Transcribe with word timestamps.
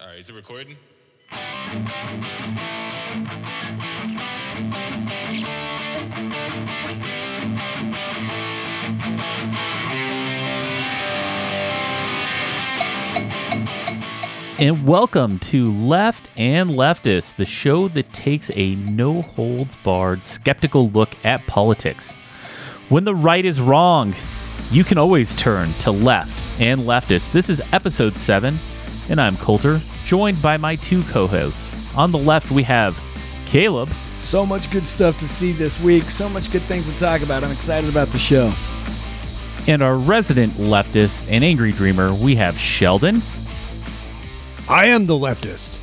All 0.00 0.06
right, 0.06 0.18
is 0.18 0.30
it 0.30 0.34
recording? 0.34 0.78
And 14.58 14.86
welcome 14.86 15.38
to 15.40 15.66
Left 15.66 16.30
and 16.38 16.70
Leftist, 16.70 17.36
the 17.36 17.44
show 17.44 17.88
that 17.88 18.10
takes 18.14 18.50
a 18.54 18.76
no 18.76 19.20
holds 19.20 19.76
barred, 19.84 20.24
skeptical 20.24 20.88
look 20.88 21.10
at 21.24 21.46
politics. 21.46 22.14
When 22.88 23.04
the 23.04 23.14
right 23.14 23.44
is 23.44 23.60
wrong, 23.60 24.14
you 24.70 24.82
can 24.82 24.96
always 24.96 25.34
turn 25.34 25.74
to 25.80 25.90
Left 25.90 26.58
and 26.58 26.82
Leftist. 26.82 27.32
This 27.32 27.50
is 27.50 27.60
episode 27.74 28.16
7, 28.16 28.58
and 29.10 29.20
I'm 29.20 29.36
Coulter, 29.36 29.80
joined 30.06 30.40
by 30.40 30.56
my 30.56 30.76
two 30.76 31.02
co 31.02 31.26
hosts. 31.26 31.72
On 31.96 32.10
the 32.12 32.18
left, 32.18 32.50
we 32.50 32.62
have 32.62 32.98
Caleb, 33.46 33.90
So 34.14 34.46
much 34.46 34.70
good 34.70 34.86
stuff 34.86 35.18
to 35.18 35.28
see 35.28 35.50
this 35.52 35.80
week. 35.80 36.04
So 36.04 36.28
much 36.28 36.50
good 36.52 36.62
things 36.62 36.88
to 36.88 36.96
talk 36.98 37.20
about. 37.22 37.42
I'm 37.42 37.50
excited 37.50 37.90
about 37.90 38.08
the 38.08 38.18
show. 38.18 38.52
and 39.66 39.82
our 39.82 39.96
resident 39.96 40.52
leftist 40.54 41.30
and 41.30 41.44
angry 41.44 41.72
dreamer, 41.72 42.14
we 42.14 42.36
have 42.36 42.56
Sheldon. 42.58 43.20
I 44.68 44.86
am 44.86 45.06
the 45.06 45.14
leftist. 45.14 45.78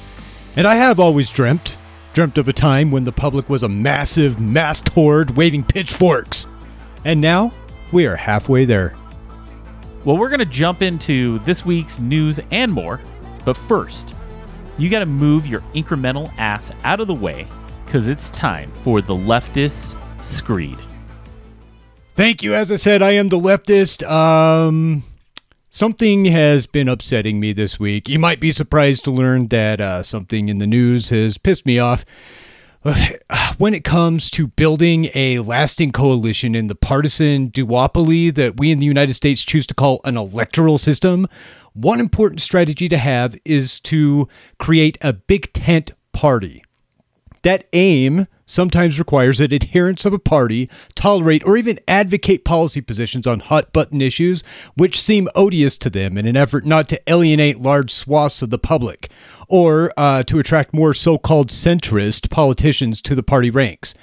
And 0.55 0.65
I 0.65 0.75
have 0.75 0.99
always 0.99 1.29
dreamt, 1.29 1.77
dreamt 2.13 2.37
of 2.37 2.47
a 2.47 2.53
time 2.53 2.89
when 2.89 3.03
the 3.03 3.11
public 3.11 3.49
was 3.49 3.61
a 3.63 3.69
massive, 3.69 4.39
masked 4.39 4.89
horde 4.89 5.31
waving 5.31 5.65
pitchforks. 5.65 6.47
And 7.05 7.19
now, 7.21 7.51
we 7.91 8.07
are 8.07 8.15
halfway 8.15 8.65
there. 8.65 8.93
Well, 10.05 10.17
we're 10.17 10.29
going 10.29 10.39
to 10.39 10.45
jump 10.45 10.81
into 10.81 11.39
this 11.39 11.65
week's 11.65 11.99
news 11.99 12.39
and 12.49 12.71
more. 12.71 13.01
But 13.47 13.55
first, 13.55 14.13
you 14.77 14.89
got 14.89 14.99
to 14.99 15.05
move 15.05 15.47
your 15.47 15.61
incremental 15.73 16.29
ass 16.37 16.69
out 16.83 16.99
of 16.99 17.07
the 17.07 17.13
way 17.13 17.47
because 17.85 18.09
it's 18.09 18.29
time 18.31 18.69
for 18.83 19.01
the 19.01 19.13
leftist 19.13 19.95
screed. 20.21 20.77
Thank 22.13 22.43
you. 22.43 22.53
As 22.53 22.73
I 22.73 22.75
said, 22.75 23.01
I 23.01 23.11
am 23.11 23.29
the 23.29 23.39
leftist. 23.39 24.05
Um, 24.05 25.03
something 25.69 26.25
has 26.25 26.67
been 26.67 26.89
upsetting 26.89 27.39
me 27.39 27.53
this 27.53 27.79
week. 27.79 28.09
You 28.09 28.19
might 28.19 28.41
be 28.41 28.51
surprised 28.51 29.05
to 29.05 29.11
learn 29.11 29.47
that 29.47 29.79
uh, 29.79 30.03
something 30.03 30.49
in 30.49 30.57
the 30.57 30.67
news 30.67 31.07
has 31.07 31.37
pissed 31.37 31.65
me 31.65 31.79
off. 31.79 32.03
When 33.57 33.73
it 33.73 33.83
comes 33.83 34.29
to 34.31 34.47
building 34.47 35.09
a 35.15 35.39
lasting 35.39 35.91
coalition 35.91 36.53
in 36.53 36.67
the 36.67 36.75
partisan 36.75 37.49
duopoly 37.49 38.33
that 38.35 38.57
we 38.57 38.71
in 38.71 38.77
the 38.77 38.85
United 38.85 39.15
States 39.15 39.43
choose 39.43 39.65
to 39.67 39.73
call 39.73 39.99
an 40.03 40.15
electoral 40.15 40.77
system, 40.77 41.27
one 41.73 41.99
important 41.99 42.41
strategy 42.41 42.87
to 42.89 42.97
have 42.97 43.35
is 43.43 43.79
to 43.81 44.27
create 44.59 44.97
a 45.01 45.13
big 45.13 45.51
tent 45.53 45.91
party. 46.13 46.63
That 47.41 47.67
aim 47.73 48.27
sometimes 48.45 48.99
requires 48.99 49.39
that 49.39 49.53
adherents 49.53 50.05
of 50.05 50.13
a 50.13 50.19
party 50.19 50.69
tolerate 50.95 51.45
or 51.45 51.57
even 51.57 51.79
advocate 51.87 52.45
policy 52.45 52.81
positions 52.81 53.27
on 53.27 53.41
hot 53.41 53.73
button 53.73 54.01
issues 54.01 54.43
which 54.75 55.01
seem 55.01 55.27
odious 55.35 55.77
to 55.79 55.89
them 55.89 56.17
in 56.17 56.25
an 56.25 56.37
effort 56.37 56.65
not 56.65 56.87
to 56.89 57.01
alienate 57.07 57.59
large 57.59 57.91
swaths 57.91 58.41
of 58.41 58.49
the 58.49 58.57
public 58.57 59.09
or 59.47 59.91
uh, 59.97 60.23
to 60.23 60.39
attract 60.39 60.73
more 60.73 60.93
so 60.93 61.17
called 61.17 61.49
centrist 61.49 62.29
politicians 62.29 63.01
to 63.01 63.15
the 63.15 63.23
party 63.23 63.49
ranks. 63.49 63.93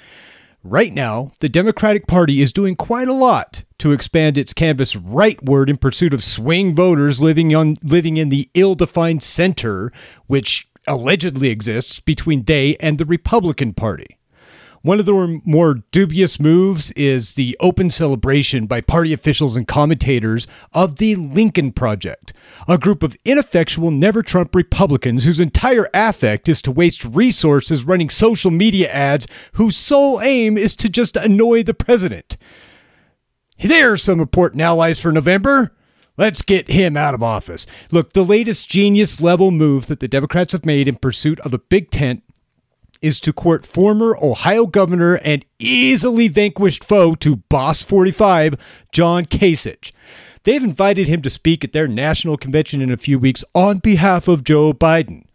Right 0.63 0.93
now, 0.93 1.31
the 1.41 1.49
Democratic 1.49 2.07
Party 2.07 2.41
is 2.41 2.51
doing 2.51 2.75
quite 2.75 3.07
a 3.07 3.13
lot 3.13 3.63
to 3.77 3.91
expand 3.91 4.35
its 4.35 4.51
canvas 4.51 4.95
rightward 4.95 5.69
in 5.69 5.77
pursuit 5.77 6.11
of 6.11 6.23
swing 6.23 6.73
voters 6.73 7.21
living 7.21 7.55
on 7.55 7.75
living 7.83 8.17
in 8.17 8.29
the 8.29 8.49
ill-defined 8.55 9.21
center, 9.21 9.91
which 10.25 10.67
allegedly 10.87 11.49
exists 11.49 11.99
between 11.99 12.45
they 12.45 12.75
and 12.77 12.97
the 12.97 13.05
Republican 13.05 13.73
Party. 13.73 14.17
One 14.85 14.99
of 14.99 15.07
the 15.07 15.41
more 15.45 15.81
dubious 15.89 16.39
moves 16.39 16.91
is 16.91 17.33
the 17.33 17.57
open 17.59 17.89
celebration 17.89 18.67
by 18.67 18.81
party 18.81 19.13
officials 19.13 19.57
and 19.57 19.67
commentators 19.67 20.45
of 20.73 20.97
the 20.97 21.15
Lincoln 21.15 21.71
Project, 21.71 22.33
a 22.67 22.77
group 22.77 23.01
of 23.01 23.17
ineffectual, 23.25 23.89
never 23.89 24.21
Trump 24.21 24.53
Republicans 24.53 25.23
whose 25.23 25.39
entire 25.39 25.89
affect 25.91 26.47
is 26.47 26.61
to 26.61 26.71
waste 26.71 27.03
resources 27.03 27.83
running 27.83 28.11
social 28.11 28.51
media 28.51 28.87
ads 28.91 29.27
whose 29.53 29.75
sole 29.75 30.21
aim 30.21 30.55
is 30.55 30.75
to 30.75 30.87
just 30.87 31.17
annoy 31.17 31.63
the 31.63 31.73
president. 31.73 32.37
There 33.57 33.93
are 33.93 33.97
some 33.97 34.19
important 34.19 34.61
allies 34.61 34.99
for 34.99 35.11
November. 35.11 35.75
Let's 36.15 36.43
get 36.43 36.69
him 36.69 36.95
out 36.95 37.15
of 37.15 37.23
office. 37.23 37.65
Look, 37.89 38.13
the 38.13 38.23
latest 38.23 38.69
genius 38.69 39.19
level 39.19 39.49
move 39.49 39.87
that 39.87 39.99
the 39.99 40.07
Democrats 40.07 40.53
have 40.53 40.63
made 40.63 40.87
in 40.87 40.97
pursuit 40.97 41.39
of 41.39 41.55
a 41.55 41.57
big 41.57 41.89
tent 41.89 42.21
is 43.05 43.19
to 43.21 43.31
court 43.31 43.67
former 43.67 44.17
Ohio 44.17 44.65
governor 44.65 45.15
and 45.15 45.45
easily 45.59 46.27
vanquished 46.27 46.83
foe 46.83 47.13
to 47.13 47.35
Boss 47.35 47.83
45, 47.83 48.55
John 48.91 49.25
Kasich. 49.25 49.91
They've 50.43 50.63
invited 50.63 51.07
him 51.07 51.21
to 51.21 51.29
speak 51.29 51.63
at 51.63 51.71
their 51.71 51.87
national 51.87 52.37
convention 52.37 52.81
in 52.81 52.91
a 52.91 52.97
few 52.97 53.19
weeks 53.19 53.43
on 53.53 53.77
behalf 53.77 54.27
of 54.27 54.43
Joe 54.43 54.73
Biden. 54.73 55.25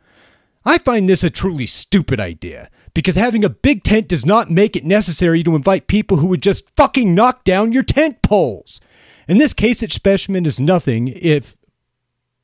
I 0.64 0.78
find 0.78 1.08
this 1.08 1.22
a 1.22 1.30
truly 1.30 1.66
stupid 1.66 2.18
idea 2.18 2.70
because 2.92 3.14
having 3.14 3.44
a 3.44 3.48
big 3.48 3.84
tent 3.84 4.08
does 4.08 4.26
not 4.26 4.50
make 4.50 4.74
it 4.74 4.84
necessary 4.84 5.44
to 5.44 5.54
invite 5.54 5.86
people 5.86 6.16
who 6.16 6.26
would 6.26 6.42
just 6.42 6.68
fucking 6.76 7.14
knock 7.14 7.44
down 7.44 7.72
your 7.72 7.84
tent 7.84 8.20
poles. 8.22 8.80
In 9.28 9.38
this 9.38 9.54
its 9.56 9.94
specimen 9.94 10.44
is 10.44 10.58
nothing 10.58 11.06
if 11.06 11.56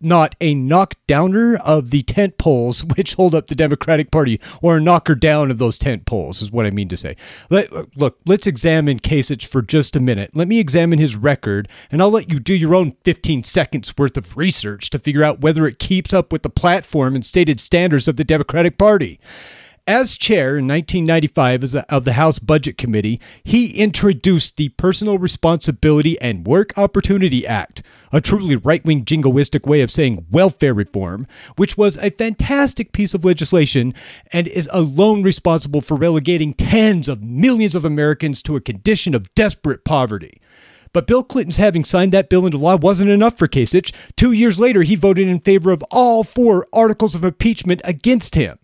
not 0.01 0.35
a 0.41 0.55
knockdowner 0.55 1.57
of 1.57 1.91
the 1.91 2.03
tent 2.03 2.39
poles 2.39 2.85
which 2.97 3.15
hold 3.15 3.35
up 3.35 3.47
the 3.47 3.55
Democratic 3.55 4.11
Party, 4.11 4.41
or 4.63 4.77
a 4.77 4.81
knocker 4.81 5.15
down 5.15 5.51
of 5.51 5.59
those 5.59 5.79
tent 5.79 6.07
poles, 6.07 6.43
is 6.43 6.51
what 6.51 6.67
I 6.67 6.71
mean 6.71 6.89
to 6.89 6.97
say. 6.97 7.17
Let, 7.51 7.97
look, 7.97 8.19
let's 8.27 8.47
examine 8.47 9.01
Kasich 9.01 9.47
for 9.47 9.63
just 9.63 9.97
a 9.97 10.01
minute. 10.01 10.31
Let 10.35 10.49
me 10.49 10.59
examine 10.59 10.99
his 10.99 11.17
record, 11.17 11.69
and 11.91 12.01
I'll 12.01 12.11
let 12.11 12.31
you 12.31 12.41
do 12.41 12.55
your 12.55 12.75
own 12.75 12.97
15 13.05 13.45
seconds 13.45 13.93
worth 13.97 14.17
of 14.17 14.37
research 14.37 14.91
to 14.91 14.99
figure 14.99 15.25
out 15.25 15.41
whether 15.41 15.67
it 15.67 15.79
keeps 15.79 16.13
up 16.13 16.33
with 16.33 16.43
the 16.43 16.51
platform 16.51 17.15
and 17.15 17.25
stated 17.25 17.61
standards 17.61 18.09
of 18.09 18.17
the 18.17 18.25
Democratic 18.25 18.79
Party. 18.79 19.21
As 19.89 20.17
chair 20.17 20.59
in 20.59 20.67
1995 20.67 21.77
of 21.89 22.05
the 22.05 22.15
House 22.15 22.41
Budget 22.41 22.77
Committee, 22.77 23.21
he 23.45 23.71
introduced 23.71 24.57
the 24.57 24.71
Personal 24.71 25.17
Responsibility 25.17 26.21
and 26.21 26.45
Work 26.45 26.77
Opportunity 26.77 27.47
Act, 27.47 27.85
a 28.11 28.21
truly 28.21 28.57
right 28.57 28.85
wing 28.85 29.05
jingoistic 29.05 29.65
way 29.65 29.83
of 29.83 29.93
saying 29.93 30.27
welfare 30.29 30.75
reform, 30.75 31.29
which 31.55 31.77
was 31.79 31.97
a 31.99 32.11
fantastic 32.11 32.91
piece 32.91 33.15
of 33.15 33.25
legislation 33.25 33.95
and 34.33 34.49
is 34.49 34.69
alone 34.73 35.23
responsible 35.23 35.81
for 35.81 35.95
relegating 35.95 36.53
tens 36.55 37.09
of 37.09 37.23
millions 37.23 37.77
of 37.77 37.85
Americans 37.85 38.43
to 38.43 38.57
a 38.57 38.61
condition 38.61 39.15
of 39.15 39.33
desperate 39.37 39.85
poverty. 39.85 40.41
But 40.93 41.07
Bill 41.07 41.23
Clinton's 41.23 41.59
having 41.59 41.85
signed 41.85 42.13
that 42.13 42.29
bill 42.29 42.45
into 42.45 42.59
law 42.59 42.77
wasn't 42.77 43.11
enough 43.11 43.39
for 43.39 43.47
Kasich. 43.47 43.95
Two 44.17 44.33
years 44.33 44.59
later, 44.59 44.83
he 44.83 44.97
voted 44.97 45.29
in 45.29 45.39
favor 45.39 45.71
of 45.71 45.85
all 45.93 46.25
four 46.25 46.67
articles 46.73 47.15
of 47.15 47.23
impeachment 47.23 47.81
against 47.85 48.35
him. 48.35 48.59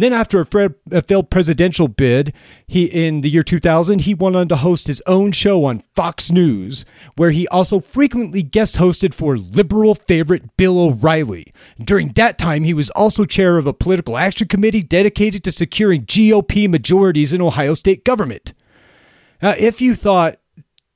Then, 0.00 0.12
after 0.12 0.40
a, 0.40 1.02
failed 1.02 1.30
presidential 1.30 1.86
bid, 1.86 2.32
he 2.66 2.86
in 2.86 3.20
the 3.20 3.28
year 3.28 3.42
2000, 3.42 4.00
he 4.00 4.14
went 4.14 4.34
on 4.34 4.48
to 4.48 4.56
host 4.56 4.86
his 4.86 5.02
own 5.06 5.32
show 5.32 5.64
on 5.64 5.82
Fox 5.94 6.30
News, 6.30 6.86
where 7.16 7.30
he 7.30 7.46
also 7.48 7.80
frequently 7.80 8.42
guest 8.42 8.76
hosted 8.76 9.12
for 9.12 9.36
liberal 9.36 9.94
favorite 9.94 10.56
Bill 10.56 10.80
O'Reilly. 10.80 11.52
During 11.78 12.12
that 12.12 12.38
time, 12.38 12.64
he 12.64 12.74
was 12.74 12.90
also 12.90 13.24
chair 13.24 13.58
of 13.58 13.66
a 13.66 13.74
political 13.74 14.16
action 14.16 14.48
committee 14.48 14.82
dedicated 14.82 15.44
to 15.44 15.52
securing 15.52 16.06
GOP 16.06 16.68
majorities 16.68 17.32
in 17.32 17.42
Ohio 17.42 17.74
state 17.74 18.04
government. 18.04 18.54
Now, 19.42 19.54
if 19.58 19.80
you 19.80 19.94
thought 19.94 20.39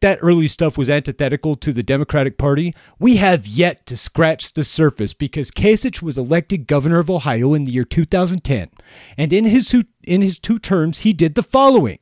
that 0.04 0.18
early 0.20 0.46
stuff 0.46 0.76
was 0.76 0.90
antithetical 0.90 1.56
to 1.56 1.72
the 1.72 1.82
Democratic 1.82 2.36
Party, 2.36 2.74
we 2.98 3.16
have 3.16 3.46
yet 3.46 3.86
to 3.86 3.96
scratch 3.96 4.52
the 4.52 4.62
surface 4.62 5.14
because 5.14 5.50
Kasich 5.50 6.02
was 6.02 6.18
elected 6.18 6.66
governor 6.66 6.98
of 6.98 7.08
Ohio 7.08 7.54
in 7.54 7.64
the 7.64 7.72
year 7.72 7.84
2010, 7.84 8.68
and 9.16 9.32
in 9.32 9.46
his 9.46 9.74
in 10.02 10.20
his 10.20 10.38
two 10.38 10.58
terms 10.58 10.98
he 10.98 11.14
did 11.14 11.36
the 11.36 11.42
following: 11.42 11.98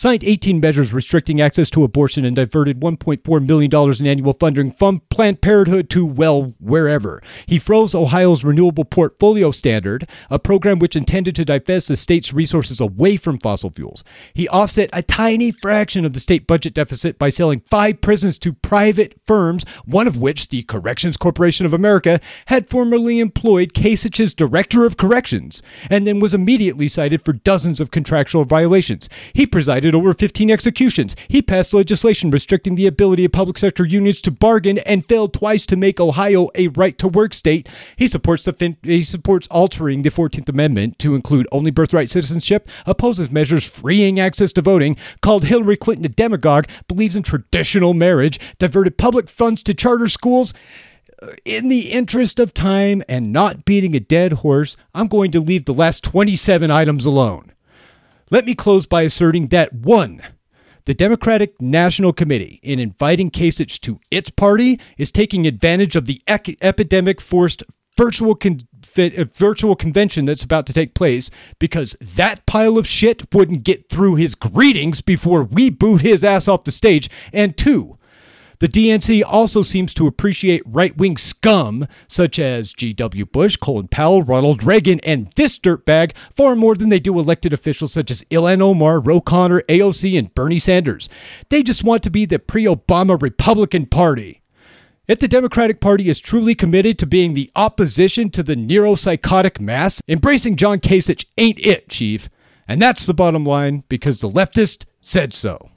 signed 0.00 0.24
18 0.24 0.58
measures 0.60 0.94
restricting 0.94 1.42
access 1.42 1.68
to 1.68 1.84
abortion 1.84 2.24
and 2.24 2.34
diverted 2.34 2.80
$1.4 2.80 3.46
million 3.46 3.70
in 4.00 4.06
annual 4.06 4.32
funding 4.32 4.70
from 4.70 5.02
Planned 5.10 5.42
Parenthood 5.42 5.90
to, 5.90 6.06
well, 6.06 6.54
wherever. 6.58 7.22
He 7.44 7.58
froze 7.58 7.94
Ohio's 7.94 8.42
Renewable 8.42 8.86
Portfolio 8.86 9.50
Standard, 9.50 10.08
a 10.30 10.38
program 10.38 10.78
which 10.78 10.96
intended 10.96 11.36
to 11.36 11.44
divest 11.44 11.88
the 11.88 11.98
state's 11.98 12.32
resources 12.32 12.80
away 12.80 13.18
from 13.18 13.38
fossil 13.38 13.68
fuels. 13.68 14.02
He 14.32 14.48
offset 14.48 14.88
a 14.94 15.02
tiny 15.02 15.50
fraction 15.50 16.06
of 16.06 16.14
the 16.14 16.20
state 16.20 16.46
budget 16.46 16.72
deficit 16.72 17.18
by 17.18 17.28
selling 17.28 17.60
five 17.60 18.00
prisons 18.00 18.38
to 18.38 18.54
private 18.54 19.20
firms, 19.26 19.66
one 19.84 20.08
of 20.08 20.16
which, 20.16 20.48
the 20.48 20.62
Corrections 20.62 21.18
Corporation 21.18 21.66
of 21.66 21.74
America, 21.74 22.20
had 22.46 22.70
formerly 22.70 23.20
employed 23.20 23.74
Kasich's 23.74 24.32
Director 24.32 24.86
of 24.86 24.96
Corrections, 24.96 25.62
and 25.90 26.06
then 26.06 26.20
was 26.20 26.32
immediately 26.32 26.88
cited 26.88 27.22
for 27.22 27.34
dozens 27.34 27.82
of 27.82 27.90
contractual 27.90 28.46
violations. 28.46 29.10
He 29.34 29.44
presided 29.44 29.89
committed 29.90 30.06
over 30.06 30.14
15 30.14 30.50
executions. 30.50 31.16
He 31.28 31.42
passed 31.42 31.74
legislation 31.74 32.30
restricting 32.30 32.74
the 32.74 32.86
ability 32.86 33.24
of 33.24 33.32
public 33.32 33.58
sector 33.58 33.84
unions 33.84 34.20
to 34.22 34.30
bargain 34.30 34.78
and 34.78 35.06
failed 35.06 35.34
twice 35.34 35.66
to 35.66 35.76
make 35.76 35.98
Ohio 35.98 36.48
a 36.54 36.68
right 36.68 36.96
to 36.98 37.08
work 37.08 37.34
state. 37.34 37.68
He 37.96 38.06
supports 38.06 38.44
the 38.44 38.52
fin- 38.52 38.76
he 38.82 39.02
supports 39.02 39.48
altering 39.48 40.02
the 40.02 40.10
14th 40.10 40.48
Amendment 40.48 40.98
to 41.00 41.14
include 41.14 41.46
only 41.52 41.70
birthright 41.70 42.10
citizenship, 42.10 42.68
opposes 42.86 43.30
measures 43.30 43.66
freeing 43.66 44.20
access 44.20 44.52
to 44.52 44.62
voting, 44.62 44.96
called 45.22 45.44
Hillary 45.44 45.76
Clinton 45.76 46.04
a 46.04 46.08
demagogue, 46.08 46.66
believes 46.86 47.16
in 47.16 47.22
traditional 47.22 47.94
marriage, 47.94 48.38
diverted 48.58 48.96
public 48.96 49.28
funds 49.28 49.62
to 49.64 49.74
charter 49.74 50.08
schools. 50.08 50.54
Uh, 51.22 51.32
in 51.44 51.68
the 51.68 51.92
interest 51.92 52.38
of 52.38 52.54
time 52.54 53.02
and 53.08 53.32
not 53.32 53.64
beating 53.64 53.94
a 53.94 54.00
dead 54.00 54.32
horse, 54.34 54.76
I'm 54.94 55.08
going 55.08 55.30
to 55.32 55.40
leave 55.40 55.64
the 55.64 55.74
last 55.74 56.04
27 56.04 56.70
items 56.70 57.04
alone. 57.04 57.52
Let 58.32 58.46
me 58.46 58.54
close 58.54 58.86
by 58.86 59.02
asserting 59.02 59.48
that 59.48 59.72
one, 59.72 60.22
the 60.84 60.94
Democratic 60.94 61.60
National 61.60 62.12
Committee, 62.12 62.60
in 62.62 62.78
inviting 62.78 63.28
Kasich 63.28 63.80
to 63.80 63.98
its 64.08 64.30
party, 64.30 64.78
is 64.96 65.10
taking 65.10 65.48
advantage 65.48 65.96
of 65.96 66.06
the 66.06 66.22
ec- 66.28 66.56
epidemic 66.62 67.20
forced 67.20 67.64
virtual 67.96 68.36
con- 68.36 68.60
uh, 68.96 69.24
virtual 69.34 69.74
convention 69.74 70.26
that's 70.26 70.44
about 70.44 70.64
to 70.66 70.72
take 70.72 70.94
place 70.94 71.28
because 71.58 71.96
that 72.00 72.46
pile 72.46 72.78
of 72.78 72.86
shit 72.86 73.34
wouldn't 73.34 73.64
get 73.64 73.88
through 73.88 74.14
his 74.14 74.36
greetings 74.36 75.00
before 75.00 75.42
we 75.42 75.68
boot 75.68 76.00
his 76.00 76.22
ass 76.22 76.46
off 76.46 76.62
the 76.62 76.70
stage. 76.70 77.10
And 77.32 77.56
two, 77.56 77.98
the 78.60 78.68
DNC 78.68 79.22
also 79.26 79.62
seems 79.62 79.94
to 79.94 80.06
appreciate 80.06 80.62
right 80.66 80.94
wing 80.96 81.16
scum 81.16 81.86
such 82.06 82.38
as 82.38 82.74
G.W. 82.74 83.24
Bush, 83.26 83.56
Colin 83.56 83.88
Powell, 83.88 84.22
Ronald 84.22 84.62
Reagan, 84.62 85.00
and 85.00 85.32
this 85.34 85.58
dirtbag 85.58 86.12
far 86.30 86.54
more 86.54 86.74
than 86.74 86.90
they 86.90 87.00
do 87.00 87.18
elected 87.18 87.54
officials 87.54 87.94
such 87.94 88.10
as 88.10 88.22
Ilhan 88.24 88.60
Omar, 88.60 89.00
Ro 89.00 89.22
Khanna, 89.22 89.62
AOC, 89.64 90.18
and 90.18 90.34
Bernie 90.34 90.58
Sanders. 90.58 91.08
They 91.48 91.62
just 91.62 91.82
want 91.82 92.02
to 92.02 92.10
be 92.10 92.26
the 92.26 92.38
pre 92.38 92.64
Obama 92.64 93.20
Republican 93.20 93.86
Party. 93.86 94.42
If 95.08 95.18
the 95.18 95.26
Democratic 95.26 95.80
Party 95.80 96.10
is 96.10 96.20
truly 96.20 96.54
committed 96.54 96.98
to 96.98 97.06
being 97.06 97.32
the 97.32 97.50
opposition 97.56 98.28
to 98.30 98.42
the 98.42 98.54
neuropsychotic 98.54 99.58
mass, 99.58 100.02
embracing 100.06 100.56
John 100.56 100.80
Kasich 100.80 101.24
ain't 101.38 101.58
it, 101.58 101.88
Chief. 101.88 102.28
And 102.68 102.80
that's 102.80 103.06
the 103.06 103.14
bottom 103.14 103.44
line 103.44 103.84
because 103.88 104.20
the 104.20 104.28
leftist 104.28 104.84
said 105.00 105.32
so. 105.32 105.69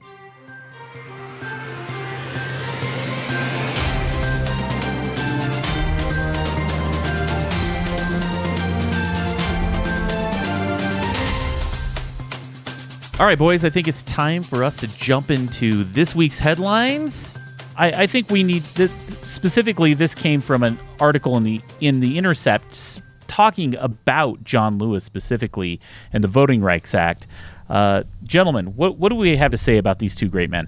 All 13.20 13.26
right, 13.26 13.38
boys, 13.38 13.64
I 13.64 13.70
think 13.70 13.86
it's 13.86 14.02
time 14.02 14.42
for 14.42 14.64
us 14.64 14.76
to 14.78 14.88
jump 14.88 15.30
into 15.30 15.84
this 15.84 16.16
week's 16.16 16.40
headlines. 16.40 17.38
I, 17.76 18.02
I 18.02 18.06
think 18.08 18.28
we 18.28 18.42
need 18.42 18.64
this, 18.74 18.92
specifically. 19.22 19.94
This 19.94 20.16
came 20.16 20.40
from 20.40 20.64
an 20.64 20.80
article 20.98 21.36
in 21.36 21.44
the 21.44 21.60
in 21.80 22.00
the 22.00 22.18
Intercept 22.18 22.98
talking 23.28 23.76
about 23.76 24.42
John 24.42 24.78
Lewis 24.78 25.04
specifically 25.04 25.80
and 26.12 26.24
the 26.24 26.28
Voting 26.28 26.60
Rights 26.60 26.92
Act. 26.92 27.28
Uh, 27.70 28.02
gentlemen, 28.24 28.74
what 28.74 28.98
what 28.98 29.10
do 29.10 29.14
we 29.14 29.36
have 29.36 29.52
to 29.52 29.58
say 29.58 29.78
about 29.78 30.00
these 30.00 30.16
two 30.16 30.28
great 30.28 30.50
men? 30.50 30.66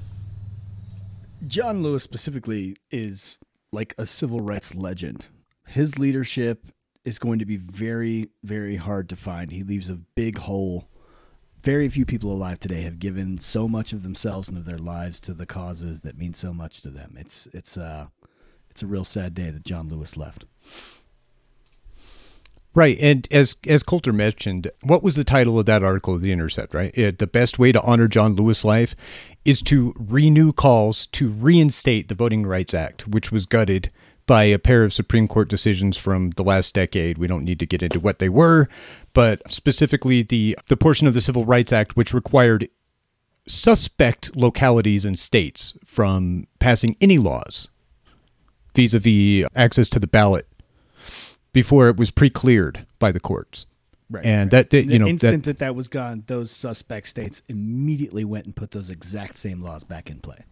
John 1.49 1.83
Lewis 1.83 2.05
specifically 2.05 2.77
is 2.93 3.41
like 3.73 3.93
a 3.99 4.07
civil 4.07 4.39
rights 4.39 4.73
legend. 4.73 5.27
His 5.67 5.99
leadership 5.99 6.65
is 7.05 7.19
going 7.19 7.41
to 7.41 7.45
be 7.45 7.57
very, 7.57 8.29
very 8.45 8.77
hard 8.77 9.09
to 9.09 9.17
find. 9.17 9.51
He 9.51 9.65
leaves 9.65 9.91
a 9.91 9.97
big 9.97 10.39
hole 10.39 10.87
very 11.67 11.89
few 11.89 12.07
people 12.07 12.31
alive 12.31 12.61
today 12.61 12.83
have 12.83 13.01
given 13.01 13.41
so 13.41 13.67
much 13.67 13.93
of 13.93 14.05
themselves 14.05 14.49
and 14.49 14.57
of 14.57 14.67
their 14.67 14.79
lives 14.79 15.19
to 15.19 15.35
the 15.35 15.47
causes 15.47 16.03
that 16.03 16.17
mean 16.17 16.33
so 16.33 16.53
much 16.53 16.81
to 16.81 16.89
them. 16.89 17.17
It's 17.19 17.49
it's 17.53 17.77
uh 17.77 18.07
it's 18.71 18.85
a 18.85 18.87
real 18.87 19.05
sad 19.05 19.35
day 19.35 19.51
that 19.51 19.65
John 19.65 19.89
Lewis 19.89 20.17
left. 20.17 20.45
Right, 22.73 22.97
and 23.01 23.27
as 23.33 23.57
as 23.67 23.83
Colter 23.83 24.13
mentioned, 24.13 24.71
what 24.85 25.03
was 25.03 25.17
the 25.17 25.25
title 25.25 25.59
of 25.59 25.67
that 25.67 25.83
article 25.83 26.15
of 26.15 26.21
the 26.21 26.31
Intercept? 26.31 26.73
Right, 26.73 26.97
it, 26.97 27.19
the 27.19 27.27
best 27.27 27.59
way 27.59 27.73
to 27.73 27.83
honor 27.83 28.07
John 28.07 28.37
Lewis' 28.37 28.65
life 28.65 28.95
is 29.45 29.61
to 29.63 29.93
renew 29.99 30.53
calls 30.53 31.07
to 31.07 31.31
reinstate 31.31 32.07
the 32.07 32.15
Voting 32.15 32.47
Rights 32.47 32.75
Act, 32.75 33.09
which 33.09 33.33
was 33.33 33.45
gutted 33.45 33.91
by 34.27 34.45
a 34.45 34.59
pair 34.59 34.83
of 34.83 34.93
Supreme 34.93 35.29
Court 35.29 35.49
decisions 35.49 35.97
from 35.97 36.31
the 36.31 36.43
last 36.43 36.75
decade. 36.75 37.17
We 37.19 37.27
don't 37.27 37.45
need 37.45 37.61
to 37.61 37.67
get 37.67 37.83
into 37.83 38.01
what 38.01 38.19
they 38.19 38.29
were, 38.29 38.69
but 39.15 39.51
specifically 39.51 40.23
the 40.23 40.59
the 40.69 40.77
portion 40.77 41.07
of 41.07 41.15
the 41.15 41.21
Civil 41.21 41.45
Rights 41.45 41.73
Act 41.73 41.97
which 41.97 42.13
required 42.13 42.69
suspect 43.49 44.37
localities 44.37 45.05
and 45.05 45.19
states 45.19 45.75
from 45.85 46.49
passing 46.59 46.97
any 47.01 47.17
laws 47.17 47.69
vis-a-vis 48.75 49.49
access 49.55 49.89
to 49.89 50.01
the 50.01 50.07
ballot 50.07 50.47
before 51.53 51.89
it 51.89 51.97
was 51.97 52.11
pre-cleared 52.11 52.87
by 52.99 53.11
the 53.11 53.21
courts. 53.21 53.67
Right, 54.11 54.25
and 54.25 54.53
right. 54.53 54.69
that, 54.69 54.71
that 54.71 54.85
you 54.85 54.91
the 54.91 54.99
know 54.99 55.07
instant 55.07 55.45
that, 55.45 55.53
that 55.53 55.59
that 55.59 55.75
was 55.75 55.89
gone, 55.89 56.25
those 56.27 56.51
suspect 56.51 57.09
states 57.09 57.43
immediately 57.49 58.25
went 58.25 58.47
and 58.47 58.55
put 58.55 58.71
those 58.73 58.91
exact 58.91 59.37
same 59.37 59.63
laws 59.63 59.83
back 59.83 60.11
in 60.11 60.21
play. 60.21 60.45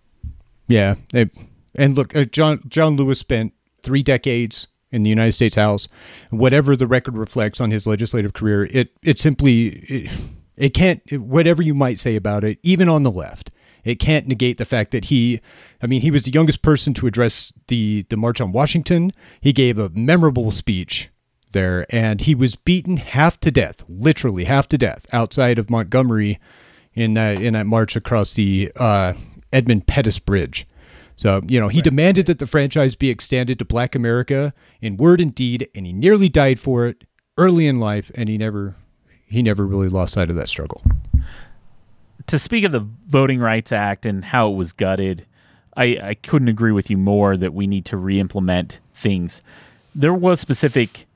yeah, 0.66 0.94
they, 1.12 1.30
and 1.74 1.96
look, 1.96 2.16
uh, 2.16 2.24
John 2.24 2.62
John 2.66 2.96
Lewis 2.96 3.20
spent 3.20 3.52
three 3.84 4.02
decades 4.02 4.66
in 4.90 5.02
the 5.02 5.10
United 5.10 5.32
States 5.32 5.56
House. 5.56 5.88
Whatever 6.30 6.76
the 6.76 6.86
record 6.86 7.16
reflects 7.16 7.60
on 7.60 7.70
his 7.70 7.86
legislative 7.86 8.32
career, 8.32 8.68
it 8.70 8.96
it 9.02 9.20
simply 9.20 9.66
it, 9.66 10.10
it 10.56 10.70
can't 10.70 11.00
whatever 11.12 11.62
you 11.62 11.74
might 11.74 11.98
say 11.98 12.16
about 12.16 12.44
it, 12.44 12.58
even 12.62 12.88
on 12.88 13.02
the 13.02 13.10
left. 13.10 13.50
It 13.84 13.96
can't 13.96 14.26
negate 14.26 14.56
the 14.56 14.64
fact 14.64 14.92
that 14.92 15.06
he, 15.06 15.40
I 15.82 15.86
mean, 15.86 16.00
he 16.00 16.10
was 16.10 16.22
the 16.22 16.32
youngest 16.32 16.62
person 16.62 16.94
to 16.94 17.06
address 17.06 17.52
the 17.68 18.06
the 18.08 18.16
March 18.16 18.40
on 18.40 18.52
Washington. 18.52 19.12
He 19.40 19.52
gave 19.52 19.78
a 19.78 19.90
memorable 19.90 20.50
speech 20.50 21.10
there, 21.52 21.84
and 21.90 22.22
he 22.22 22.34
was 22.34 22.56
beaten 22.56 22.96
half 22.96 23.38
to 23.40 23.50
death, 23.50 23.84
literally 23.88 24.44
half 24.44 24.68
to 24.68 24.78
death, 24.78 25.06
outside 25.12 25.58
of 25.58 25.70
Montgomery 25.70 26.40
in 26.94 27.14
that 27.14 27.42
in 27.42 27.54
that 27.54 27.66
march 27.66 27.96
across 27.96 28.34
the 28.34 28.72
uh, 28.76 29.12
Edmund 29.52 29.86
Pettus 29.86 30.18
Bridge. 30.18 30.66
So, 31.16 31.42
you 31.46 31.60
know, 31.60 31.68
he 31.68 31.78
right. 31.78 31.84
demanded 31.84 32.26
that 32.26 32.38
the 32.38 32.46
franchise 32.46 32.96
be 32.96 33.10
extended 33.10 33.58
to 33.60 33.64
black 33.64 33.94
America 33.94 34.52
in 34.80 34.96
word 34.96 35.20
and 35.20 35.34
deed, 35.34 35.68
and 35.74 35.86
he 35.86 35.92
nearly 35.92 36.28
died 36.28 36.58
for 36.58 36.86
it 36.86 37.04
early 37.38 37.66
in 37.66 37.78
life, 37.78 38.10
and 38.14 38.28
he 38.28 38.38
never 38.38 38.76
he 39.26 39.42
never 39.42 39.66
really 39.66 39.88
lost 39.88 40.14
sight 40.14 40.30
of 40.30 40.36
that 40.36 40.48
struggle. 40.48 40.82
To 42.26 42.38
speak 42.38 42.64
of 42.64 42.72
the 42.72 42.86
Voting 43.06 43.40
Rights 43.40 43.72
Act 43.72 44.06
and 44.06 44.24
how 44.24 44.50
it 44.50 44.54
was 44.54 44.72
gutted, 44.72 45.26
I, 45.76 45.98
I 46.02 46.14
couldn't 46.14 46.48
agree 46.48 46.72
with 46.72 46.88
you 46.90 46.96
more 46.96 47.36
that 47.36 47.52
we 47.52 47.66
need 47.66 47.84
to 47.86 47.96
re-implement 47.96 48.78
things. 48.94 49.42
There 49.94 50.14
was 50.14 50.40
specific 50.40 51.06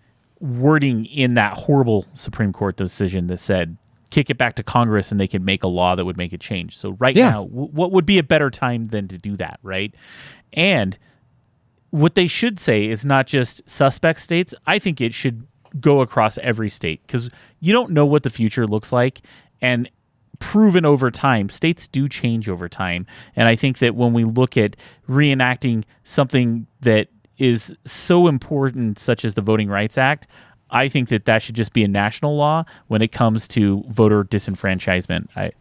wording 0.40 1.06
in 1.06 1.34
that 1.34 1.54
horrible 1.54 2.06
Supreme 2.14 2.52
Court 2.52 2.76
decision 2.76 3.28
that 3.28 3.38
said 3.38 3.76
kick 4.10 4.30
it 4.30 4.38
back 4.38 4.56
to 4.56 4.62
Congress 4.62 5.10
and 5.10 5.20
they 5.20 5.28
can 5.28 5.44
make 5.44 5.62
a 5.62 5.68
law 5.68 5.94
that 5.94 6.04
would 6.04 6.16
make 6.16 6.32
it 6.32 6.40
change. 6.40 6.76
So 6.76 6.90
right 6.98 7.14
yeah. 7.14 7.30
now, 7.30 7.44
w- 7.44 7.70
what 7.70 7.92
would 7.92 8.06
be 8.06 8.18
a 8.18 8.22
better 8.22 8.50
time 8.50 8.88
than 8.88 9.08
to 9.08 9.18
do 9.18 9.36
that, 9.36 9.58
right? 9.62 9.94
And 10.52 10.98
what 11.90 12.14
they 12.14 12.26
should 12.26 12.60
say 12.60 12.86
is 12.86 13.04
not 13.04 13.26
just 13.26 13.68
suspect 13.68 14.20
states. 14.20 14.54
I 14.66 14.78
think 14.78 15.00
it 15.00 15.14
should 15.14 15.46
go 15.80 16.00
across 16.00 16.38
every 16.38 16.70
state 16.70 17.06
because 17.06 17.30
you 17.60 17.72
don't 17.72 17.90
know 17.90 18.06
what 18.06 18.22
the 18.22 18.30
future 18.30 18.66
looks 18.66 18.92
like, 18.92 19.20
and 19.60 19.90
proven 20.38 20.84
over 20.84 21.10
time, 21.10 21.48
states 21.48 21.86
do 21.86 22.08
change 22.08 22.48
over 22.48 22.68
time. 22.68 23.06
And 23.34 23.48
I 23.48 23.56
think 23.56 23.78
that 23.78 23.94
when 23.94 24.12
we 24.12 24.24
look 24.24 24.56
at 24.56 24.76
reenacting 25.08 25.84
something 26.04 26.66
that 26.80 27.08
is 27.38 27.74
so 27.84 28.28
important, 28.28 28.98
such 28.98 29.24
as 29.24 29.34
the 29.34 29.40
Voting 29.40 29.68
Rights 29.68 29.98
Act, 29.98 30.26
I 30.70 30.88
think 30.88 31.08
that 31.08 31.25
that 31.25 31.42
should 31.42 31.54
just 31.54 31.72
be 31.72 31.84
a 31.84 31.88
national 31.88 32.37
law 32.37 32.64
when 32.88 33.02
it 33.02 33.12
comes 33.12 33.48
to 33.48 33.84
voter 33.88 34.25
disenfranchisement. 34.25 35.28
I 35.37 35.52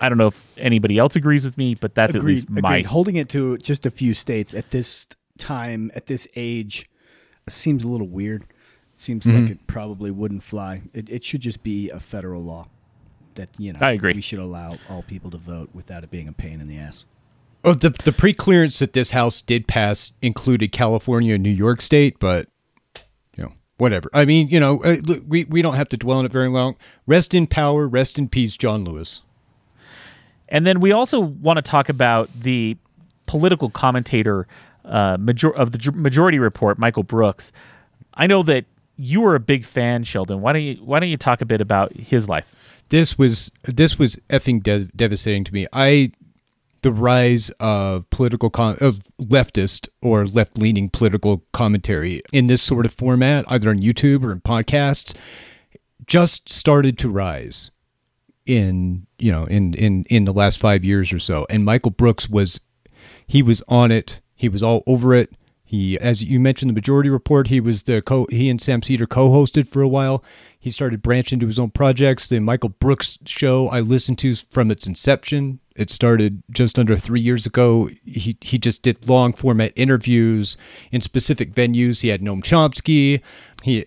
I 0.00 0.08
don't 0.08 0.18
know 0.18 0.28
if 0.28 0.50
anybody 0.58 0.98
else 0.98 1.14
agrees 1.14 1.44
with 1.44 1.56
me, 1.56 1.74
but 1.74 1.94
that's 1.94 2.16
agreed, 2.16 2.22
at 2.22 2.26
least 2.26 2.50
my 2.50 2.76
agreed. 2.76 2.86
holding 2.86 3.16
it 3.16 3.28
to 3.30 3.58
just 3.58 3.86
a 3.86 3.90
few 3.90 4.14
states 4.14 4.54
at 4.54 4.70
this 4.70 5.06
time 5.38 5.90
at 5.94 6.06
this 6.06 6.26
age 6.36 6.88
seems 7.48 7.84
a 7.84 7.88
little 7.88 8.08
weird. 8.08 8.42
It 8.94 9.00
seems 9.00 9.24
mm-hmm. 9.24 9.42
like 9.42 9.50
it 9.52 9.66
probably 9.66 10.10
wouldn't 10.10 10.42
fly. 10.42 10.82
It, 10.92 11.08
it 11.08 11.24
should 11.24 11.40
just 11.40 11.62
be 11.62 11.90
a 11.90 12.00
federal 12.00 12.42
law 12.42 12.68
that 13.34 13.48
you 13.58 13.72
know. 13.72 13.78
I 13.80 13.92
agree. 13.92 14.14
We 14.14 14.20
should 14.20 14.38
allow 14.38 14.76
all 14.88 15.02
people 15.02 15.30
to 15.30 15.38
vote 15.38 15.70
without 15.72 16.04
it 16.04 16.10
being 16.10 16.28
a 16.28 16.32
pain 16.32 16.60
in 16.60 16.68
the 16.68 16.78
ass. 16.78 17.04
Oh, 17.64 17.74
the 17.74 17.90
the 17.90 18.12
pre-clearance 18.12 18.80
that 18.80 18.92
this 18.92 19.12
house 19.12 19.40
did 19.40 19.68
pass 19.68 20.12
included 20.20 20.72
California 20.72 21.34
and 21.34 21.42
New 21.42 21.50
York 21.50 21.80
State, 21.80 22.18
but 22.18 22.48
whatever. 23.78 24.08
I 24.12 24.24
mean, 24.24 24.48
you 24.48 24.60
know, 24.60 24.82
uh, 24.82 24.96
we 25.26 25.44
we 25.44 25.62
don't 25.62 25.74
have 25.74 25.88
to 25.90 25.96
dwell 25.96 26.18
on 26.18 26.24
it 26.26 26.32
very 26.32 26.48
long. 26.48 26.76
Rest 27.06 27.34
in 27.34 27.46
power, 27.46 27.86
rest 27.88 28.18
in 28.18 28.28
peace, 28.28 28.56
John 28.56 28.84
Lewis. 28.84 29.22
And 30.48 30.66
then 30.66 30.80
we 30.80 30.92
also 30.92 31.18
want 31.18 31.56
to 31.56 31.62
talk 31.62 31.88
about 31.88 32.28
the 32.38 32.76
political 33.26 33.70
commentator 33.70 34.46
uh, 34.84 35.16
major- 35.18 35.54
of 35.54 35.72
the 35.72 35.92
Majority 35.92 36.38
Report, 36.38 36.78
Michael 36.78 37.04
Brooks. 37.04 37.52
I 38.14 38.26
know 38.26 38.42
that 38.42 38.66
you 38.96 39.22
were 39.22 39.34
a 39.34 39.40
big 39.40 39.64
fan, 39.64 40.04
Sheldon. 40.04 40.42
Why 40.42 40.52
don't 40.52 40.62
you 40.62 40.74
Why 40.84 41.00
don't 41.00 41.08
you 41.08 41.16
talk 41.16 41.40
a 41.40 41.46
bit 41.46 41.60
about 41.60 41.92
his 41.94 42.28
life? 42.28 42.54
this 42.90 43.16
was 43.16 43.50
this 43.64 43.98
was 43.98 44.16
effing 44.28 44.62
de- 44.62 44.84
devastating 44.84 45.44
to 45.44 45.54
me. 45.54 45.66
I 45.72 46.12
the 46.82 46.92
rise 46.92 47.50
of 47.60 48.08
political 48.10 48.50
com- 48.50 48.76
of 48.80 49.00
leftist 49.20 49.88
or 50.00 50.26
left 50.26 50.58
leaning 50.58 50.88
political 50.88 51.44
commentary 51.52 52.22
in 52.32 52.46
this 52.46 52.62
sort 52.62 52.84
of 52.84 52.92
format, 52.92 53.44
either 53.48 53.70
on 53.70 53.78
YouTube 53.78 54.24
or 54.24 54.32
in 54.32 54.40
podcasts, 54.40 55.14
just 56.06 56.48
started 56.48 56.98
to 56.98 57.08
rise 57.08 57.70
in 58.44 59.06
you 59.18 59.30
know 59.30 59.44
in 59.44 59.74
in 59.74 60.04
in 60.10 60.24
the 60.24 60.32
last 60.32 60.58
five 60.58 60.84
years 60.84 61.12
or 61.12 61.18
so. 61.18 61.46
And 61.48 61.64
Michael 61.64 61.92
Brooks 61.92 62.28
was 62.28 62.60
he 63.26 63.42
was 63.42 63.62
on 63.68 63.90
it. 63.90 64.20
He 64.34 64.48
was 64.48 64.62
all 64.62 64.82
over 64.86 65.14
it. 65.14 65.32
He, 65.64 65.98
as 66.00 66.22
you 66.22 66.38
mentioned, 66.38 66.68
the 66.68 66.74
Majority 66.74 67.08
Report. 67.08 67.48
He 67.48 67.58
was 67.58 67.84
the 67.84 68.02
co. 68.02 68.26
He 68.30 68.50
and 68.50 68.60
Sam 68.60 68.82
Seder 68.82 69.06
co-hosted 69.06 69.66
for 69.66 69.80
a 69.80 69.88
while. 69.88 70.22
He 70.58 70.70
started 70.70 71.00
branching 71.00 71.36
into 71.36 71.46
his 71.46 71.58
own 71.58 71.70
projects. 71.70 72.26
The 72.26 72.40
Michael 72.40 72.68
Brooks 72.68 73.18
show 73.24 73.68
I 73.68 73.80
listened 73.80 74.18
to 74.18 74.34
from 74.50 74.70
its 74.70 74.86
inception. 74.86 75.60
It 75.76 75.90
started 75.90 76.42
just 76.50 76.78
under 76.78 76.96
three 76.96 77.20
years 77.20 77.46
ago. 77.46 77.88
He 78.04 78.36
he 78.40 78.58
just 78.58 78.82
did 78.82 79.08
long 79.08 79.32
format 79.32 79.72
interviews 79.76 80.56
in 80.90 81.00
specific 81.00 81.54
venues. 81.54 82.02
He 82.02 82.08
had 82.08 82.20
Noam 82.20 82.42
Chomsky. 82.42 83.20
He 83.62 83.86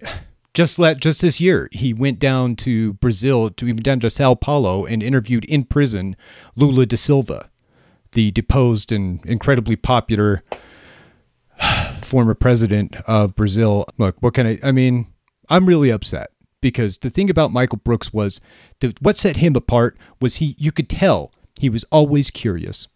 just 0.53 0.79
let 0.79 1.01
just 1.01 1.21
this 1.21 1.39
year 1.39 1.69
he 1.71 1.93
went 1.93 2.17
down 2.17 2.55
to 2.55 2.93
Brazil 2.93 3.49
to 3.51 3.67
even 3.67 3.83
down 3.83 3.99
to 3.99 4.09
Sao 4.09 4.35
Paulo 4.35 4.85
and 4.85 5.03
interviewed 5.03 5.45
in 5.45 5.65
prison 5.65 6.15
Lula 6.55 6.85
da 6.85 6.95
Silva, 6.95 7.49
the 8.13 8.31
deposed 8.31 8.91
and 8.91 9.23
incredibly 9.25 9.75
popular 9.75 10.43
former 12.01 12.33
president 12.33 12.95
of 13.05 13.35
Brazil. 13.35 13.85
Look, 13.97 14.15
what 14.21 14.33
can 14.33 14.47
I? 14.47 14.59
I 14.63 14.71
mean, 14.71 15.07
I'm 15.49 15.65
really 15.65 15.89
upset 15.89 16.31
because 16.61 16.97
the 16.99 17.09
thing 17.09 17.29
about 17.29 17.51
Michael 17.51 17.79
Brooks 17.83 18.11
was 18.13 18.41
the, 18.79 18.95
what 18.99 19.17
set 19.17 19.37
him 19.37 19.55
apart 19.55 19.97
was 20.19 20.37
he. 20.37 20.55
You 20.57 20.71
could 20.71 20.89
tell 20.89 21.31
he 21.59 21.69
was 21.69 21.83
always 21.91 22.29
curious. 22.31 22.87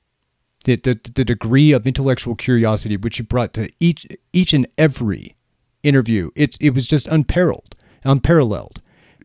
The, 0.66 0.76
the, 0.76 1.00
the 1.16 1.24
degree 1.24 1.72
of 1.72 1.88
intellectual 1.88 2.36
curiosity 2.36 2.98
which 2.98 3.16
he 3.16 3.24
brought 3.24 3.54
to 3.54 3.70
each 3.80 4.06
each 4.34 4.52
and 4.52 4.68
every 4.78 5.38
interview 5.84 6.32
it's 6.36 6.58
it 6.60 6.72
was 6.72 6.86
just 6.86 7.08
unparalleled 7.08 7.78
unparalleled 8.04 8.82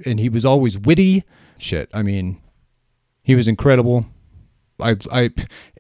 and 0.07 0.21
he 0.21 0.29
was 0.29 0.45
always 0.45 0.79
witty 0.79 1.25
shit 1.59 1.91
i 1.93 2.03
mean 2.03 2.41
he 3.25 3.35
was 3.35 3.49
incredible 3.49 4.07
I 4.81 4.97
I 5.13 5.31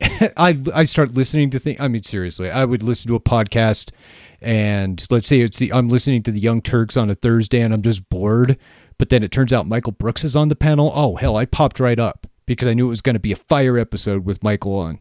I 0.36 0.58
I 0.74 0.84
start 0.84 1.14
listening 1.14 1.50
to 1.50 1.58
things. 1.58 1.78
I 1.80 1.88
mean, 1.88 2.02
seriously, 2.02 2.50
I 2.50 2.64
would 2.64 2.82
listen 2.82 3.08
to 3.08 3.16
a 3.16 3.20
podcast, 3.20 3.90
and 4.40 5.04
let's 5.10 5.26
say 5.26 5.40
it's 5.40 5.58
the 5.58 5.72
I'm 5.72 5.88
listening 5.88 6.22
to 6.24 6.30
the 6.30 6.40
Young 6.40 6.62
Turks 6.62 6.96
on 6.96 7.10
a 7.10 7.14
Thursday, 7.14 7.60
and 7.60 7.74
I'm 7.74 7.82
just 7.82 8.08
bored. 8.08 8.56
But 8.96 9.08
then 9.10 9.24
it 9.24 9.32
turns 9.32 9.52
out 9.52 9.66
Michael 9.66 9.92
Brooks 9.92 10.22
is 10.22 10.36
on 10.36 10.48
the 10.48 10.56
panel. 10.56 10.92
Oh 10.94 11.16
hell, 11.16 11.36
I 11.36 11.44
popped 11.44 11.80
right 11.80 11.98
up 11.98 12.26
because 12.46 12.68
I 12.68 12.74
knew 12.74 12.86
it 12.86 12.90
was 12.90 13.00
going 13.00 13.14
to 13.14 13.20
be 13.20 13.32
a 13.32 13.36
fire 13.36 13.78
episode 13.78 14.24
with 14.24 14.42
Michael 14.42 14.78
on. 14.78 15.00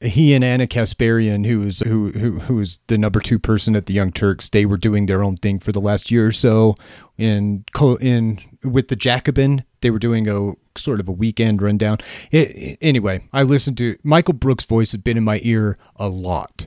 He 0.00 0.34
and 0.34 0.44
Ana 0.44 0.66
Kasparian, 0.66 1.46
who 1.46 1.60
was 1.60 1.80
who 1.80 2.10
who 2.10 2.40
who 2.40 2.56
was 2.56 2.80
the 2.88 2.98
number 2.98 3.20
two 3.20 3.38
person 3.38 3.74
at 3.74 3.86
the 3.86 3.94
Young 3.94 4.12
Turks, 4.12 4.48
they 4.48 4.66
were 4.66 4.76
doing 4.76 5.06
their 5.06 5.22
own 5.22 5.36
thing 5.36 5.60
for 5.60 5.72
the 5.72 5.80
last 5.80 6.10
year 6.10 6.26
or 6.26 6.32
so. 6.32 6.74
In 7.16 7.64
in 8.00 8.40
with 8.62 8.88
the 8.88 8.96
Jacobin, 8.96 9.64
they 9.80 9.90
were 9.90 9.98
doing 9.98 10.28
a 10.28 10.52
sort 10.76 11.00
of 11.00 11.08
a 11.08 11.12
weekend 11.12 11.62
rundown. 11.62 11.98
It, 12.30 12.76
anyway, 12.82 13.26
I 13.32 13.44
listened 13.44 13.78
to 13.78 13.96
Michael 14.02 14.34
Brooks' 14.34 14.64
voice 14.64 14.92
has 14.92 15.00
been 15.00 15.16
in 15.16 15.24
my 15.24 15.40
ear 15.42 15.78
a 15.96 16.08
lot, 16.08 16.66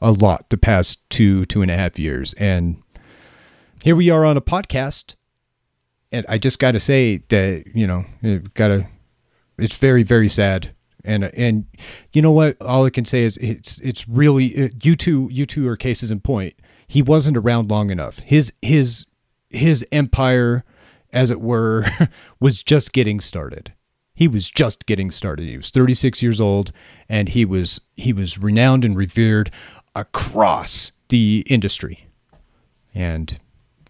a 0.00 0.12
lot 0.12 0.50
the 0.50 0.58
past 0.58 1.08
two 1.10 1.46
two 1.46 1.62
and 1.62 1.70
a 1.70 1.76
half 1.76 1.98
years, 1.98 2.32
and 2.34 2.80
here 3.82 3.96
we 3.96 4.10
are 4.10 4.24
on 4.24 4.36
a 4.36 4.42
podcast. 4.42 5.16
And 6.12 6.24
I 6.28 6.38
just 6.38 6.60
got 6.60 6.72
to 6.72 6.80
say 6.80 7.22
that 7.28 7.64
you 7.74 7.86
know, 7.86 8.04
got 8.54 8.68
to. 8.68 8.86
It's 9.58 9.76
very 9.76 10.02
very 10.02 10.28
sad. 10.28 10.74
And 11.04 11.24
and 11.24 11.66
you 12.12 12.20
know 12.20 12.32
what? 12.32 12.60
All 12.60 12.84
i 12.84 12.90
can 12.90 13.04
say 13.04 13.22
is 13.22 13.36
it's 13.38 13.78
it's 13.78 14.08
really 14.08 14.46
it, 14.46 14.84
you 14.84 14.96
two 14.96 15.28
you 15.30 15.46
two 15.46 15.68
are 15.68 15.76
cases 15.76 16.10
in 16.10 16.20
point. 16.20 16.54
He 16.88 17.02
wasn't 17.02 17.36
around 17.36 17.70
long 17.70 17.90
enough. 17.90 18.18
His 18.18 18.52
his 18.60 19.06
his 19.50 19.86
empire 19.92 20.64
as 21.12 21.30
it 21.30 21.40
were 21.40 21.84
was 22.40 22.62
just 22.62 22.92
getting 22.92 23.20
started. 23.20 23.72
He 24.14 24.28
was 24.28 24.50
just 24.50 24.86
getting 24.86 25.10
started. 25.10 25.46
He 25.46 25.56
was 25.56 25.70
36 25.70 26.22
years 26.22 26.40
old 26.40 26.72
and 27.08 27.28
he 27.28 27.44
was 27.44 27.80
he 27.96 28.12
was 28.12 28.38
renowned 28.38 28.84
and 28.84 28.96
revered 28.96 29.50
across 29.94 30.92
the 31.08 31.44
industry. 31.48 32.08
And 32.94 33.38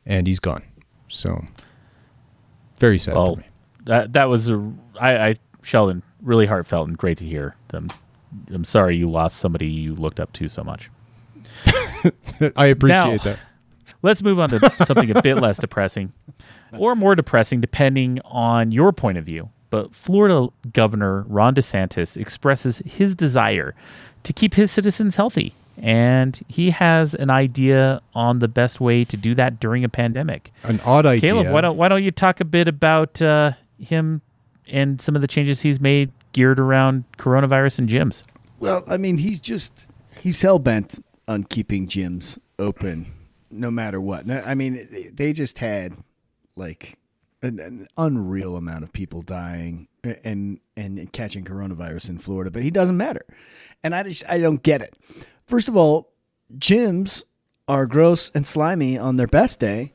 and 0.04 0.26
he's 0.26 0.40
gone. 0.40 0.62
So 1.08 1.44
very 2.78 2.98
sad 2.98 3.14
well, 3.14 3.34
for 3.36 3.40
me. 3.40 3.46
that 3.84 4.12
that 4.12 4.28
was 4.28 4.50
a 4.50 4.72
I, 5.00 5.28
I 5.28 5.34
Sheldon 5.66 6.02
really 6.22 6.46
heartfelt 6.46 6.86
and 6.86 6.96
great 6.96 7.18
to 7.18 7.24
hear. 7.24 7.56
I'm, 7.72 7.90
I'm 8.52 8.64
sorry 8.64 8.96
you 8.96 9.08
lost 9.08 9.38
somebody 9.38 9.66
you 9.66 9.96
looked 9.96 10.20
up 10.20 10.32
to 10.34 10.48
so 10.48 10.62
much. 10.62 10.90
I 12.56 12.66
appreciate 12.66 12.88
Now- 12.88 13.16
that. 13.18 13.38
Let's 14.02 14.22
move 14.22 14.38
on 14.38 14.50
to 14.50 14.84
something 14.84 15.10
a 15.10 15.20
bit 15.22 15.36
less 15.36 15.58
depressing, 15.58 16.12
or 16.78 16.94
more 16.94 17.16
depressing, 17.16 17.60
depending 17.60 18.20
on 18.24 18.70
your 18.70 18.92
point 18.92 19.18
of 19.18 19.24
view. 19.24 19.48
But 19.70 19.92
Florida 19.94 20.46
Governor 20.72 21.22
Ron 21.22 21.56
DeSantis 21.56 22.16
expresses 22.16 22.80
his 22.84 23.16
desire 23.16 23.74
to 24.22 24.32
keep 24.32 24.54
his 24.54 24.70
citizens 24.70 25.16
healthy, 25.16 25.54
and 25.78 26.38
he 26.46 26.70
has 26.70 27.16
an 27.16 27.30
idea 27.30 28.00
on 28.14 28.38
the 28.38 28.48
best 28.48 28.80
way 28.80 29.04
to 29.06 29.16
do 29.16 29.34
that 29.34 29.58
during 29.58 29.82
a 29.82 29.88
pandemic. 29.88 30.52
An 30.62 30.78
odd 30.84 31.06
idea. 31.06 31.30
Caleb, 31.30 31.50
why 31.50 31.62
don't 31.62 31.76
why 31.76 31.88
don't 31.88 32.04
you 32.04 32.12
talk 32.12 32.40
a 32.40 32.44
bit 32.44 32.68
about 32.68 33.20
uh, 33.22 33.52
him 33.80 34.20
and 34.68 35.00
some 35.00 35.14
of 35.14 35.22
the 35.22 35.28
changes 35.28 35.60
he's 35.60 35.80
made 35.80 36.10
geared 36.32 36.60
around 36.60 37.04
coronavirus 37.18 37.80
and 37.80 37.88
gyms? 37.88 38.22
Well, 38.58 38.84
I 38.88 38.96
mean, 38.96 39.18
he's 39.18 39.40
just 39.40 39.88
he's 40.20 40.42
hell 40.42 40.58
bent 40.58 41.02
on 41.28 41.44
keeping 41.44 41.86
gyms 41.86 42.38
open, 42.58 43.12
no 43.50 43.70
matter 43.70 44.00
what. 44.00 44.30
I 44.30 44.54
mean, 44.54 45.10
they 45.12 45.32
just 45.32 45.58
had 45.58 45.96
like 46.56 46.98
an, 47.42 47.60
an 47.60 47.86
unreal 47.96 48.56
amount 48.56 48.82
of 48.84 48.92
people 48.92 49.22
dying 49.22 49.88
and 50.02 50.60
and 50.76 51.12
catching 51.12 51.44
coronavirus 51.44 52.10
in 52.10 52.18
Florida, 52.18 52.50
but 52.50 52.62
he 52.62 52.70
doesn't 52.70 52.96
matter, 52.96 53.24
and 53.82 53.94
I 53.94 54.02
just 54.04 54.24
I 54.28 54.38
don't 54.38 54.62
get 54.62 54.82
it. 54.82 54.96
First 55.46 55.68
of 55.68 55.76
all, 55.76 56.12
gyms 56.58 57.24
are 57.68 57.86
gross 57.86 58.30
and 58.34 58.46
slimy 58.46 58.98
on 58.98 59.16
their 59.16 59.26
best 59.26 59.60
day. 59.60 59.92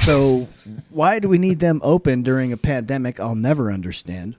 So 0.00 0.48
why 0.90 1.18
do 1.18 1.28
we 1.28 1.38
need 1.38 1.60
them 1.60 1.80
open 1.84 2.22
during 2.22 2.52
a 2.52 2.56
pandemic? 2.56 3.20
I'll 3.20 3.34
never 3.34 3.70
understand. 3.70 4.36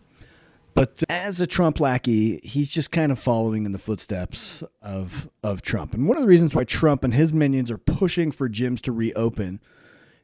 But 0.74 1.03
as 1.07 1.39
a 1.39 1.45
Trump 1.45 1.79
lackey, 1.79 2.39
he's 2.43 2.69
just 2.69 2.91
kind 2.91 3.12
of 3.12 3.19
following 3.19 3.65
in 3.65 3.72
the 3.72 3.79
footsteps 3.79 4.63
of 4.81 5.29
of 5.43 5.62
Trump. 5.62 5.93
And 5.93 6.07
one 6.07 6.17
of 6.17 6.22
the 6.22 6.27
reasons 6.27 6.55
why 6.55 6.63
Trump 6.63 7.03
and 7.03 7.13
his 7.13 7.31
minions 7.31 7.69
are 7.69 7.77
pushing 7.77 8.31
for 8.31 8.50
gyms 8.50 8.81
to 8.81 8.91
reopen 8.91 9.60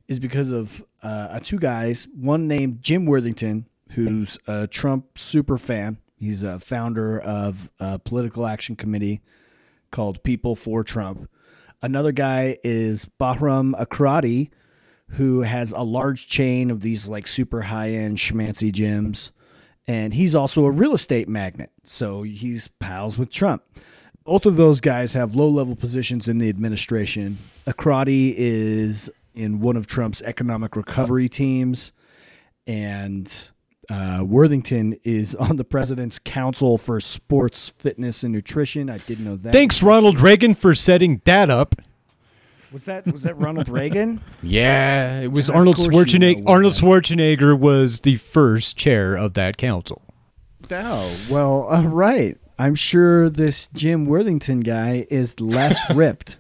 is 0.07 0.19
because 0.19 0.49
of 0.49 0.83
uh, 1.03 1.39
two 1.39 1.59
guys. 1.59 2.07
One 2.15 2.47
named 2.47 2.81
Jim 2.81 3.05
Worthington, 3.05 3.67
who's 3.91 4.39
a 4.47 4.65
Trump 4.65 5.19
super 5.19 5.59
fan. 5.59 5.99
He's 6.17 6.41
a 6.41 6.59
founder 6.59 7.19
of 7.19 7.69
a 7.79 7.99
political 7.99 8.47
action 8.47 8.75
committee 8.75 9.21
called 9.91 10.23
People 10.23 10.55
for 10.55 10.83
Trump. 10.83 11.29
Another 11.81 12.11
guy 12.11 12.57
is 12.63 13.07
Bahram 13.19 13.71
Akradi, 13.79 14.49
who 15.11 15.41
has 15.41 15.71
a 15.71 15.81
large 15.81 16.27
chain 16.27 16.69
of 16.71 16.81
these 16.81 17.07
like 17.07 17.27
super 17.27 17.63
high 17.63 17.91
end 17.91 18.17
schmancy 18.17 18.71
gyms. 18.71 19.31
And 19.87 20.13
he's 20.13 20.35
also 20.35 20.65
a 20.65 20.71
real 20.71 20.93
estate 20.93 21.27
magnate. 21.27 21.71
So 21.83 22.21
he's 22.23 22.67
pals 22.67 23.17
with 23.17 23.31
Trump. 23.31 23.63
Both 24.23 24.45
of 24.45 24.55
those 24.55 24.81
guys 24.81 25.13
have 25.13 25.33
low 25.33 25.49
level 25.49 25.75
positions 25.75 26.27
in 26.27 26.37
the 26.37 26.49
administration. 26.49 27.39
Akradi 27.65 28.35
is 28.37 29.09
in 29.33 29.59
one 29.59 29.77
of 29.77 29.87
Trump's 29.87 30.21
economic 30.21 30.75
recovery 30.75 31.27
teams. 31.27 31.91
And 32.67 33.49
uh, 33.89 34.23
Worthington 34.27 34.99
is 35.03 35.33
on 35.35 35.55
the 35.55 35.63
president's 35.63 36.19
council 36.19 36.77
for 36.77 36.99
sports, 36.99 37.69
fitness, 37.69 38.23
and 38.23 38.31
nutrition. 38.31 38.89
I 38.89 38.99
didn't 38.99 39.25
know 39.25 39.37
that. 39.37 39.53
Thanks, 39.53 39.81
Ronald 39.81 40.19
Reagan, 40.19 40.53
for 40.53 40.75
setting 40.75 41.21
that 41.25 41.49
up. 41.49 41.75
Was 42.71 42.85
that 42.85 43.05
was 43.07 43.23
that 43.23 43.37
Ronald 43.37 43.67
Reagan? 43.79 44.21
Yeah, 44.43 45.21
it 45.21 45.31
was 45.31 45.49
Of 45.49 45.55
Arnold 45.55 45.77
course 45.77 45.87
you 46.13 46.19
know 46.19 46.27
Schwarzenegger. 46.33 46.43
Arnold 46.47 46.73
Schwarzenegger 46.73 47.57
was 47.59 48.01
the 48.01 48.17
first 48.17 48.77
chair 48.77 49.15
of 49.15 49.33
that 49.33 49.57
council. 49.57 50.01
Oh, 50.71 51.15
well, 51.29 51.63
all 51.63 51.87
right. 51.87 52.37
I'm 52.59 52.75
sure 52.75 53.29
this 53.29 53.67
Jim 53.73 54.05
Worthington 54.05 54.59
guy 54.59 55.07
is 55.09 55.39
less 55.39 55.77
ripped. 55.95 56.37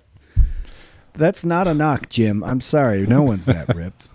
That's 1.13 1.43
not 1.43 1.67
a 1.67 1.73
knock, 1.73 2.09
Jim. 2.09 2.43
I'm 2.43 2.61
sorry. 2.61 3.07
No 3.07 3.23
one's 3.23 3.45
that 3.47 3.67
ripped. 3.75 4.09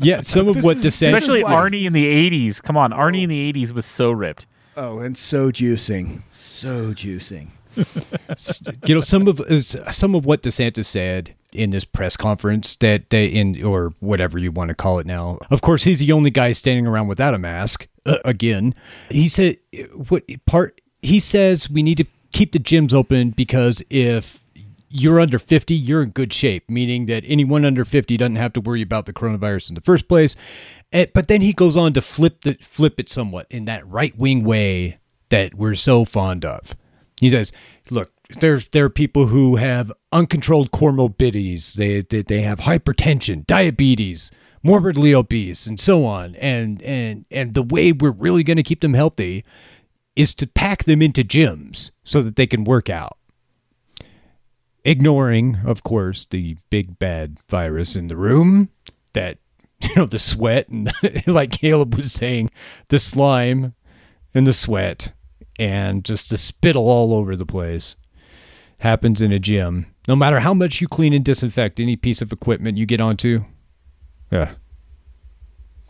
Yeah, 0.00 0.20
some 0.20 0.48
of 0.48 0.56
This 0.56 0.64
what 0.64 0.76
is- 0.78 0.84
DeSantis. 0.84 1.12
Especially 1.14 1.44
why 1.44 1.52
Arnie 1.52 1.86
in 1.86 1.92
the 1.92 2.04
'80s. 2.06 2.60
Come 2.62 2.76
on, 2.76 2.90
Arnie 2.90 3.22
in 3.22 3.30
the 3.30 3.52
'80s 3.52 3.70
was 3.72 3.86
so 3.86 4.10
ripped. 4.10 4.46
Oh, 4.76 4.98
and 4.98 5.16
so 5.16 5.50
juicing. 5.50 6.22
So 6.30 6.92
juicing. 6.92 7.48
you 8.86 8.94
know 8.94 9.00
some 9.00 9.28
of 9.28 9.40
some 9.90 10.14
of 10.14 10.24
what 10.24 10.42
DeSantis 10.42 10.86
said 10.86 11.34
in 11.52 11.70
this 11.70 11.84
press 11.84 12.16
conference 12.16 12.76
that 12.76 13.10
they 13.10 13.26
in 13.26 13.62
or 13.64 13.94
whatever 14.00 14.38
you 14.38 14.52
want 14.52 14.68
to 14.68 14.74
call 14.74 14.98
it 14.98 15.06
now. 15.06 15.38
Of 15.50 15.60
course, 15.60 15.84
he's 15.84 16.00
the 16.00 16.12
only 16.12 16.30
guy 16.30 16.52
standing 16.52 16.86
around 16.86 17.08
without 17.08 17.34
a 17.34 17.38
mask. 17.38 17.88
Uh, 18.04 18.18
again, 18.24 18.74
he 19.10 19.28
said 19.28 19.58
what 20.08 20.24
part 20.46 20.80
he 21.02 21.20
says 21.20 21.70
we 21.70 21.82
need 21.82 21.98
to 21.98 22.06
keep 22.32 22.52
the 22.52 22.58
gyms 22.58 22.92
open 22.92 23.30
because 23.30 23.82
if 23.90 24.42
you're 24.90 25.20
under 25.20 25.38
50, 25.38 25.74
you're 25.74 26.02
in 26.02 26.10
good 26.10 26.32
shape, 26.32 26.68
meaning 26.68 27.06
that 27.06 27.22
anyone 27.26 27.64
under 27.64 27.84
50 27.84 28.16
doesn't 28.16 28.36
have 28.36 28.52
to 28.54 28.60
worry 28.60 28.82
about 28.82 29.06
the 29.06 29.12
coronavirus 29.12 29.68
in 29.70 29.74
the 29.74 29.80
first 29.80 30.08
place. 30.08 30.34
Eh, 30.92 31.06
but 31.12 31.28
then 31.28 31.42
he 31.42 31.52
goes 31.52 31.76
on 31.76 31.92
to 31.92 32.00
flip 32.00 32.42
the 32.42 32.54
flip 32.54 32.98
it 32.98 33.08
somewhat 33.08 33.46
in 33.50 33.66
that 33.66 33.86
right-wing 33.86 34.44
way 34.44 34.98
that 35.28 35.54
we're 35.54 35.74
so 35.74 36.04
fond 36.04 36.44
of. 36.44 36.74
He 37.20 37.30
says, 37.30 37.52
"Look, 37.90 38.12
there's 38.40 38.68
there 38.68 38.84
are 38.84 38.90
people 38.90 39.26
who 39.26 39.56
have 39.56 39.92
uncontrolled 40.12 40.70
comorbidities. 40.70 41.74
They, 41.74 42.00
they 42.00 42.22
they 42.22 42.42
have 42.42 42.60
hypertension, 42.60 43.46
diabetes, 43.46 44.30
morbidly 44.62 45.14
obese, 45.14 45.66
and 45.66 45.80
so 45.80 46.04
on. 46.04 46.36
And 46.36 46.82
and 46.82 47.24
and 47.30 47.54
the 47.54 47.62
way 47.62 47.92
we're 47.92 48.10
really 48.10 48.44
going 48.44 48.56
to 48.56 48.62
keep 48.62 48.80
them 48.80 48.94
healthy 48.94 49.44
is 50.14 50.34
to 50.34 50.46
pack 50.46 50.84
them 50.84 51.02
into 51.02 51.22
gyms 51.22 51.90
so 52.04 52.22
that 52.22 52.36
they 52.36 52.46
can 52.46 52.64
work 52.64 52.88
out." 52.88 53.16
Ignoring, 54.84 55.58
of 55.66 55.82
course, 55.82 56.26
the 56.30 56.56
big 56.70 56.98
bad 56.98 57.38
virus 57.48 57.96
in 57.96 58.06
the 58.06 58.16
room 58.16 58.70
that 59.12 59.38
you 59.80 59.90
know 59.96 60.06
the 60.06 60.18
sweat 60.18 60.68
and 60.68 60.92
like 61.26 61.50
Caleb 61.50 61.96
was 61.96 62.12
saying, 62.12 62.50
the 62.88 62.98
slime 62.98 63.74
and 64.34 64.46
the 64.46 64.52
sweat 64.52 65.12
and 65.58 66.04
just 66.04 66.30
the 66.30 66.36
spittle 66.36 66.88
all 66.88 67.14
over 67.14 67.34
the 67.36 67.46
place 67.46 67.96
happens 68.78 69.20
in 69.20 69.32
a 69.32 69.38
gym. 69.38 69.86
No 70.06 70.14
matter 70.16 70.40
how 70.40 70.54
much 70.54 70.80
you 70.80 70.88
clean 70.88 71.12
and 71.12 71.24
disinfect 71.24 71.80
any 71.80 71.96
piece 71.96 72.22
of 72.22 72.32
equipment 72.32 72.78
you 72.78 72.86
get 72.86 73.00
onto, 73.00 73.44
yeah, 74.30 74.52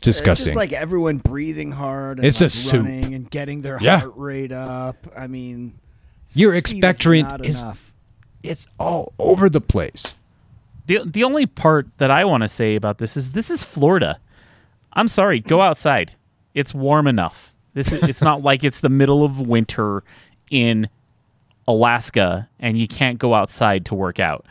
disgusting. 0.01 0.33
It's 0.33 0.45
just 0.51 0.57
like 0.57 0.73
everyone 0.73 1.19
breathing 1.19 1.73
hard. 1.73 2.19
And 2.19 2.27
It's 2.27 2.41
like 2.41 2.47
a 2.47 2.51
soup. 2.51 2.85
running 2.85 3.15
and 3.15 3.31
getting 3.31 3.63
their 3.63 3.79
Yeah. 3.81 4.01
heart 4.01 4.13
rate 4.17 4.53
up. 4.53 4.97
I 5.17 5.27
mean, 5.27 5.75
Your 6.35 6.55
16 6.55 6.79
is 6.79 6.85
expectorant 6.85 7.23
not 7.23 7.45
is- 7.47 7.61
enough. 7.63 7.93
it's 8.43 8.67
all 8.79 9.13
over 9.19 9.49
the 9.49 9.61
place. 9.61 10.15
The 10.87 11.01
the 11.05 11.23
only 11.25 11.45
part 11.47 11.87
that 11.99 12.11
I 12.11 12.25
want 12.25 12.43
to 12.45 12.49
say 12.49 12.75
about 12.75 12.99
this 12.99 13.17
is 13.17 13.31
this 13.31 13.51
is 13.51 13.63
Florida. 13.63 14.19
I'm 14.95 15.09
sorry, 15.09 15.39
go 15.41 15.61
outside. 15.61 16.13
It's 16.55 16.73
warm 16.75 17.07
enough. 17.07 17.53
This 17.79 17.93
is 17.93 18.03
it's 18.03 18.21
not 18.21 18.43
like 18.43 18.65
it's 18.65 18.81
the 18.81 18.89
middle 18.89 19.25
of 19.25 19.41
winter 19.41 20.03
in 20.51 20.89
Alaska 21.69 22.49
and 22.59 22.77
you 22.77 22.89
can't 22.89 23.19
go 23.19 23.35
outside 23.35 23.87
to 23.87 23.95
work 23.95 24.19
out. 24.19 24.45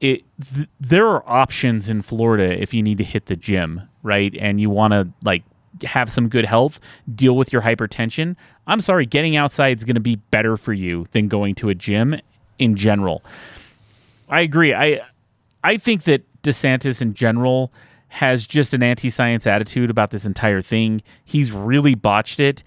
It 0.00 0.22
th- 0.54 0.68
there 0.78 1.08
are 1.08 1.28
options 1.28 1.88
in 1.88 2.02
Florida 2.02 2.60
if 2.62 2.72
you 2.72 2.80
need 2.80 2.98
to 2.98 3.04
hit 3.04 3.26
the 3.26 3.34
gym, 3.34 3.82
right? 4.04 4.32
And 4.38 4.60
you 4.60 4.70
want 4.70 4.92
to 4.92 5.08
like 5.24 5.42
have 5.82 6.12
some 6.12 6.28
good 6.28 6.44
health, 6.44 6.78
deal 7.12 7.36
with 7.36 7.52
your 7.52 7.62
hypertension. 7.62 8.36
I'm 8.68 8.80
sorry, 8.80 9.04
getting 9.04 9.36
outside 9.36 9.76
is 9.78 9.84
going 9.84 9.96
to 9.96 10.00
be 10.00 10.16
better 10.16 10.56
for 10.56 10.72
you 10.72 11.08
than 11.10 11.26
going 11.26 11.56
to 11.56 11.70
a 11.70 11.74
gym 11.74 12.20
in 12.60 12.76
general. 12.76 13.24
I 14.28 14.42
agree. 14.42 14.72
I 14.74 15.00
I 15.64 15.76
think 15.76 16.04
that 16.04 16.22
DeSantis 16.42 17.02
in 17.02 17.14
general 17.14 17.72
has 18.08 18.46
just 18.46 18.74
an 18.74 18.82
anti-science 18.82 19.46
attitude 19.46 19.90
about 19.90 20.10
this 20.10 20.24
entire 20.24 20.62
thing. 20.62 21.02
He's 21.24 21.52
really 21.52 21.94
botched 21.94 22.40
it, 22.40 22.62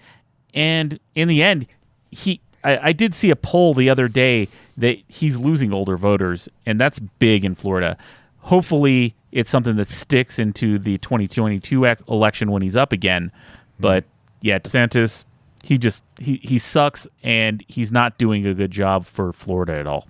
and 0.54 0.98
in 1.14 1.28
the 1.28 1.42
end, 1.42 1.66
he. 2.10 2.40
I, 2.64 2.88
I 2.88 2.92
did 2.92 3.12
see 3.12 3.30
a 3.30 3.36
poll 3.36 3.74
the 3.74 3.90
other 3.90 4.06
day 4.06 4.48
that 4.76 4.98
he's 5.08 5.36
losing 5.36 5.72
older 5.72 5.96
voters, 5.96 6.48
and 6.64 6.80
that's 6.80 6.98
big 6.98 7.44
in 7.44 7.54
Florida. 7.56 7.96
Hopefully, 8.38 9.14
it's 9.32 9.50
something 9.50 9.76
that 9.76 9.90
sticks 9.90 10.38
into 10.38 10.78
the 10.78 10.98
2022 10.98 11.86
ec- 11.86 12.08
election 12.08 12.50
when 12.50 12.62
he's 12.62 12.76
up 12.76 12.92
again. 12.92 13.32
Hmm. 13.32 13.82
But 13.82 14.04
yeah, 14.42 14.58
DeSantis, 14.58 15.24
he 15.62 15.78
just 15.78 16.02
he 16.18 16.40
he 16.42 16.58
sucks, 16.58 17.06
and 17.22 17.64
he's 17.68 17.90
not 17.90 18.18
doing 18.18 18.46
a 18.46 18.54
good 18.54 18.70
job 18.70 19.06
for 19.06 19.32
Florida 19.32 19.78
at 19.78 19.86
all. 19.86 20.06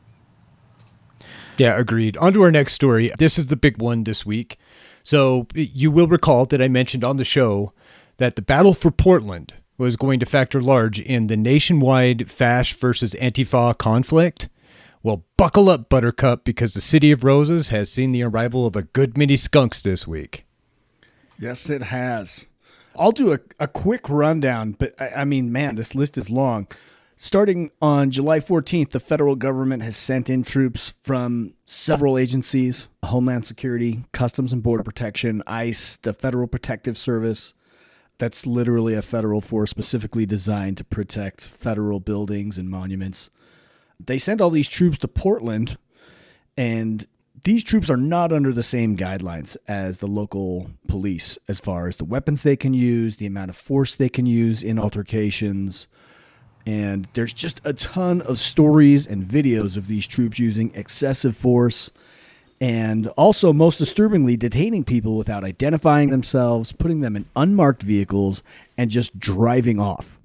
Yeah, 1.59 1.79
agreed. 1.79 2.17
On 2.17 2.33
to 2.33 2.43
our 2.43 2.51
next 2.51 2.73
story. 2.73 3.13
This 3.19 3.39
is 3.39 3.49
the 3.49 3.57
big 3.57 3.81
one 3.81 4.05
this 4.05 4.25
week. 4.27 4.59
So 5.03 5.47
you 5.55 5.91
will 5.91 6.09
recall 6.09 6.47
that 6.47 6.63
I 6.63 6.69
mentioned 6.69 7.05
on 7.05 7.17
the 7.17 7.25
show 7.25 7.73
that 8.19 8.37
the 8.37 8.43
battle 8.43 8.75
for 8.75 8.91
Portland 8.91 9.55
was 9.79 9.97
going 9.97 10.21
to 10.21 10.27
factor 10.27 10.63
large 10.63 11.01
in 11.01 11.27
the 11.27 11.37
nationwide 11.37 12.31
Fash 12.31 12.75
versus 12.75 13.15
Antifa 13.15 13.77
conflict. 13.77 14.49
Well, 15.03 15.25
buckle 15.37 15.69
up, 15.69 15.89
Buttercup, 15.89 16.45
because 16.45 16.75
the 16.75 16.81
City 16.81 17.11
of 17.11 17.25
Roses 17.25 17.71
has 17.71 17.91
seen 17.91 18.13
the 18.13 18.23
arrival 18.23 18.67
of 18.67 18.77
a 18.77 18.83
good 18.83 19.19
many 19.19 19.37
skunks 19.37 19.83
this 19.83 20.07
week. 20.07 20.45
Yes, 21.39 21.69
it 21.69 21.83
has. 21.83 22.47
I'll 22.95 23.11
do 23.11 23.33
a, 23.33 23.41
a 23.59 23.67
quick 23.67 24.09
rundown, 24.09 24.77
but 24.79 24.95
I, 25.01 25.09
I 25.09 25.25
mean, 25.25 25.51
man, 25.51 25.75
this 25.75 25.95
list 25.95 26.17
is 26.17 26.31
long. 26.31 26.69
Starting 27.25 27.71
on 27.81 28.11
July 28.11 28.41
14th, 28.41 28.91
the 28.91 28.99
federal 28.99 29.37
government 29.37 29.81
has 29.81 29.97
sent 29.97 30.29
in 30.29 30.43
troops 30.43 30.93
from 31.03 31.55
several 31.65 32.19
agencies 32.19 32.89
Homeland 33.05 33.47
Security, 33.47 34.05
Customs 34.11 34.53
and 34.53 34.61
Border 34.61 34.83
Protection, 34.83 35.41
ICE, 35.47 35.99
the 35.99 36.15
Federal 36.15 36.49
Protective 36.49 36.99
Service. 36.99 37.55
That's 38.19 38.45
literally 38.45 38.95
a 38.95 39.03
federal 39.03 39.41
force 39.41 39.71
specifically 39.71 40.27
designed 40.27 40.79
to 40.79 40.85
protect 40.85 41.47
federal 41.47 42.01
buildings 42.01 42.59
and 42.59 42.69
monuments. 42.69 43.31
They 44.05 44.19
sent 44.19 44.41
all 44.41 44.51
these 44.51 44.69
troops 44.69 44.99
to 44.99 45.07
Portland, 45.07 45.79
and 46.57 47.07
these 47.45 47.63
troops 47.63 47.89
are 47.89 47.97
not 47.97 48.33
under 48.33 48.53
the 48.53 48.65
same 48.65 48.97
guidelines 48.97 49.57
as 49.69 50.01
the 50.01 50.09
local 50.09 50.73
police 50.89 51.39
as 51.47 51.61
far 51.61 51.87
as 51.87 51.99
the 51.99 52.05
weapons 52.05 52.43
they 52.43 52.57
can 52.57 52.75
use, 52.75 53.17
the 53.17 53.27
amount 53.27 53.51
of 53.51 53.57
force 53.57 53.95
they 53.95 54.09
can 54.09 54.27
use 54.27 54.65
in 54.65 54.77
altercations. 54.77 55.87
And 56.67 57.09
there's 57.15 57.33
just 57.33 57.61
a 57.65 57.73
ton 57.73 58.23
of 58.23 58.39
stories 58.39 59.07
and 59.07 59.25
videos 59.27 59.77
of 59.77 59.89
these 59.89 60.07
troops 60.07 60.39
using 60.39 60.73
excessive 60.75 61.37
force 61.37 61.91
and 62.63 63.09
also, 63.17 63.53
most 63.53 63.79
disturbingly, 63.79 64.37
detaining 64.37 64.85
people 64.85 65.17
without 65.17 65.43
identifying 65.43 66.11
themselves, 66.11 66.71
putting 66.71 67.01
them 67.01 67.17
in 67.17 67.25
unmarked 67.35 67.83
vehicles, 67.83 68.45
and 68.79 68.89
just 68.89 69.19
driving 69.19 69.81
off. 69.81 70.21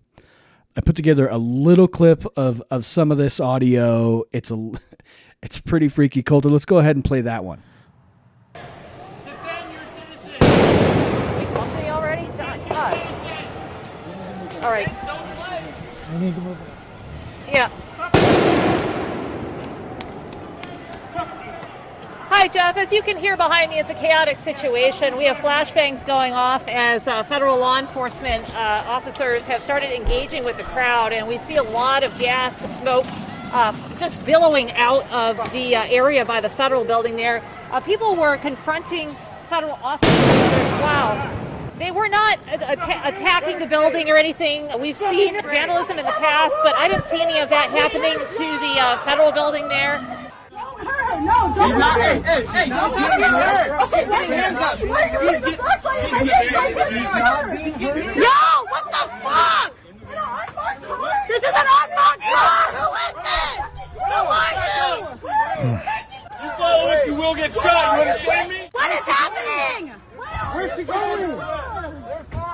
I 0.76 0.82
put 0.82 0.96
together 0.96 1.28
a 1.28 1.40
little 1.40 1.88
clip 1.88 2.28
of, 2.38 2.62
of 2.70 2.86
some 2.86 3.12
of 3.12 3.18
this 3.18 3.40
audio. 3.40 4.24
It's 4.32 4.52
a 4.52 4.72
it's 5.42 5.60
pretty 5.60 5.88
freaky, 5.88 6.22
Coulter. 6.22 6.50
Let's 6.50 6.66
go 6.66 6.78
ahead 6.78 6.96
and 6.96 7.04
play 7.04 7.22
that 7.22 7.44
one. 7.44 7.64
Defend 8.54 9.74
your 9.74 9.82
citizen. 9.82 10.34
Wait, 11.40 11.56
company 11.56 11.90
already? 11.90 12.28
Todd. 12.38 12.62
Todd. 12.70 12.98
All 14.64 14.70
right. 14.70 14.88
Yeah. 17.52 17.70
Hi, 22.30 22.48
Jeff. 22.48 22.78
As 22.78 22.92
you 22.92 23.02
can 23.02 23.18
hear 23.18 23.38
behind 23.38 23.72
me, 23.72 23.80
it's 23.80 23.90
a 23.90 23.94
chaotic 23.94 24.38
situation. 24.38 25.18
We 25.18 25.26
have 25.26 25.38
flashbangs 25.38 26.06
going 26.06 26.34
off 26.34 26.68
as 26.68 27.08
uh, 27.08 27.24
federal 27.24 27.58
law 27.58 27.80
enforcement 27.80 28.54
uh, 28.54 28.84
officers 28.86 29.46
have 29.46 29.62
started 29.62 29.96
engaging 29.96 30.44
with 30.44 30.58
the 30.58 30.64
crowd, 30.64 31.14
and 31.14 31.28
we 31.28 31.38
see 31.38 31.56
a 31.56 31.64
lot 31.64 32.04
of 32.04 32.18
gas, 32.20 32.58
smoke, 32.78 33.06
uh, 33.54 33.74
just 33.98 34.24
billowing 34.26 34.72
out 34.74 35.10
of 35.12 35.38
the 35.52 35.76
uh, 35.76 35.86
area 35.90 36.26
by 36.26 36.42
the 36.42 36.50
federal 36.50 36.84
building 36.84 37.16
there. 37.16 37.42
Uh, 37.72 37.80
people 37.80 38.16
were 38.16 38.38
confronting 38.38 39.16
federal 39.50 39.80
officers. 39.82 40.72
Wow. 40.82 41.47
They 41.78 41.92
were 41.92 42.08
not 42.10 42.40
atta- 42.48 43.08
attacking 43.08 43.60
the 43.60 43.68
building 43.68 44.10
or 44.10 44.16
anything. 44.16 44.68
We've 44.80 44.98
seen 44.98 45.40
vandalism 45.44 46.00
in 46.00 46.06
the 46.06 46.12
past, 46.12 46.56
but 46.64 46.76
I 46.76 46.88
didn't 46.88 47.04
see 47.06 47.22
any 47.22 47.40
of 47.40 47.50
that 47.50 47.70
happening 47.70 48.14
to 48.18 48.46
the 48.60 48.80
uh, 48.82 48.98
federal 49.06 49.32
building 49.32 49.68
there. 49.68 50.00
No, 51.22 51.54
don't 51.56 51.72
hurt 51.82 52.24
Hey, 52.24 52.46
hey, 52.46 52.70
don't 52.70 52.94
get 52.96 53.32
hurt. 53.32 53.82
Okay, 53.84 54.06
put 54.06 54.28
your 54.28 54.38
hands 54.38 54.58
up. 54.60 54.80
Why 54.88 55.02
are 55.10 55.24
you 55.24 55.30
using 55.32 55.52
the 55.52 55.58
flashlight 55.58 56.04
in 56.06 56.12
my 56.12 56.20
face? 56.28 56.52
Why 56.52 56.62
are 57.32 57.56
you 57.56 57.72
getting 57.78 58.04
hurt? 58.04 58.16
Yo, 58.18 58.38
what 58.70 58.86
the 58.92 59.04
fuck? 59.24 59.74
This 61.28 61.44
is 61.44 61.50
an 61.50 61.68
unmarked 61.78 62.22
car. 62.22 62.66
Who 62.78 62.88
is 63.06 63.16
this? 63.26 63.58
Who 63.94 64.20
are 64.38 64.54
you? 64.66 64.90
You 66.44 66.50
follow 66.58 66.90
us, 66.92 67.06
you 67.08 67.16
will 67.16 67.36
get 67.36 67.54
shot. 67.54 67.96
You 67.96 68.02
understand 68.02 68.50
me? 68.50 68.70
What 68.72 68.92
is 68.92 69.04
happening? 69.04 69.94
Where's 70.54 70.76
she 70.76 70.84
going? 70.84 71.67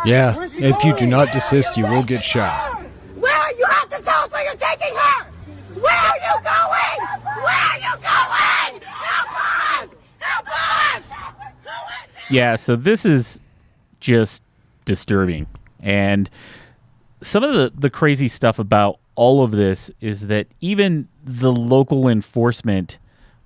Yeah, 0.06 0.48
if 0.52 0.84
you 0.84 0.96
do 0.98 1.08
not 1.08 1.32
desist, 1.32 1.78
you 1.78 1.86
will 1.86 2.04
get 2.04 2.24
shot. 2.24 2.84
Where? 3.16 3.34
Are 3.34 3.54
you 3.54 3.66
have 3.70 3.90
to 3.90 4.02
tell 4.02 4.24
us 4.24 4.32
where 4.32 4.44
you're 4.44 4.56
taking 4.56 4.94
her. 4.94 5.26
Where 5.80 5.94
are 5.94 6.18
you 6.18 6.44
going? 6.44 7.24
Where 7.42 7.56
are 7.56 7.78
you 7.78 7.96
going? 8.02 8.82
Help 8.82 9.32
us! 9.32 9.98
Help 10.20 10.48
us! 10.48 11.04
Who 11.64 11.70
is 11.70 12.16
this? 12.16 12.32
Yeah, 12.32 12.56
so 12.58 12.76
this 12.76 13.06
is 13.06 13.40
just 14.00 14.44
disturbing. 14.86 15.48
And 15.80 16.30
some 17.22 17.44
of 17.44 17.54
the, 17.54 17.72
the 17.74 17.90
crazy 17.90 18.28
stuff 18.28 18.60
about 18.60 19.00
all 19.16 19.44
of 19.44 19.52
this 19.52 19.90
is 20.02 20.28
that 20.28 20.48
even 20.60 21.08
the 21.24 21.52
local 21.52 22.10
enforcement 22.10 22.98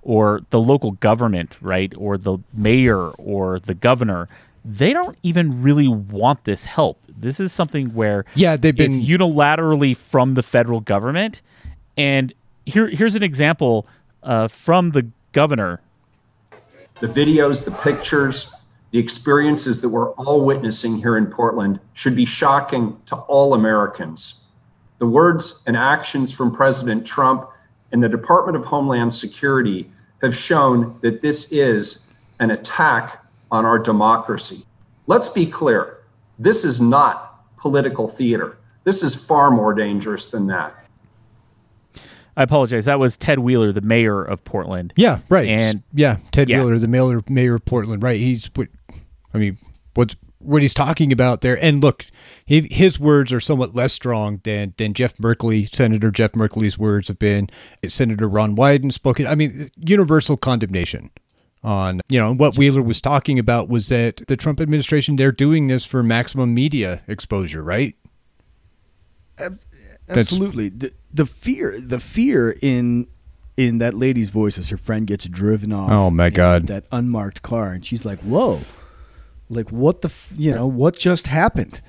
or 0.02 0.40
the 0.50 0.60
local 0.60 0.92
government, 0.92 1.56
right, 1.60 1.92
or 1.96 2.16
the 2.16 2.38
mayor 2.52 3.10
or 3.10 3.60
the 3.60 3.74
governor, 3.74 4.28
they 4.64 4.92
don't 4.92 5.16
even 5.22 5.62
really 5.62 5.88
want 5.88 6.44
this 6.44 6.64
help. 6.64 7.00
This 7.08 7.40
is 7.40 7.52
something 7.52 7.94
where 7.94 8.24
Yeah, 8.34 8.56
they've 8.56 8.76
been- 8.76 8.92
it's 8.92 9.00
unilaterally 9.00 9.96
from 9.96 10.34
the 10.34 10.42
federal 10.42 10.80
government. 10.80 11.42
And 11.96 12.32
here, 12.66 12.88
here's 12.88 13.14
an 13.14 13.22
example 13.22 13.86
uh, 14.22 14.48
from 14.48 14.90
the 14.90 15.06
governor. 15.32 15.80
the 17.00 17.06
videos, 17.06 17.64
the 17.64 17.70
pictures, 17.70 18.52
the 18.90 18.98
experiences 18.98 19.80
that 19.82 19.88
we're 19.88 20.10
all 20.12 20.44
witnessing 20.44 20.96
here 20.96 21.16
in 21.16 21.26
Portland 21.26 21.78
should 21.92 22.16
be 22.16 22.24
shocking 22.24 22.98
to 23.06 23.14
all 23.14 23.54
Americans. 23.54 24.40
The 24.98 25.06
words 25.06 25.62
and 25.66 25.76
actions 25.76 26.32
from 26.32 26.50
President 26.54 27.06
Trump 27.06 27.48
and 27.92 28.02
the 28.02 28.08
Department 28.08 28.56
of 28.56 28.64
Homeland 28.64 29.14
Security 29.14 29.88
have 30.22 30.34
shown 30.34 30.98
that 31.02 31.20
this 31.22 31.52
is 31.52 32.06
an 32.40 32.50
attack 32.50 33.24
on 33.50 33.64
our 33.64 33.78
democracy. 33.78 34.64
Let's 35.06 35.28
be 35.28 35.46
clear 35.46 35.98
this 36.38 36.64
is 36.64 36.80
not 36.80 37.56
political 37.58 38.08
theater. 38.08 38.58
This 38.84 39.02
is 39.02 39.14
far 39.14 39.50
more 39.50 39.74
dangerous 39.74 40.28
than 40.28 40.46
that. 40.46 40.74
I 42.36 42.44
apologize. 42.44 42.84
That 42.84 43.00
was 43.00 43.16
Ted 43.16 43.40
Wheeler, 43.40 43.72
the 43.72 43.80
mayor 43.80 44.22
of 44.22 44.44
Portland. 44.44 44.92
Yeah, 44.96 45.18
right. 45.28 45.48
And 45.48 45.82
yeah, 45.92 46.18
Ted 46.30 46.48
Yeah. 46.48 46.58
Wheeler, 46.58 46.78
the 46.78 46.86
mayor, 46.86 47.20
mayor 47.28 47.56
of 47.56 47.64
Portland, 47.64 48.02
right? 48.02 48.18
He's 48.20 48.48
what 48.54 48.68
I 49.34 49.38
mean, 49.38 49.58
what's 49.94 50.14
what 50.38 50.62
he's 50.62 50.72
talking 50.72 51.12
about 51.12 51.40
there. 51.40 51.62
And 51.62 51.82
look, 51.82 52.06
he, 52.46 52.68
his 52.70 53.00
words 53.00 53.32
are 53.32 53.40
somewhat 53.40 53.74
less 53.74 53.92
strong 53.92 54.40
than 54.44 54.72
than 54.76 54.94
Jeff 54.94 55.16
Merkley, 55.16 55.68
Senator 55.74 56.12
Jeff 56.12 56.32
Merkley's 56.32 56.78
words 56.78 57.08
have 57.08 57.18
been. 57.18 57.50
Senator 57.88 58.28
Ron 58.28 58.54
Wyden 58.54 58.92
spoken. 58.92 59.26
I 59.26 59.34
mean, 59.34 59.70
universal 59.76 60.36
condemnation 60.36 61.10
on 61.64 62.00
you 62.08 62.18
know 62.18 62.32
what 62.32 62.56
Wheeler 62.56 62.82
was 62.82 63.00
talking 63.00 63.38
about 63.38 63.68
was 63.68 63.88
that 63.88 64.22
the 64.28 64.36
Trump 64.36 64.60
administration 64.60 65.16
they're 65.16 65.32
doing 65.32 65.66
this 65.66 65.84
for 65.84 66.02
maximum 66.02 66.54
media 66.54 67.02
exposure, 67.08 67.62
right? 67.62 67.96
Absolutely. 70.08 70.70
The, 70.70 70.92
the 71.12 71.26
fear, 71.26 71.78
the 71.80 72.00
fear 72.00 72.56
in 72.62 73.06
in 73.56 73.78
that 73.78 73.94
lady's 73.94 74.30
voice 74.30 74.56
as 74.56 74.68
her 74.68 74.76
friend 74.76 75.06
gets 75.06 75.26
driven 75.26 75.72
off. 75.72 75.90
Oh, 75.90 76.10
my 76.10 76.30
God. 76.30 76.68
That 76.68 76.84
unmarked 76.92 77.42
car, 77.42 77.72
and 77.72 77.84
she's 77.84 78.04
like, 78.04 78.20
"Whoa, 78.20 78.60
like 79.48 79.70
what 79.70 80.02
the, 80.02 80.08
f- 80.08 80.32
you 80.36 80.54
know, 80.54 80.66
what 80.66 80.96
just 80.96 81.26
happened?" 81.26 81.80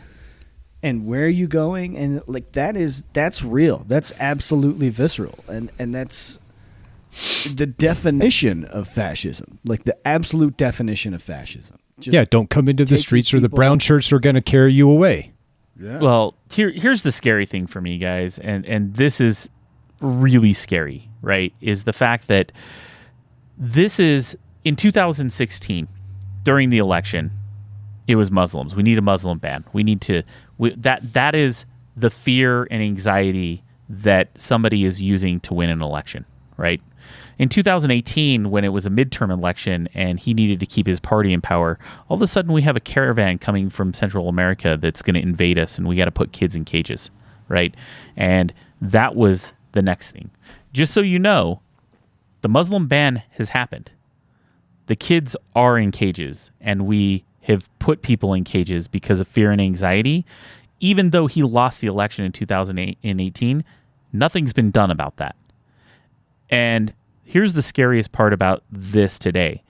And 0.82 1.05
where 1.05 1.25
are 1.25 1.27
you 1.27 1.47
going? 1.47 1.97
And 1.97 2.21
like 2.25 2.53
that 2.53 2.75
is 2.75 3.03
that's 3.13 3.43
real. 3.43 3.86
That's 3.88 4.12
absolutely 4.19 4.89
visceral, 4.89 5.39
and 5.47 5.71
and 5.77 5.93
that's 5.93 6.39
the 7.56 7.65
definition 7.65 8.65
of 8.65 8.88
fascism. 8.88 9.60
Like 9.65 9.84
the 9.84 9.98
absolute 10.08 10.58
definition 10.58 11.13
of 11.13 11.22
fascism. 11.22 11.78
Just 12.00 12.13
yeah, 12.13 12.26
don't 12.30 12.50
come 12.50 12.69
into 12.69 12.86
the 12.86 12.98
streets 12.98 13.34
or 13.34 13.39
the 13.39 13.50
brown 13.50 13.80
shirts 13.80 14.12
are 14.13 14.19
going 14.19 14.36
to 14.36 14.41
carry 14.41 14.74
you 14.74 14.89
away. 14.89 15.34
Well, 16.02 16.36
here 16.52 16.72
here's 16.72 17.04
the 17.04 17.12
scary 17.12 17.45
thing 17.45 17.65
for 17.67 17.80
me, 17.82 17.98
guys, 17.98 18.38
and 18.39 18.65
and 18.65 18.95
this 18.95 19.22
is 19.22 19.50
really 20.02 20.54
scary, 20.54 21.10
right? 21.22 21.54
Is 21.62 21.86
the 21.86 21.93
fact 21.93 22.28
that 22.28 22.52
this 23.58 24.00
is 24.00 24.38
in 24.65 24.76
2016 24.76 25.88
during 26.43 26.69
the 26.69 26.78
election, 26.78 27.32
it 28.08 28.15
was 28.15 28.30
Muslims. 28.30 28.76
We 28.76 28.84
need 28.84 28.98
a 28.98 29.02
Muslim 29.02 29.38
ban. 29.38 29.63
We 29.72 29.84
need 29.84 30.02
to 30.02 30.24
we, 30.58 30.76
that 30.76 31.13
that 31.13 31.36
is 31.36 31.65
the 31.95 32.10
fear 32.10 32.67
and 32.69 32.82
anxiety 32.82 33.63
that 33.88 34.30
somebody 34.36 34.86
is 34.86 35.02
using 35.02 35.39
to 35.41 35.54
win 35.54 35.69
an 35.69 35.82
election, 35.82 36.26
right? 36.58 36.82
In 37.38 37.50
2018, 37.50 38.52
when 38.52 38.64
it 38.64 38.70
was 38.70 38.86
a 38.86 38.90
midterm 38.90 39.32
election 39.32 39.88
and 39.94 40.20
he 40.20 40.34
needed 40.34 40.60
to 40.60 40.66
keep 40.66 40.88
his 40.88 41.00
party 41.00 41.34
in 41.34 41.42
power, 41.42 41.80
all 42.08 42.16
of 42.16 42.22
a 42.22 42.28
sudden 42.28 42.52
we 42.52 42.62
have 42.64 42.76
a 42.76 42.82
caravan 42.82 43.38
coming 43.38 43.70
from 43.70 43.94
Central 43.94 44.30
America 44.30 44.78
that's 44.80 45.02
going 45.02 45.16
to 45.16 45.22
invade 45.22 45.58
us, 45.58 45.78
and 45.78 45.88
we 45.88 45.96
got 45.96 46.06
to 46.06 46.12
put 46.12 46.32
kids 46.32 46.56
in 46.56 46.66
cages, 46.66 47.12
right? 47.48 47.76
And 48.16 48.54
that 48.82 49.16
was 49.16 49.54
the 49.72 49.82
next 49.82 50.12
thing. 50.12 50.30
Just 50.74 50.94
so 50.94 51.02
you 51.02 51.20
know, 51.20 51.62
the 52.42 52.50
Muslim 52.50 52.88
ban 52.88 53.22
has 53.32 53.50
happened. 53.50 53.92
The 54.88 54.96
kids 54.96 55.36
are 55.56 55.78
in 55.78 55.92
cages, 55.92 56.52
and 56.62 56.86
we 56.86 57.24
have 57.42 57.70
put 57.80 58.02
people 58.02 58.34
in 58.34 58.44
cages 58.44 58.88
because 58.88 59.20
of 59.20 59.28
fear 59.28 59.52
and 59.52 59.62
anxiety. 59.62 60.26
Even 60.80 61.10
though 61.10 61.28
he 61.28 61.44
lost 61.44 61.82
the 61.82 61.88
election 61.88 62.24
in 62.26 62.32
2018, 62.32 63.64
nothing's 64.14 64.54
been 64.54 64.72
done 64.72 64.92
about 64.92 65.18
that. 65.18 65.36
And 66.50 66.94
here's 67.24 67.54
the 67.54 67.62
scariest 67.62 68.12
part 68.12 68.34
about 68.34 68.64
this 68.72 69.20
today 69.20 69.64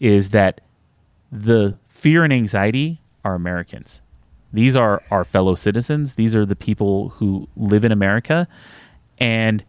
is 0.00 0.30
that 0.30 0.60
the 1.32 1.76
fear 1.88 2.24
and 2.24 2.32
anxiety 2.32 3.00
are 3.24 3.34
Americans. 3.34 4.00
These 4.52 4.76
are 4.76 5.02
our 5.10 5.24
fellow 5.24 5.54
citizens. 5.54 6.14
These 6.14 6.34
are 6.34 6.46
the 6.46 6.56
people 6.56 7.10
who 7.10 7.48
live 7.56 7.84
in 7.84 7.92
America. 7.92 8.46
And 9.18 9.64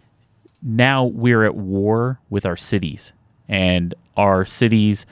now 0.62 1.06
we're 1.06 1.44
at 1.44 1.56
war 1.56 2.20
with 2.30 2.46
our 2.46 2.58
cities 2.58 3.12
and 3.48 3.94
our 4.16 4.46
cities 4.46 5.06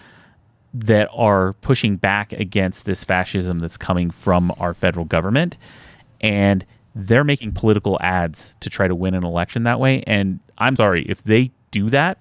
that 0.73 1.09
are 1.13 1.53
pushing 1.53 1.95
back 1.95 2.33
against 2.33 2.85
this 2.85 3.03
fascism 3.03 3.59
that's 3.59 3.77
coming 3.77 4.11
from 4.11 4.53
our 4.59 4.73
federal 4.73 5.05
government. 5.05 5.57
And 6.21 6.65
they're 6.93 7.23
making 7.23 7.53
political 7.53 7.97
ads 8.01 8.53
to 8.61 8.69
try 8.69 8.87
to 8.87 8.95
win 8.95 9.13
an 9.13 9.23
election 9.23 9.63
that 9.63 9.79
way. 9.79 10.03
And 10.05 10.39
I'm 10.57 10.75
sorry, 10.75 11.05
if 11.09 11.23
they 11.23 11.51
do 11.71 11.89
that, 11.89 12.19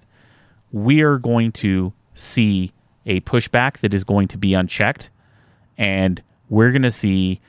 we 0.71 1.01
are 1.01 1.17
going 1.17 1.51
to 1.53 1.93
see 2.15 2.71
a 3.05 3.21
pushback 3.21 3.79
that 3.79 3.93
is 3.93 4.03
going 4.03 4.27
to 4.29 4.37
be 4.37 4.53
unchecked. 4.53 5.09
And 5.77 6.21
we're 6.49 6.71
going 6.71 6.81
to 6.81 6.91
see 6.91 7.39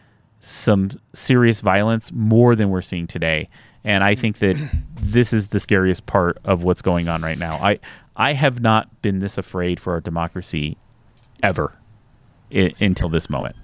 some 0.41 0.91
serious 1.13 1.61
violence 1.61 2.13
more 2.13 2.55
than 2.55 2.71
we're 2.71 2.83
seeing 2.83 3.07
today. 3.07 3.49
And 3.85 4.05
I 4.05 4.15
think 4.15 4.39
that 4.39 4.57
this 5.01 5.33
is 5.33 5.49
the 5.49 5.61
scariest 5.61 6.07
part 6.07 6.39
of 6.45 6.63
what's 6.63 6.83
going 6.83 7.09
on 7.09 7.23
right 7.23 7.39
now. 7.39 7.57
I 7.57 7.79
I 8.17 8.33
have 8.33 8.61
not 8.61 9.03
been 9.03 9.19
this 9.19 9.37
afraid 9.37 9.79
for 9.79 9.93
our 9.93 10.01
democracy 10.01 10.77
ever 11.43 11.75
I- 12.53 12.75
until 12.81 13.09
this 13.09 13.29
moment. 13.29 13.57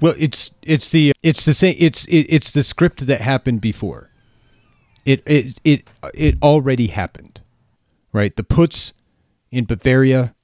Well, 0.00 0.14
it's 0.18 0.52
it's 0.62 0.90
the 0.90 1.12
it's 1.22 1.44
the 1.44 1.54
same 1.54 1.76
it's 1.78 2.04
it, 2.06 2.26
it's 2.28 2.50
the 2.52 2.62
script 2.62 3.06
that 3.06 3.20
happened 3.20 3.60
before. 3.60 4.10
It 5.04 5.22
it 5.26 5.60
it 5.64 5.84
it 6.14 6.36
already 6.42 6.86
happened, 6.88 7.40
right? 8.12 8.34
The 8.34 8.42
putsch 8.44 8.92
in 9.50 9.64
Bavaria, 9.66 10.34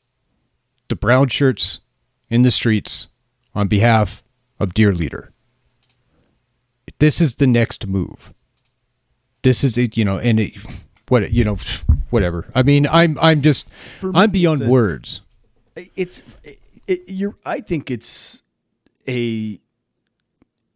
the 0.88 0.96
brown 0.96 1.28
shirts 1.28 1.80
in 2.28 2.42
the 2.42 2.50
streets 2.50 3.08
on 3.54 3.68
behalf 3.68 4.22
of 4.58 4.74
dear 4.74 4.92
leader. 4.92 5.32
This 6.98 7.20
is 7.20 7.36
the 7.36 7.46
next 7.46 7.86
move. 7.86 8.32
This 9.42 9.64
is 9.64 9.78
it, 9.78 9.96
you 9.96 10.04
know, 10.04 10.18
and 10.18 10.38
it, 10.38 10.52
what 11.08 11.32
you 11.32 11.44
know, 11.44 11.56
whatever. 12.10 12.50
I 12.54 12.62
mean, 12.62 12.86
I'm 12.90 13.18
I'm 13.20 13.40
just 13.40 13.66
I'm 14.02 14.30
beyond 14.30 14.60
it's 14.60 14.68
a- 14.68 14.70
words. 14.70 15.20
it's 15.96 16.22
it, 16.86 17.02
you're 17.06 17.36
i 17.46 17.60
think 17.60 17.88
it's 17.90 18.42
a 19.06 19.58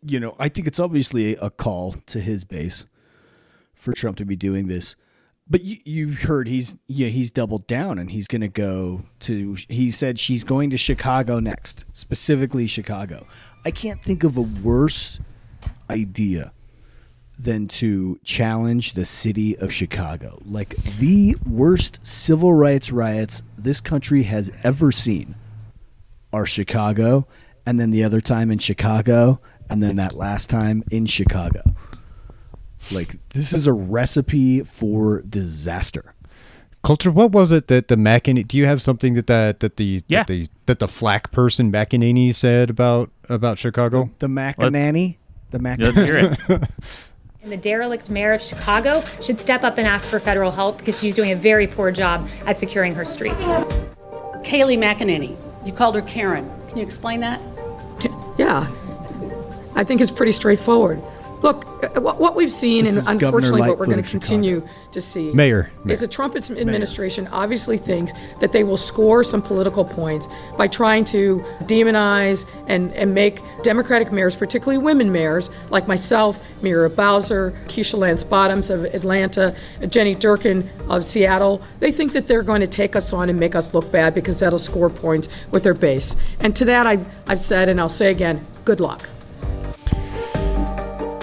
you 0.07 0.21
know 0.21 0.37
i 0.39 0.49
think 0.49 0.67
it's 0.69 0.79
obviously 0.79 1.35
a 1.37 1.51
call 1.51 1.97
to 2.07 2.21
his 2.21 2.45
base 2.45 2.87
for 3.85 3.93
trump 3.93 4.17
to 4.17 4.25
be 4.25 4.37
doing 4.37 4.67
this 4.69 4.97
but 5.49 5.63
you, 5.63 5.77
you 5.85 6.13
heard 6.13 6.49
he's 6.49 6.75
yeah 6.87 7.09
he's 7.09 7.31
doubled 7.31 7.67
down 7.67 7.99
and 7.99 8.11
he's 8.11 8.27
going 8.27 8.41
to 8.41 8.49
go 8.49 9.03
to 9.21 9.57
he 9.69 9.91
said 9.91 10.19
she's 10.19 10.43
going 10.43 10.71
to 10.71 10.77
chicago 10.77 11.39
next 11.39 11.85
specifically 11.93 12.67
chicago 12.67 13.27
i 13.65 13.71
can't 13.71 14.03
think 14.03 14.25
of 14.25 14.37
a 14.37 14.43
worse 14.43 15.21
idea 15.91 16.53
than 17.39 17.67
to 17.67 18.19
challenge 18.23 18.93
the 18.93 19.05
city 19.05 19.57
of 19.59 19.73
Chicago. 19.73 20.41
Like 20.45 20.77
the 20.99 21.37
worst 21.49 22.05
civil 22.07 22.53
rights 22.53 22.93
riots 22.93 23.43
this 23.59 23.81
country 23.81 24.23
has 24.25 24.51
ever 24.63 24.93
seen 24.93 25.35
are 26.33 26.47
Chicago, 26.47 27.27
and 27.67 27.79
then 27.79 27.91
the 27.91 28.05
other 28.05 28.21
time 28.21 28.51
in 28.51 28.59
Chicago, 28.59 29.41
and 29.71 29.83
then 29.83 29.97
that 29.97 30.15
last 30.15 30.51
time 30.51 30.83
in 30.91 31.07
Chicago. 31.07 31.63
Like 32.93 33.17
this 33.31 33.53
is 33.53 33.67
a 33.67 33.73
recipe 33.73 34.63
for 34.63 35.23
disaster. 35.23 36.15
Culture, 36.83 37.11
what 37.11 37.33
was 37.33 37.51
it 37.51 37.69
that 37.69 37.89
the 37.89 37.97
McEnany? 37.97 38.47
Do 38.47 38.59
you 38.59 38.67
have 38.67 38.83
something 38.83 39.15
that 39.15 39.27
the, 39.27 39.57
that 39.61 39.77
the 39.79 40.03
Yeah. 40.07 40.21
that 40.21 40.27
the 40.27 40.49
that 40.67 40.79
the 40.81 40.89
flack 40.89 41.31
person 41.33 41.73
McEnany 41.73 42.35
said 42.35 42.69
about 42.71 43.11
about 43.29 43.59
Chicago? 43.59 44.11
The 44.19 44.27
McEnany, 44.27 45.17
the 45.51 45.59
Mac. 45.59 45.79
Let's 45.81 45.97
hear 45.97 46.17
it. 46.17 46.39
And 47.43 47.53
the 47.53 47.59
derelict 47.59 48.09
mayor 48.09 48.33
of 48.33 48.41
Chicago 48.41 49.05
should 49.21 49.39
step 49.39 49.65
up 49.65 49.77
and 49.77 49.87
ask 49.87 50.09
for 50.09 50.19
federal 50.19 50.51
help 50.51 50.79
because 50.79 50.99
she's 50.99 51.15
doing 51.15 51.31
a 51.31 51.37
very 51.37 51.67
poor 51.67 51.91
job 51.91 52.27
at 52.47 52.59
securing 52.59 52.95
her 52.95 53.05
streets. 53.05 53.47
Kayleigh 54.43 54.79
McEnany. 54.79 55.37
You 55.67 55.73
called 55.75 55.95
her 55.95 56.01
Karen. 56.01 56.51
Can 56.69 56.79
you 56.79 56.83
explain 56.83 57.21
that? 57.21 57.43
Yeah, 58.39 58.67
I 59.75 59.85
think 59.85 60.01
it's 60.01 60.11
pretty 60.11 60.33
straightforward. 60.33 61.03
Look, 61.45 61.67
uh, 61.85 62.01
what 62.01 62.19
what 62.19 62.35
we've 62.35 62.51
seen, 62.51 62.87
This 62.87 62.95
and 62.95 62.99
is 63.01 63.05
Governor 63.05 63.27
unfortunately 63.27 63.61
what 63.61 63.79
we're 63.79 63.85
Lightfoot 63.85 63.87
going 63.87 63.99
of 63.99 64.05
to 64.07 64.11
Chicago. 64.11 64.27
continue 64.27 64.69
to 64.93 65.01
see, 65.03 65.31
Mayor, 65.35 65.71
is 65.87 66.01
the 66.01 66.09
Trump 66.09 66.37
administration 66.37 67.27
obviously 67.27 67.77
thinks 67.77 68.15
that 68.41 68.51
they 68.51 68.65
will 68.65 68.79
score 68.79 69.23
some 69.23 69.43
political 69.43 69.85
points 69.85 70.27
by 70.57 70.67
trying 70.67 71.05
to 71.05 71.45
demonize 71.65 72.47
and, 72.67 72.95
and 72.95 73.13
make 73.13 73.41
Democratic 73.63 74.11
mayors, 74.11 74.35
particularly 74.35 74.79
women 74.79 75.13
mayors, 75.13 75.51
like 75.69 75.87
myself, 75.87 76.43
Mira 76.63 76.89
Bowser, 76.89 77.51
Keisha 77.67 77.99
Lance 77.99 78.25
Bottoms 78.25 78.71
of 78.71 78.87
Atlanta, 78.87 79.55
Jenny 79.91 80.17
Durkan 80.17 80.67
of 80.89 81.05
Seattle. 81.05 81.61
They 81.79 81.93
think 81.93 82.15
that 82.15 82.27
they're 82.27 82.43
going 82.43 82.63
to 82.63 82.67
take 82.67 82.97
us 82.97 83.13
on 83.13 83.29
and 83.29 83.39
make 83.39 83.55
us 83.55 83.75
look 83.75 83.93
bad 83.93 84.15
because 84.15 84.39
that'll 84.39 84.59
score 84.59 84.89
points 84.89 85.29
with 85.51 85.63
their 85.63 85.75
base. 85.75 86.17
And 86.41 86.57
to 86.57 86.65
that, 86.65 86.87
I've, 86.87 87.05
I've 87.29 87.41
said, 87.41 87.69
and 87.69 87.79
I'll 87.79 87.91
say 87.91 88.11
again, 88.11 88.47
good 88.65 88.81
luck. 88.81 89.11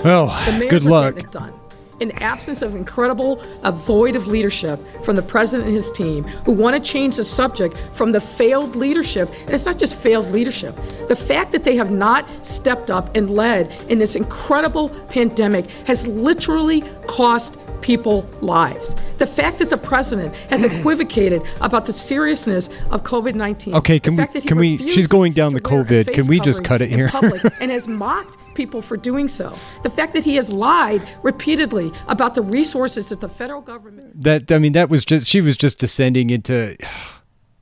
Well, 0.04 0.30
good 0.70 0.84
luck. 0.84 1.32
done. 1.32 1.54
In 2.00 2.12
absence 2.14 2.64
of 2.64 2.76
incredible, 2.76 3.40
a 3.62 3.72
void 3.72 4.16
of 4.16 4.26
leadership 4.26 4.80
from 5.06 5.16
the 5.16 5.22
president 5.22 5.68
and 5.68 5.76
his 5.78 5.92
team, 5.92 6.24
who 6.46 6.52
want 6.52 6.76
to 6.76 6.92
change 6.92 7.18
the 7.18 7.24
subject 7.24 7.78
from 7.94 8.12
the 8.12 8.20
failed 8.20 8.76
leadership, 8.76 9.30
and 9.42 9.52
it's 9.52 9.68
not 9.68 9.78
just 9.78 9.94
failed 9.94 10.32
leadership. 10.32 10.76
The 11.08 11.16
fact 11.16 11.52
that 11.52 11.64
they 11.64 11.76
have 11.76 11.92
not 11.92 12.28
stepped 12.44 12.90
up 12.90 13.16
and 13.16 13.30
led 13.30 13.72
in 13.88 14.00
this 14.00 14.16
incredible 14.16 14.90
pandemic 15.10 15.70
has 15.86 16.08
literally 16.08 16.82
cost 17.06 17.60
people 17.82 18.28
lives. 18.42 18.96
The 19.18 19.28
fact 19.28 19.60
that 19.60 19.70
the 19.70 19.78
president 19.78 20.36
has 20.50 20.62
mm-hmm. 20.62 20.80
equivocated 20.80 21.44
about 21.62 21.86
the 21.86 21.94
seriousness 21.94 22.70
of 22.90 23.04
COVID-19. 23.04 23.76
Okay, 23.76 24.00
can 24.00 24.16
we- 24.16 24.24
fact 24.24 24.34
that 24.34 24.44
he 24.44 24.48
can 24.48 24.58
we- 24.58 24.78
she's 24.78 25.08
going 25.08 25.34
down 25.34 25.54
the 25.54 25.62
COVID. 25.62 26.14
Can 26.14 26.26
we 26.28 26.40
just 26.40 26.64
cut 26.64 26.82
it 26.82 26.90
here? 26.90 27.10
public 27.10 27.44
and 27.60 27.70
has 27.70 27.88
mocked 27.88 28.38
people 28.54 28.82
for 28.82 28.98
doing 28.98 29.28
so. 29.28 29.56
The 29.84 29.90
fact 29.90 30.14
that 30.14 30.24
he 30.24 30.36
has 30.36 30.52
lied 30.52 31.02
repeatedly 31.24 31.92
about 32.08 32.36
the 32.36 32.42
resources 32.42 33.10
that 33.10 33.20
the 33.20 33.30
federal 33.30 33.62
government. 33.62 34.24
That 34.24 34.52
I 34.52 34.60
mean, 34.60 34.74
that 34.74 34.90
was 34.90 35.06
just 35.06 35.28
she 35.28 35.42
was 35.42 35.58
just 35.58 35.80
descending 35.80 36.30
into. 36.30 36.78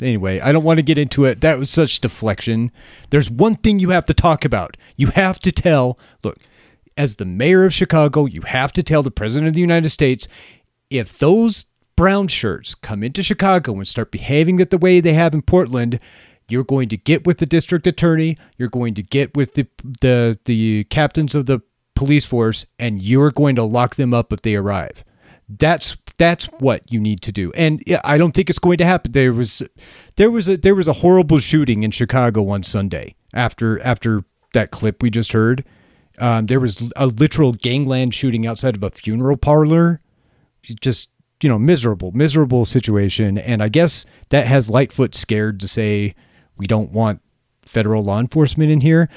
Anyway, 0.01 0.39
I 0.39 0.53
don't 0.53 0.63
want 0.63 0.77
to 0.77 0.81
get 0.81 0.97
into 0.97 1.25
it. 1.25 1.41
That 1.41 1.59
was 1.59 1.69
such 1.69 1.99
deflection. 1.99 2.71
There's 3.09 3.29
one 3.29 3.55
thing 3.55 3.79
you 3.79 3.89
have 3.89 4.05
to 4.05 4.13
talk 4.13 4.45
about. 4.45 4.77
You 4.95 5.07
have 5.07 5.39
to 5.39 5.51
tell. 5.51 5.99
Look, 6.23 6.37
as 6.95 7.17
the 7.17 7.25
mayor 7.25 7.65
of 7.65 7.73
Chicago, 7.73 8.25
you 8.25 8.43
have 8.43 8.71
to 8.71 8.81
tell 8.81 9.03
the 9.03 9.11
president 9.11 9.49
of 9.49 9.55
the 9.55 9.59
United 9.59 9.89
States 9.89 10.29
if 10.89 11.19
those 11.19 11.65
brown 11.97 12.29
shirts 12.29 12.75
come 12.75 13.03
into 13.03 13.21
Chicago 13.21 13.73
and 13.73 13.85
start 13.85 14.09
behaving 14.09 14.55
the 14.55 14.77
way 14.77 15.01
they 15.01 15.11
have 15.11 15.33
in 15.33 15.41
Portland, 15.41 15.99
you're 16.51 16.63
going 16.63 16.89
to 16.89 16.97
get 16.97 17.25
with 17.25 17.37
the 17.37 17.45
district 17.45 17.87
attorney, 17.87 18.37
you're 18.57 18.69
going 18.69 18.93
to 18.95 19.03
get 19.03 19.35
with 19.35 19.53
the 19.53 19.67
the 20.01 20.39
the 20.45 20.83
captains 20.85 21.35
of 21.35 21.45
the 21.45 21.61
police 21.95 22.25
force 22.25 22.65
and 22.77 23.01
you're 23.01 23.31
going 23.31 23.55
to 23.57 23.63
lock 23.63 23.95
them 23.95 24.13
up 24.13 24.31
if 24.31 24.41
they 24.41 24.55
arrive. 24.55 25.03
That's 25.49 25.97
that's 26.17 26.45
what 26.59 26.91
you 26.91 26.99
need 26.99 27.21
to 27.23 27.31
do. 27.31 27.51
And 27.53 27.83
I 28.03 28.17
don't 28.17 28.33
think 28.33 28.49
it's 28.49 28.59
going 28.59 28.77
to 28.77 28.85
happen. 28.85 29.11
There 29.11 29.33
was 29.33 29.63
there 30.15 30.31
was 30.31 30.47
a 30.47 30.57
there 30.57 30.75
was 30.75 30.87
a 30.87 30.93
horrible 30.93 31.39
shooting 31.39 31.83
in 31.83 31.91
Chicago 31.91 32.47
on 32.49 32.63
Sunday 32.63 33.15
after 33.33 33.81
after 33.81 34.23
that 34.53 34.71
clip 34.71 35.01
we 35.01 35.09
just 35.09 35.31
heard. 35.33 35.65
Um, 36.19 36.47
there 36.47 36.59
was 36.59 36.91
a 36.95 37.07
literal 37.07 37.53
gangland 37.53 38.13
shooting 38.13 38.45
outside 38.45 38.75
of 38.75 38.83
a 38.83 38.91
funeral 38.91 39.37
parlor. 39.37 40.01
Just 40.81 41.09
you 41.41 41.49
know, 41.49 41.57
miserable, 41.57 42.11
miserable 42.11 42.65
situation. 42.65 43.37
And 43.37 43.63
I 43.63 43.69
guess 43.69 44.05
that 44.29 44.47
has 44.47 44.69
Lightfoot 44.69 45.15
scared 45.15 45.59
to 45.61 45.67
say 45.67 46.15
we 46.59 46.67
don't 46.67 46.91
want 46.91 47.21
federal 47.63 48.03
law 48.03 48.19
enforcement 48.19 48.69
in 48.69 48.81
here. 48.81 49.09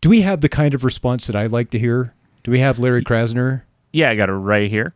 Do 0.00 0.08
we 0.08 0.20
have 0.20 0.42
the 0.42 0.48
kind 0.48 0.74
of 0.74 0.84
response 0.84 1.26
that 1.26 1.34
I'd 1.34 1.50
like 1.50 1.70
to 1.70 1.78
hear? 1.78 2.14
Do 2.44 2.52
we 2.52 2.60
have 2.60 2.78
Larry 2.78 3.02
Krasner? 3.02 3.62
Yeah, 3.92 4.10
I 4.10 4.14
got 4.14 4.28
it 4.28 4.32
right 4.32 4.70
here. 4.70 4.94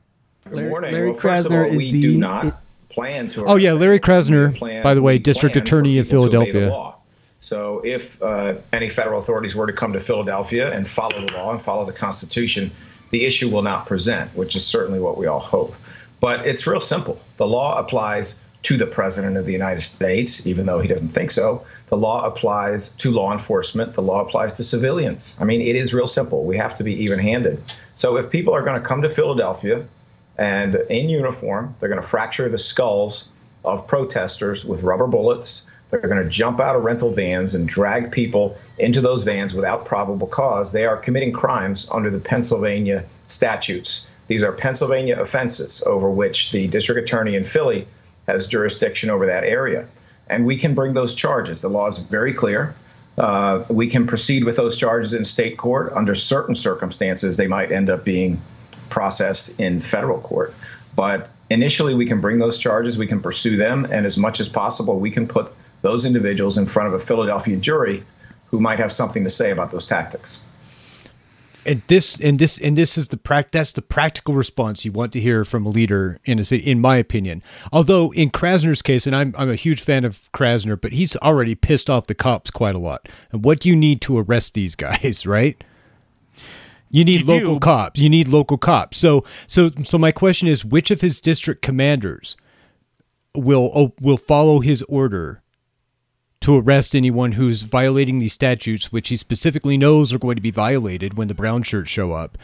Larry, 0.50 0.68
morning. 0.68 0.92
Larry 0.92 1.10
Well, 1.10 1.18
first 1.18 1.46
of 1.46 1.52
Krasner 1.52 1.64
all, 1.64 1.70
is 1.72 1.78
we 1.78 1.92
the 1.92 2.02
do 2.02 2.18
not 2.18 2.60
plan 2.90 3.28
to. 3.28 3.46
Oh, 3.46 3.56
yeah, 3.56 3.72
Larry. 3.72 3.98
Krasner, 3.98 4.54
plan- 4.56 4.82
by 4.82 4.94
the 4.94 5.02
way, 5.02 5.18
district 5.18 5.56
attorney 5.56 5.98
in 5.98 6.04
people 6.04 6.28
to 6.28 6.36
obey 6.36 6.46
the 6.46 6.52
Philadelphia. 6.52 6.94
So 7.38 7.80
if 7.84 8.20
uh, 8.22 8.56
any 8.72 8.90
federal 8.90 9.18
authorities 9.18 9.54
were 9.54 9.66
to 9.66 9.72
come 9.72 9.94
to 9.94 10.00
Philadelphia 10.00 10.70
and 10.72 10.86
follow 10.86 11.24
the 11.24 11.32
law 11.32 11.52
and 11.52 11.62
follow 11.62 11.86
the 11.86 11.92
Constitution, 11.92 12.70
the 13.10 13.24
issue 13.24 13.48
will 13.48 13.62
not 13.62 13.86
present, 13.86 14.30
which 14.36 14.54
is 14.54 14.66
certainly 14.66 15.00
what 15.00 15.16
we 15.16 15.26
all 15.26 15.40
hope. 15.40 15.74
But 16.20 16.46
it's 16.46 16.66
real 16.66 16.80
simple. 16.80 17.18
The 17.38 17.46
law 17.46 17.78
applies 17.78 18.38
to 18.62 18.76
the 18.76 18.86
President 18.86 19.36
of 19.36 19.46
the 19.46 19.52
United 19.52 19.80
States, 19.80 20.46
even 20.46 20.66
though 20.66 20.80
he 20.80 20.88
doesn't 20.88 21.08
think 21.08 21.30
so. 21.30 21.64
The 21.86 21.96
law 21.96 22.26
applies 22.26 22.92
to 22.92 23.10
law 23.10 23.32
enforcement. 23.32 23.94
The 23.94 24.02
law 24.02 24.20
applies 24.20 24.54
to 24.54 24.64
civilians. 24.64 25.34
I 25.40 25.44
mean, 25.44 25.60
it 25.60 25.76
is 25.76 25.94
real 25.94 26.06
simple. 26.06 26.44
We 26.44 26.56
have 26.58 26.74
to 26.76 26.84
be 26.84 26.94
even 27.02 27.18
handed. 27.18 27.62
So 27.94 28.16
if 28.16 28.30
people 28.30 28.54
are 28.54 28.62
going 28.62 28.80
to 28.80 28.86
come 28.86 29.02
to 29.02 29.08
Philadelphia 29.08 29.86
and 30.36 30.74
in 30.74 31.08
uniform, 31.08 31.74
they're 31.78 31.88
going 31.88 32.00
to 32.00 32.06
fracture 32.06 32.48
the 32.48 32.58
skulls 32.58 33.28
of 33.64 33.86
protesters 33.86 34.64
with 34.64 34.82
rubber 34.82 35.06
bullets. 35.06 35.66
They're 35.88 36.00
going 36.00 36.22
to 36.22 36.28
jump 36.28 36.60
out 36.60 36.76
of 36.76 36.84
rental 36.84 37.10
vans 37.10 37.54
and 37.54 37.68
drag 37.68 38.12
people 38.12 38.56
into 38.78 39.00
those 39.00 39.24
vans 39.24 39.54
without 39.54 39.84
probable 39.84 40.26
cause. 40.26 40.72
They 40.72 40.84
are 40.84 40.96
committing 40.96 41.32
crimes 41.32 41.88
under 41.90 42.10
the 42.10 42.20
Pennsylvania 42.20 43.04
statutes. 43.26 44.06
These 44.28 44.44
are 44.44 44.52
Pennsylvania 44.52 45.18
offenses 45.20 45.82
over 45.86 46.08
which 46.08 46.52
the 46.52 46.68
district 46.68 47.00
attorney 47.00 47.34
in 47.34 47.42
Philly 47.42 47.88
has 48.30 48.46
jurisdiction 48.46 49.10
over 49.10 49.26
that 49.26 49.44
area. 49.44 49.86
And 50.28 50.46
we 50.46 50.56
can 50.56 50.74
bring 50.74 50.94
those 50.94 51.14
charges. 51.14 51.60
The 51.60 51.68
law 51.68 51.88
is 51.88 51.98
very 51.98 52.32
clear. 52.32 52.74
Uh, 53.18 53.64
we 53.68 53.86
can 53.86 54.06
proceed 54.06 54.44
with 54.44 54.56
those 54.56 54.76
charges 54.76 55.12
in 55.12 55.24
state 55.24 55.58
court. 55.58 55.92
Under 55.92 56.14
certain 56.14 56.54
circumstances, 56.54 57.36
they 57.36 57.46
might 57.46 57.72
end 57.72 57.90
up 57.90 58.04
being 58.04 58.40
processed 58.88 59.58
in 59.60 59.80
federal 59.80 60.20
court. 60.20 60.54
But 60.96 61.28
initially, 61.50 61.94
we 61.94 62.06
can 62.06 62.20
bring 62.20 62.38
those 62.38 62.58
charges, 62.58 62.96
we 62.96 63.06
can 63.06 63.20
pursue 63.20 63.56
them, 63.56 63.86
and 63.90 64.06
as 64.06 64.16
much 64.16 64.40
as 64.40 64.48
possible, 64.48 64.98
we 64.98 65.10
can 65.10 65.26
put 65.26 65.52
those 65.82 66.04
individuals 66.04 66.58
in 66.58 66.66
front 66.66 66.88
of 66.88 66.94
a 66.94 67.04
Philadelphia 67.04 67.56
jury 67.56 68.04
who 68.46 68.60
might 68.60 68.78
have 68.78 68.92
something 68.92 69.24
to 69.24 69.30
say 69.30 69.50
about 69.50 69.70
those 69.70 69.86
tactics. 69.86 70.40
And 71.66 71.82
this 71.88 72.18
and 72.20 72.38
this 72.38 72.58
and 72.58 72.76
this 72.78 72.96
is 72.96 73.08
the 73.08 73.16
prac 73.16 73.50
that's 73.52 73.72
the 73.72 73.82
practical 73.82 74.34
response 74.34 74.84
you 74.84 74.92
want 74.92 75.12
to 75.12 75.20
hear 75.20 75.44
from 75.44 75.66
a 75.66 75.68
leader 75.68 76.18
in 76.24 76.38
a 76.38 76.44
city, 76.44 76.64
in 76.70 76.80
my 76.80 76.96
opinion. 76.96 77.42
Although 77.72 78.12
in 78.14 78.30
Krasner's 78.30 78.80
case, 78.82 79.06
and 79.06 79.14
I'm 79.14 79.34
I'm 79.36 79.50
a 79.50 79.56
huge 79.56 79.82
fan 79.82 80.04
of 80.04 80.30
Krasner, 80.32 80.80
but 80.80 80.92
he's 80.92 81.16
already 81.16 81.54
pissed 81.54 81.90
off 81.90 82.06
the 82.06 82.14
cops 82.14 82.50
quite 82.50 82.74
a 82.74 82.78
lot. 82.78 83.08
And 83.30 83.44
what 83.44 83.60
do 83.60 83.68
you 83.68 83.76
need 83.76 84.00
to 84.02 84.18
arrest 84.18 84.54
these 84.54 84.74
guys, 84.74 85.26
right? 85.26 85.62
You 86.90 87.04
need 87.04 87.20
You 87.20 87.26
local 87.26 87.54
do. 87.54 87.60
cops. 87.60 88.00
You 88.00 88.08
need 88.08 88.26
local 88.28 88.58
cops. 88.58 88.96
So 88.96 89.24
so 89.46 89.70
so 89.82 89.98
my 89.98 90.12
question 90.12 90.48
is, 90.48 90.64
which 90.64 90.90
of 90.90 91.02
his 91.02 91.20
district 91.20 91.62
commanders 91.62 92.36
will 93.34 93.94
will 94.00 94.16
follow 94.16 94.60
his 94.60 94.82
order 94.84 95.42
to 96.40 96.58
arrest 96.58 96.96
anyone 96.96 97.32
who's 97.32 97.62
violating 97.62 98.18
these 98.18 98.32
statutes, 98.32 98.90
which 98.90 99.10
he 99.10 99.16
specifically 99.16 99.76
knows 99.76 100.12
are 100.12 100.18
going 100.18 100.36
to 100.36 100.42
be 100.42 100.50
violated 100.50 101.14
when 101.14 101.28
the 101.28 101.34
brown 101.34 101.62
shirts 101.62 101.90
show 101.90 102.12
up, 102.12 102.38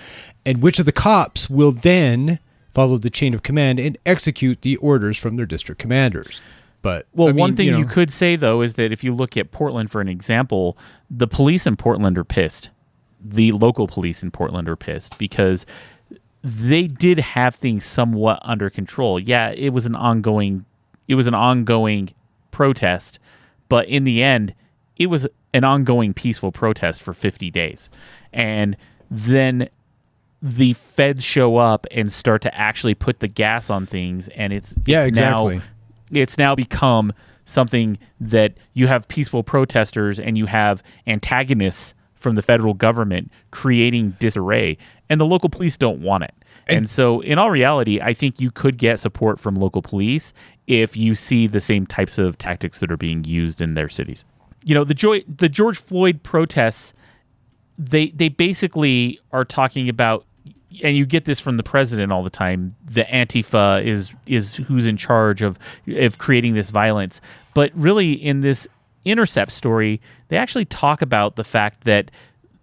and 0.45 0.61
which 0.61 0.79
of 0.79 0.85
the 0.85 0.93
cops 0.93 1.49
will 1.49 1.73
then 1.73 2.39
follow 2.75 2.99
the 2.99 3.09
chain 3.09 3.33
of 3.33 3.43
command 3.43 3.81
and 3.81 3.97
execute 4.05 4.61
the 4.61 4.77
orders 4.77 5.17
from 5.17 5.37
their 5.37 5.47
district 5.47 5.81
commanders. 5.81 6.43
But 6.83 7.07
Well, 7.15 7.29
I 7.29 7.33
mean, 7.33 7.41
one 7.41 7.57
thing 7.57 7.69
you, 7.69 7.73
know, 7.73 7.85
could 7.87 8.13
say 8.13 8.37
though 8.37 8.61
is 8.61 8.75
that 8.75 8.93
if 8.93 9.03
you 9.03 9.15
look 9.15 9.37
at 9.37 9.51
Portland 9.51 9.91
for 9.91 10.03
an 10.03 10.09
example, 10.09 10.77
the 11.11 11.27
police 11.27 11.67
in 11.67 11.77
Portland 11.77 12.19
are 12.19 12.25
pissed. 12.25 12.69
The 13.25 13.53
local 13.53 13.89
police 13.89 14.23
in 14.23 14.31
Portland 14.31 14.69
are 14.69 14.77
pissed 14.77 15.17
because 15.17 15.65
they 16.45 16.87
did 16.87 17.19
have 17.19 17.55
things 17.55 17.85
somewhat 17.87 18.41
under 18.43 18.69
control. 18.69 19.19
Yeah, 19.19 19.51
it 19.51 19.71
was 19.71 19.87
an 19.87 19.95
ongoing 19.97 20.67
it 21.09 21.15
was 21.15 21.27
an 21.27 21.35
ongoing 21.35 22.11
protest, 22.51 23.19
but 23.69 23.89
in 23.89 24.05
the 24.05 24.23
end, 24.23 24.55
it 24.97 25.07
was 25.07 25.27
an 25.53 25.65
ongoing 25.65 26.15
peaceful 26.15 26.53
protest 26.53 27.03
for 27.03 27.15
50 27.15 27.51
days. 27.51 27.89
And 28.33 28.77
then 29.11 29.69
the 30.43 30.75
feds 30.75 31.25
show 31.25 31.57
up 31.57 31.87
and 31.91 32.13
start 32.13 32.43
to 32.43 32.55
actually 32.55 32.95
put 32.95 33.21
the 33.21 33.29
gas 33.29 33.71
on 33.71 33.87
things 33.87 34.29
and 34.29 34.53
it's, 34.53 34.73
it's 34.73 34.83
Yeah, 34.87 35.07
now 35.07 35.49
exactly. 35.49 35.63
it's 36.13 36.39
now 36.39 36.55
become 36.55 37.13
something 37.47 37.99
that 38.21 38.55
you 38.75 38.87
have 38.87 39.09
peaceful 39.09 39.43
protesters 39.43 40.21
and 40.21 40.37
you 40.37 40.47
have 40.47 40.83
antagonists 41.07 41.95
from 42.15 42.35
the 42.35 42.43
federal 42.43 42.75
government 42.75 43.31
creating 43.51 44.15
disarray 44.19 44.77
and 45.09 45.21
the 45.21 45.25
local 45.27 45.49
police 45.49 45.77
don't 45.77 46.01
want 46.01 46.25
it 46.25 46.35
and, 46.69 46.91
so 46.91 47.21
in 47.21 47.39
all 47.39 47.51
reality 47.51 48.01
i 48.01 48.13
think 48.13 48.41
you 48.41 48.51
could 48.51 48.77
get 48.77 49.01
support 49.01 49.39
from 49.41 49.55
local 49.55 49.81
police 49.81 50.35
if 50.67 50.97
you 50.97 51.15
see 51.15 51.47
the 51.47 51.61
same 51.61 51.87
types 51.87 52.19
of 52.19 52.39
tactics 52.39 52.81
that 52.81 52.91
are 52.91 52.97
being 52.97 53.25
used 53.25 53.63
in 53.63 53.75
their 53.75 53.89
cities. 53.89 54.25
You 54.65 54.75
know 54.75 54.85
the 54.85 54.95
joy 54.95 55.23
the 55.29 55.49
george 55.49 55.79
floyd 55.79 56.23
protests 56.23 56.93
they 57.79 58.09
they 58.09 58.29
basically 58.29 59.21
are 59.33 59.45
talking 59.45 59.89
about 59.89 60.25
and 60.83 60.97
you 60.97 61.07
get 61.07 61.25
this 61.25 61.41
from 61.41 61.57
the 61.57 61.63
president 61.63 62.13
all 62.13 62.23
the 62.23 62.31
time 62.31 62.75
the 62.85 63.05
antifa 63.05 63.85
is 63.85 64.13
is 64.27 64.57
who's 64.57 64.87
in 64.87 64.97
charge 64.97 65.43
of 65.43 65.59
of 65.89 66.19
creating 66.19 66.55
this 66.55 66.71
violence. 66.71 67.21
But 67.55 67.71
really 67.75 68.13
in 68.13 68.41
this 68.41 68.67
intercept 69.05 69.53
story 69.53 70.01
they 70.29 70.37
actually 70.37 70.65
talk 70.65 71.01
about 71.01 71.37
the 71.37 71.45
fact 71.45 71.85
that 71.85 72.11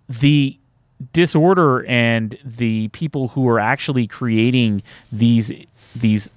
the 0.09 0.57
disorder 1.13 1.85
and 1.85 2.37
the 2.43 2.89
people 2.89 3.29
who 3.29 3.47
are 3.47 3.59
actually 3.59 4.07
creating 4.07 4.83
these 5.11 5.51
these 5.95 6.29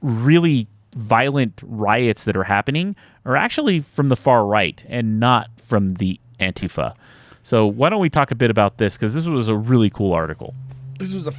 really 0.00 0.68
violent 0.94 1.60
riots 1.62 2.24
that 2.24 2.36
are 2.36 2.44
happening 2.44 2.96
are 3.24 3.36
actually 3.36 3.80
from 3.80 4.08
the 4.08 4.16
far 4.16 4.46
right 4.46 4.82
and 4.88 5.20
not 5.20 5.50
from 5.58 5.90
the 5.90 6.18
Antifa. 6.40 6.94
So 7.42 7.66
why 7.66 7.88
don't 7.88 8.00
we 8.00 8.10
talk 8.10 8.30
a 8.30 8.34
bit 8.34 8.50
about 8.50 8.78
this 8.78 8.94
because 8.94 9.14
this 9.14 9.26
was 9.26 9.48
a 9.48 9.54
really 9.54 9.90
cool 9.90 10.12
article. 10.12 10.54
This 10.98 11.14
was 11.14 11.26
a 11.26 11.32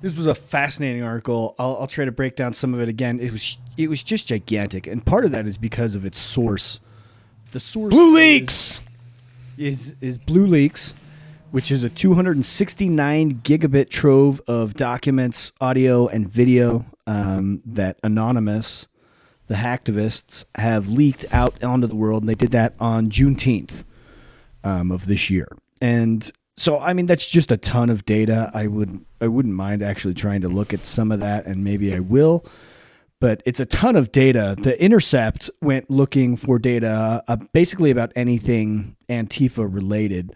this 0.00 0.16
was 0.16 0.26
a 0.26 0.34
fascinating 0.34 1.02
article. 1.02 1.54
I'll, 1.58 1.76
I'll 1.80 1.86
try 1.86 2.04
to 2.04 2.12
break 2.12 2.36
down 2.36 2.52
some 2.52 2.74
of 2.74 2.80
it 2.80 2.88
again. 2.88 3.20
It 3.20 3.32
was 3.32 3.56
it 3.76 3.88
was 3.88 4.02
just 4.02 4.26
gigantic, 4.28 4.86
and 4.86 5.04
part 5.04 5.24
of 5.24 5.32
that 5.32 5.46
is 5.46 5.58
because 5.58 5.94
of 5.94 6.04
its 6.04 6.18
source. 6.18 6.80
The 7.52 7.60
source 7.60 7.90
Blue 7.90 8.14
Leaks 8.14 8.80
is 9.56 9.94
is 10.00 10.18
Blue 10.18 10.46
Leaks, 10.46 10.94
which 11.50 11.70
is 11.70 11.84
a 11.84 11.90
269 11.90 13.40
gigabit 13.42 13.90
trove 13.90 14.40
of 14.46 14.74
documents, 14.74 15.52
audio, 15.60 16.06
and 16.06 16.28
video 16.28 16.86
um, 17.08 17.62
that 17.64 17.98
Anonymous, 18.04 18.86
the 19.46 19.54
hacktivists, 19.54 20.44
have 20.56 20.88
leaked 20.88 21.24
out 21.32 21.64
onto 21.64 21.86
the 21.86 21.96
world, 21.96 22.22
and 22.22 22.28
they 22.28 22.34
did 22.34 22.50
that 22.52 22.74
on 22.78 23.08
Juneteenth 23.08 23.84
um, 24.62 24.92
of 24.92 25.06
this 25.06 25.30
year. 25.30 25.48
And 25.80 26.30
so, 26.56 26.78
I 26.78 26.92
mean, 26.92 27.06
that's 27.06 27.28
just 27.28 27.50
a 27.50 27.56
ton 27.56 27.88
of 27.88 28.04
data. 28.04 28.50
I 28.52 28.66
would 28.66 29.04
I 29.20 29.26
wouldn't 29.26 29.54
mind 29.54 29.82
actually 29.82 30.14
trying 30.14 30.42
to 30.42 30.48
look 30.48 30.74
at 30.74 30.84
some 30.84 31.10
of 31.10 31.20
that, 31.20 31.46
and 31.46 31.64
maybe 31.64 31.94
I 31.94 32.00
will. 32.00 32.44
But 33.20 33.42
it's 33.46 33.58
a 33.58 33.66
ton 33.66 33.96
of 33.96 34.12
data. 34.12 34.54
The 34.56 34.80
Intercept 34.80 35.50
went 35.60 35.90
looking 35.90 36.36
for 36.36 36.58
data 36.58 37.24
uh, 37.26 37.36
basically 37.52 37.90
about 37.90 38.12
anything 38.14 38.96
Antifa 39.08 39.72
related, 39.72 40.34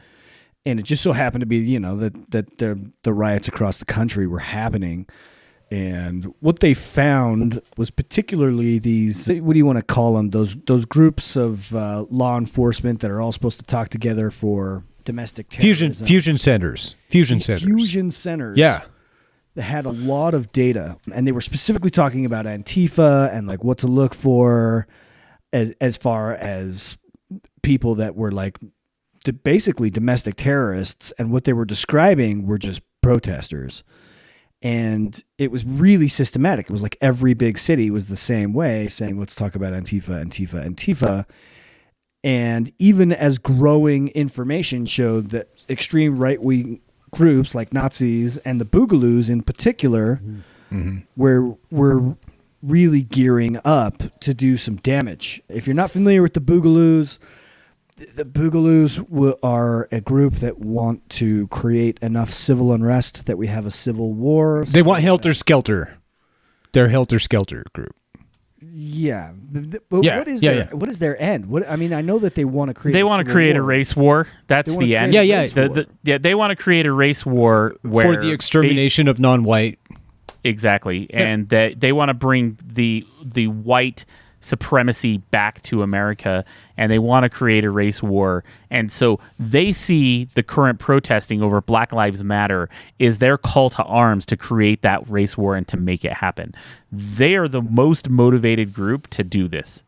and 0.65 0.81
it 0.81 0.85
just 0.85 1.03
so 1.03 1.13
happened 1.13 1.43
to 1.43 1.47
be, 1.47 1.59
you 1.59 1.79
know, 1.79 1.97
that 1.97 2.31
that 2.31 2.59
the 2.59 2.93
the 3.03 3.13
riots 3.13 3.47
across 3.47 3.77
the 3.79 3.85
country 3.85 4.27
were 4.27 4.39
happening. 4.39 5.07
And 5.73 6.35
what 6.41 6.61
they 6.61 6.75
found 6.75 7.63
was 7.79 7.89
particularly 7.91 8.79
these 8.79 9.27
what 9.29 9.55
do 9.55 9.59
you 9.59 9.65
want 9.65 9.79
to 9.79 9.83
call 9.83 10.17
them 10.17 10.29
those 10.29 10.55
those 10.67 10.85
groups 10.85 11.35
of 11.35 11.75
uh, 11.75 12.05
law 12.11 12.37
enforcement 12.37 13.01
that 13.01 13.11
are 13.11 13.23
all 13.23 13.33
supposed 13.33 13.59
to 13.59 13.65
talk 13.65 13.89
together 13.89 14.31
for 14.31 14.85
domestic 15.05 15.49
terrorism. 15.49 16.07
fusion 16.07 16.37
centers 16.37 16.95
fusion 17.09 17.41
centers 17.41 17.63
Fusion 17.63 18.11
centers. 18.11 18.59
Yeah. 18.59 18.83
That 19.55 19.63
had 19.63 19.87
a 19.87 19.91
lot 19.91 20.35
of 20.35 20.53
data, 20.53 20.99
and 21.11 21.27
they 21.27 21.33
were 21.33 21.41
specifically 21.41 21.91
talking 21.91 22.27
about 22.27 22.45
Antifa 22.45 23.33
and 23.35 23.47
like 23.47 23.65
what 23.65 23.79
to 23.79 23.87
look 23.87 24.15
for, 24.15 24.87
as 25.55 25.75
as 25.81 25.97
far 25.97 26.35
as 26.35 26.99
people 27.63 27.95
that 27.95 28.15
were 28.15 28.33
like 28.33 28.59
basically 29.43 29.89
domestic 29.89 30.37
terrorists, 30.37 31.13
and 31.19 31.33
what 31.33 31.45
they 31.45 31.53
were 31.55 31.65
describing 31.65 32.47
were 32.47 32.59
just 32.59 32.83
protesters. 33.03 33.85
And 34.63 35.23
it 35.39 35.51
was 35.51 35.65
really 35.65 36.07
systematic. 36.07 36.67
It 36.67 36.73
was 36.73 36.83
like 36.83 36.97
every 37.01 37.35
big 37.35 37.59
city 37.59 37.91
was 37.91 38.07
the 38.07 38.17
same 38.17 38.53
way, 38.53 38.87
saying, 38.89 39.19
let's 39.19 39.35
talk 39.35 39.57
about 39.57 39.73
Antifa, 39.73 40.25
Antifa, 40.25 40.65
Antifa. 40.65 41.27
And 42.23 42.73
even 42.79 43.13
as 43.13 43.39
growing 43.39 44.09
information 44.09 44.87
showed 44.87 45.31
that 45.31 45.49
extreme 45.69 46.19
right 46.19 46.41
wing 46.41 46.81
groups 47.11 47.55
like 47.55 47.73
Nazis 47.73 48.39
and 48.39 48.61
the 48.61 48.65
Boogaloos 48.65 49.29
in 49.29 49.43
particular 49.43 50.21
mm-hmm. 50.23 50.77
Mm-hmm. 50.77 50.99
were 51.17 51.57
were 51.71 52.17
really 52.63 53.03
gearing 53.03 53.59
up 53.65 54.03
to 54.21 54.33
do 54.33 54.57
some 54.57 54.77
damage. 54.77 55.43
If 55.49 55.67
you're 55.67 55.75
not 55.75 55.91
familiar 55.91 56.23
with 56.23 56.35
the 56.35 56.41
Boogaloos, 56.41 57.19
the 58.15 58.25
Boogaloos 58.25 58.97
w- 59.09 59.37
are 59.43 59.89
a 59.93 60.01
group 60.01 60.37
that 60.37 60.59
want 60.59 61.09
to 61.11 61.47
create 61.49 61.99
enough 62.03 62.31
civil 62.31 62.73
unrest 62.73 63.27
that 63.27 63.39
we 63.39 63.47
have 63.49 63.67
a 63.67 63.71
civil 63.71 64.13
war. 64.13 64.65
They 64.67 64.83
want 64.83 65.03
Helter 65.03 65.35
Skelter. 65.35 65.99
They're 66.73 66.89
Helter 66.89 67.19
Skelter 67.19 67.65
group. 67.75 67.95
Yeah, 68.65 69.33
but 69.35 70.05
Yeah, 70.05 70.19
what 70.19 70.29
is 70.29 70.43
yeah, 70.43 70.53
their 70.53 70.61
yeah. 70.65 70.75
what 70.75 70.89
is 70.89 70.99
their 71.01 71.21
end? 71.21 71.47
What 71.47 71.69
I 71.69 71.77
mean, 71.77 71.93
I 71.93 72.01
know 72.01 72.19
that 72.21 72.35
they 72.37 72.45
want 72.45 72.69
to 72.69 72.75
create. 72.75 72.93
They 72.93 73.03
want 73.03 73.19
to 73.21 73.25
civil 73.25 73.35
create 73.35 73.57
a 73.57 73.63
race 73.63 73.97
war. 73.97 74.29
That's 74.47 74.75
the 74.77 74.97
end. 74.97 75.13
create 75.13 75.15
Yeah, 75.15 75.23
yeah. 75.23 75.47
The- 75.47 75.69
the- 75.69 75.87
yeah, 76.05 76.19
they 76.19 76.35
want 76.35 76.51
to 76.57 76.57
create 76.57 76.87
a 76.87 76.93
race 76.93 77.27
war 77.27 77.75
where 77.83 78.15
for 78.15 78.21
the 78.21 78.31
extermination 78.31 79.09
of 79.09 79.19
non-white. 79.19 79.79
Exactly, 80.45 81.09
and 81.13 81.49
that 81.51 81.81
they 81.81 81.93
want 81.93 82.09
to 82.11 82.15
bring 82.15 82.57
the 82.65 83.07
the 83.25 83.49
white 83.49 84.05
supremacy 84.45 85.19
back 85.19 85.63
to 85.63 85.83
America, 85.83 86.45
and 86.77 86.91
they 86.93 86.99
want 86.99 87.25
to 87.25 87.31
create 87.31 87.65
a 87.65 87.71
race 87.71 88.03
war. 88.03 88.45
And 88.71 88.91
so 88.93 89.19
they 89.39 89.73
see 89.73 90.25
the 90.35 90.43
current 90.43 90.79
protesting 90.79 91.43
over 91.43 91.61
Black 91.61 91.93
Lives 91.93 92.23
Matter 92.23 92.69
is 92.99 93.19
their 93.19 93.39
call 93.39 93.71
to 93.71 93.83
arms 93.85 94.27
to 94.27 94.37
create 94.37 94.83
that 94.83 95.09
race 95.09 95.37
war 95.37 95.57
and 95.57 95.67
to 95.69 95.77
make 95.77 96.05
it 96.05 96.13
happen. 96.13 96.55
They 96.91 97.35
are 97.37 97.49
the 97.49 97.63
most 97.63 98.09
motivated 98.09 98.73
group 98.75 99.09
to 99.11 99.25
do 99.25 99.49
this 99.49 99.83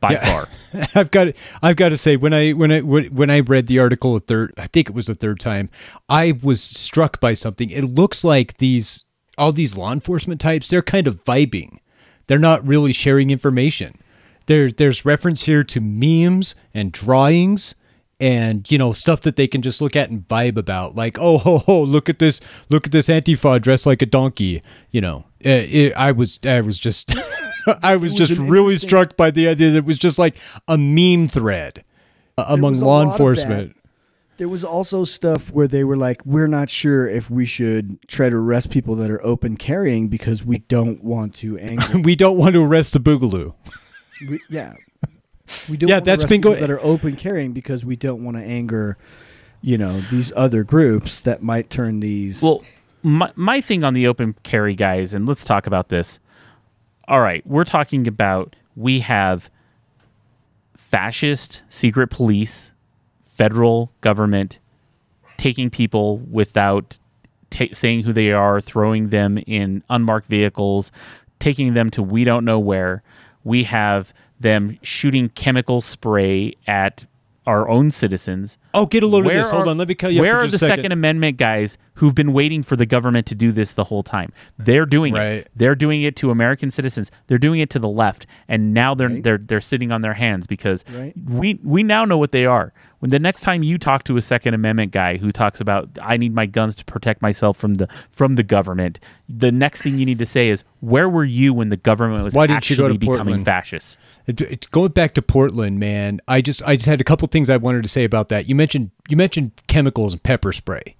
by 0.00 0.12
Yeah. 0.12 0.46
far. 0.72 0.88
I've 0.94 1.10
got 1.10 1.28
I've 1.62 1.76
got 1.76 1.88
to 1.88 1.96
say 1.96 2.16
when 2.16 2.32
I 2.32 2.52
when 2.52 2.70
I 2.70 2.80
when 2.80 3.06
when 3.06 3.28
I 3.30 3.40
read 3.40 3.66
the 3.66 3.80
article 3.80 4.14
a 4.14 4.20
third 4.20 4.54
I 4.56 4.66
think 4.68 4.88
it 4.88 4.94
was 4.94 5.06
the 5.06 5.14
third 5.16 5.40
time 5.40 5.68
I 6.08 6.38
was 6.42 6.62
struck 6.62 7.18
by 7.20 7.34
something. 7.34 7.70
It 7.70 7.82
looks 7.84 8.22
like 8.22 8.58
these 8.58 9.04
all 9.36 9.52
these 9.52 9.76
law 9.76 9.92
enforcement 9.92 10.40
types 10.40 10.68
they're 10.68 10.82
kind 10.82 11.06
of 11.08 11.24
vibing. 11.24 11.78
They're 12.30 12.38
not 12.38 12.64
really 12.64 12.92
sharing 12.92 13.30
information. 13.30 13.98
There's 14.46 14.74
there's 14.74 15.04
reference 15.04 15.42
here 15.42 15.64
to 15.64 15.80
memes 15.80 16.54
and 16.72 16.92
drawings 16.92 17.74
and 18.20 18.70
you 18.70 18.78
know 18.78 18.92
stuff 18.92 19.22
that 19.22 19.34
they 19.34 19.48
can 19.48 19.62
just 19.62 19.80
look 19.80 19.96
at 19.96 20.10
and 20.10 20.28
vibe 20.28 20.56
about. 20.56 20.94
Like 20.94 21.18
oh 21.18 21.38
ho 21.38 21.58
ho 21.58 21.82
look 21.82 22.08
at 22.08 22.20
this 22.20 22.40
look 22.68 22.86
at 22.86 22.92
this 22.92 23.08
antifa 23.08 23.60
dressed 23.60 23.84
like 23.84 24.00
a 24.00 24.06
donkey 24.06 24.62
you 24.92 25.00
know. 25.00 25.24
Uh, 25.44 25.66
it, 25.66 25.92
i 25.96 26.12
was 26.12 26.38
i 26.44 26.60
was 26.60 26.78
just 26.78 27.12
i 27.82 27.96
was, 27.96 28.12
was 28.12 28.28
just 28.28 28.38
really 28.38 28.76
struck 28.76 29.16
by 29.16 29.32
the 29.32 29.48
idea 29.48 29.70
that 29.70 29.78
it 29.78 29.84
was 29.84 29.98
just 29.98 30.16
like 30.16 30.36
a 30.68 30.78
meme 30.78 31.26
thread 31.26 31.82
uh, 32.38 32.44
among 32.46 32.78
law 32.78 33.02
enforcement 33.02 33.74
There 34.40 34.48
was 34.48 34.64
also 34.64 35.04
stuff 35.04 35.52
where 35.52 35.68
they 35.68 35.84
were 35.84 35.96
like, 35.96 36.24
"We're 36.24 36.48
not 36.48 36.70
sure 36.70 37.06
if 37.06 37.28
we 37.30 37.44
should 37.44 37.98
try 38.08 38.30
to 38.30 38.36
arrest 38.36 38.70
people 38.70 38.96
that 38.96 39.10
are 39.10 39.24
open 39.24 39.56
carrying 39.56 40.08
because 40.08 40.42
we 40.42 40.58
don't 40.58 41.04
want 41.04 41.34
to 41.36 41.58
anger." 41.58 41.98
we 42.04 42.16
don't 42.16 42.38
want 42.38 42.54
to 42.54 42.64
arrest 42.64 42.94
the 42.94 43.00
boogaloo 43.00 43.52
we, 44.28 44.40
yeah, 44.48 44.74
we 45.68 45.76
don't. 45.76 45.88
Yeah, 45.88 45.96
want 45.96 46.04
to 46.04 46.10
that's 46.10 46.22
arrest 46.22 46.28
been 46.28 46.38
people 46.40 46.54
go- 46.54 46.60
that 46.60 46.70
are 46.70 46.80
open 46.80 47.16
carrying 47.16 47.52
because 47.52 47.84
we 47.84 47.96
don't 47.96 48.24
want 48.24 48.36
to 48.36 48.42
anger, 48.42 48.96
you 49.62 49.78
know, 49.78 50.00
these 50.10 50.32
other 50.36 50.64
groups 50.64 51.20
that 51.20 51.42
might 51.42 51.70
turn 51.70 52.00
these. 52.00 52.42
Well, 52.42 52.64
my, 53.02 53.32
my 53.36 53.60
thing 53.60 53.84
on 53.84 53.94
the 53.94 54.06
open 54.06 54.34
carry 54.42 54.74
guys, 54.74 55.14
and 55.14 55.26
let's 55.26 55.44
talk 55.44 55.66
about 55.66 55.88
this. 55.88 56.18
All 57.08 57.20
right, 57.20 57.46
we're 57.46 57.64
talking 57.64 58.06
about 58.06 58.56
we 58.76 59.00
have 59.00 59.50
fascist 60.76 61.62
secret 61.68 62.08
police, 62.08 62.69
federal 63.40 63.90
government 64.02 64.58
taking 65.38 65.70
people 65.70 66.18
without 66.18 66.98
ta 67.48 67.64
saying 67.72 68.02
who 68.02 68.12
they 68.12 68.30
are, 68.32 68.60
throwing 68.60 69.08
them 69.08 69.38
in 69.46 69.82
unmarked 69.88 70.28
vehicles, 70.28 70.92
taking 71.38 71.72
them 71.72 71.88
to 71.90 72.02
we 72.02 72.22
don't 72.24 72.44
know 72.44 72.58
where. 72.58 73.02
We 73.42 73.64
have 73.64 74.12
them 74.38 74.78
shooting 74.82 75.30
chemical 75.30 75.80
spray 75.80 76.54
at 76.66 77.06
our 77.46 77.66
own 77.70 77.90
citizens. 77.90 78.58
Oh, 78.74 78.84
get 78.84 79.02
a 79.02 79.06
load 79.06 79.20
of 79.20 79.26
Where 79.26 79.38
this. 79.42 79.50
Hold 79.50 79.66
are- 79.66 79.70
on, 79.70 79.78
let 79.78 79.88
me 79.88 79.94
cut 79.94 80.12
you 80.12 80.20
Where 80.20 80.34
for 80.34 80.44
are 80.44 80.46
the 80.48 80.58
second. 80.58 80.76
Second 80.76 80.92
Amendment 80.92 81.38
guys 81.38 81.78
who've 81.94 82.14
been 82.14 82.34
waiting 82.34 82.62
for 82.62 82.76
the 82.76 82.84
government 82.86 83.26
to 83.28 83.34
do 83.34 83.50
this 83.50 83.72
the 83.72 83.84
whole 83.84 84.02
time? 84.02 84.30
They're 84.58 84.84
doing 84.86 85.16
it. 85.16 85.48
They're 85.56 85.74
doing 85.74 86.02
it 86.02 86.14
to 86.16 86.30
American 86.30 86.70
citizens. 86.70 87.10
They're 87.26 87.38
doing 87.38 87.60
it 87.60 87.70
to 87.70 87.78
the 87.78 87.88
left, 87.88 88.26
and 88.48 88.74
now 88.74 88.94
they're 88.94 89.08
they're 89.08 89.38
they're 89.38 89.62
sitting 89.62 89.90
on 89.90 90.02
their 90.02 90.14
hands 90.14 90.46
because 90.46 90.84
Right. 90.94 91.14
we 91.26 91.58
we 91.64 91.82
now 91.82 92.04
know 92.04 92.18
what 92.18 92.32
they 92.32 92.44
are. 92.44 92.72
When 93.00 93.10
the 93.10 93.18
next 93.18 93.40
time 93.40 93.62
you 93.62 93.78
talk 93.78 94.04
to 94.04 94.16
a 94.16 94.20
Second 94.20 94.52
Amendment 94.54 94.92
guy 94.92 95.16
who 95.16 95.32
talks 95.32 95.60
about 95.60 95.88
I 96.02 96.16
need 96.18 96.34
my 96.34 96.46
guns 96.46 96.74
to 96.76 96.84
protect 96.84 97.22
myself 97.22 97.56
from 97.56 97.74
the 97.74 97.88
from 98.10 98.34
the 98.36 98.42
government, 98.42 99.00
the 99.28 99.50
next 99.50 99.82
thing 99.82 99.98
you 99.98 100.06
need 100.06 100.18
to 100.18 100.26
say 100.26 100.50
is 100.50 100.64
where 100.80 101.08
were 101.08 101.24
you 101.24 101.52
when 101.54 101.70
the 101.70 101.76
government 101.78 102.22
was 102.24 102.34
Why 102.34 102.46
didn't 102.46 102.68
you 102.68 102.74
actually 102.74 102.76
go 102.76 102.88
to 102.92 102.98
becoming 102.98 103.16
Portland? 103.24 103.44
fascist? 103.46 103.98
It- 104.26 104.40
it- 104.42 104.70
Going 104.70 104.92
back 104.92 105.14
to 105.14 105.22
Portland, 105.22 105.80
man, 105.80 106.20
I 106.28 106.40
just 106.42 106.62
I 106.64 106.76
just 106.76 106.86
had 106.86 107.00
a 107.00 107.04
couple 107.04 107.26
things 107.28 107.48
I 107.50 107.56
wanted 107.56 107.82
to 107.82 107.88
say 107.88 108.04
about 108.04 108.28
that. 108.28 108.48
You 108.48 108.54
mentioned 108.54 108.90
you 109.08 109.16
mentioned 109.16 109.52
chemicals 109.66 110.12
and 110.12 110.22
pepper 110.22 110.52
spray. 110.52 110.94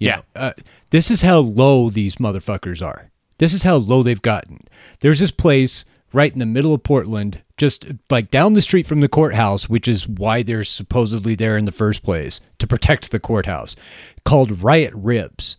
You 0.00 0.08
Yeah. 0.08 0.16
know, 0.16 0.22
uh, 0.34 0.52
this 0.90 1.08
is 1.10 1.22
how 1.22 1.38
low 1.38 1.88
these 1.88 2.16
motherfuckers 2.16 2.84
are. 2.84 3.10
This 3.38 3.52
is 3.54 3.62
how 3.62 3.76
low 3.76 4.02
they've 4.02 4.20
gotten. 4.20 4.66
There's 5.00 5.20
this 5.20 5.30
place 5.30 5.84
right 6.12 6.32
in 6.32 6.40
the 6.40 6.46
middle 6.46 6.74
of 6.74 6.82
Portland, 6.82 7.42
just 7.56 7.86
like 8.10 8.30
down 8.30 8.54
the 8.54 8.62
street 8.62 8.86
from 8.86 9.00
the 9.00 9.08
courthouse, 9.08 9.68
which 9.68 9.86
is 9.86 10.08
why 10.08 10.42
they're 10.42 10.64
supposedly 10.64 11.34
there 11.34 11.56
in 11.56 11.64
the 11.64 11.72
first 11.72 12.02
place 12.02 12.40
to 12.58 12.66
protect 12.66 13.10
the 13.10 13.20
courthouse, 13.20 13.76
called 14.24 14.62
Riot 14.62 14.92
Ribs. 14.94 15.56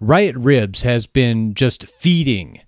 Riot 0.00 0.36
Ribs 0.36 0.82
has 0.82 1.06
been 1.06 1.54
just 1.54 1.86
feeding 1.86 2.60